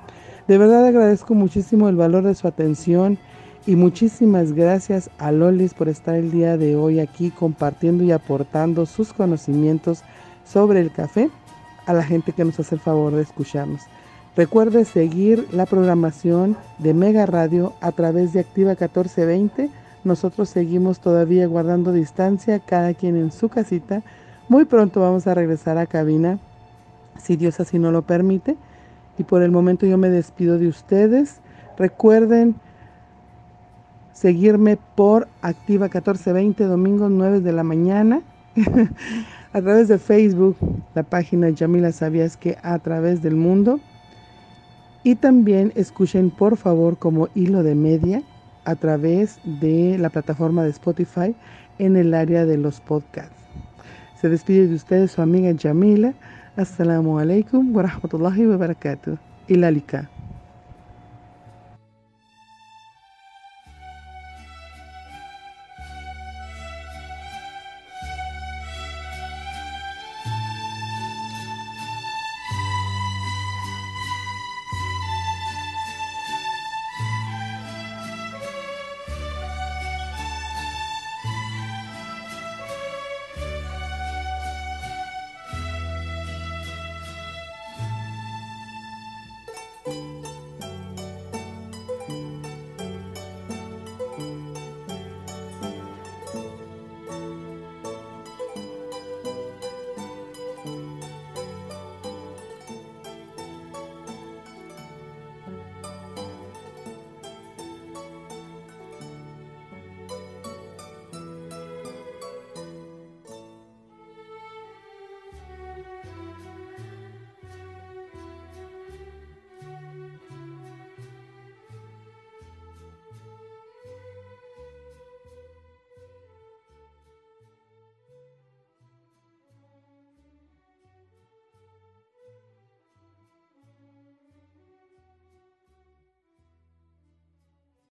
De 0.47 0.57
verdad 0.57 0.85
agradezco 0.85 1.35
muchísimo 1.35 1.87
el 1.87 1.95
valor 1.95 2.23
de 2.23 2.35
su 2.35 2.47
atención 2.47 3.17
y 3.65 3.77
muchísimas 3.77 4.51
gracias 4.51 5.09
a 5.17 5.31
Lolis 5.31 5.73
por 5.73 5.87
estar 5.87 6.15
el 6.15 6.31
día 6.31 6.57
de 6.57 6.75
hoy 6.75 6.99
aquí 6.99 7.31
compartiendo 7.31 8.03
y 8.03 8.11
aportando 8.11 8.85
sus 8.85 9.13
conocimientos 9.13 10.03
sobre 10.43 10.81
el 10.81 10.91
café 10.91 11.29
a 11.85 11.93
la 11.93 12.03
gente 12.03 12.33
que 12.33 12.43
nos 12.43 12.59
hace 12.59 12.75
el 12.75 12.81
favor 12.81 13.15
de 13.15 13.21
escucharnos. 13.21 13.83
Recuerde 14.35 14.83
seguir 14.83 15.47
la 15.53 15.65
programación 15.65 16.57
de 16.77 16.93
Mega 16.93 17.25
Radio 17.25 17.71
a 17.79 17.93
través 17.93 18.33
de 18.33 18.41
Activa 18.41 18.71
1420. 18.71 19.69
Nosotros 20.03 20.49
seguimos 20.49 20.99
todavía 20.99 21.47
guardando 21.47 21.93
distancia, 21.93 22.59
cada 22.59 22.93
quien 22.93 23.15
en 23.15 23.31
su 23.31 23.47
casita. 23.47 24.03
Muy 24.49 24.65
pronto 24.65 24.99
vamos 24.99 25.25
a 25.25 25.35
regresar 25.35 25.77
a 25.77 25.85
cabina, 25.85 26.39
si 27.17 27.37
Dios 27.37 27.61
así 27.61 27.79
no 27.79 27.93
lo 27.93 28.01
permite. 28.01 28.57
Y 29.17 29.23
por 29.23 29.43
el 29.43 29.51
momento 29.51 29.85
yo 29.85 29.97
me 29.97 30.09
despido 30.09 30.57
de 30.57 30.67
ustedes. 30.67 31.41
Recuerden 31.77 32.55
seguirme 34.11 34.77
por 34.95 35.27
Activa 35.41 35.85
1420, 35.85 36.63
domingos 36.65 37.11
9 37.11 37.39
de 37.41 37.51
la 37.51 37.63
mañana. 37.63 38.21
a 39.53 39.61
través 39.61 39.87
de 39.87 39.99
Facebook, 39.99 40.57
la 40.95 41.03
página 41.03 41.49
Yamila 41.49 41.91
Sabías 41.91 42.37
que 42.37 42.57
a 42.63 42.77
través 42.79 43.21
del 43.21 43.35
mundo. 43.35 43.79
Y 45.03 45.15
también 45.15 45.71
escuchen 45.75 46.29
por 46.29 46.57
favor 46.57 46.97
como 46.97 47.27
hilo 47.35 47.61
de 47.61 47.75
media 47.75 48.23
a 48.65 48.75
través 48.75 49.39
de 49.43 49.97
la 49.99 50.09
plataforma 50.09 50.63
de 50.63 50.69
Spotify 50.69 51.35
en 51.77 51.97
el 51.97 52.13
área 52.13 52.45
de 52.45 52.57
los 52.57 52.79
podcasts. 52.79 53.35
Se 54.19 54.29
despide 54.29 54.67
de 54.67 54.75
ustedes 54.75 55.11
su 55.11 55.21
amiga 55.21 55.51
Yamila. 55.51 56.13
Assalamu 56.53 57.17
alaikum 57.17 57.73
wa 57.73 57.81
rahmatullahi 57.81 58.45
wa 58.45 58.57
barakatuh. 58.61 59.17
Ilalika. 59.49 60.12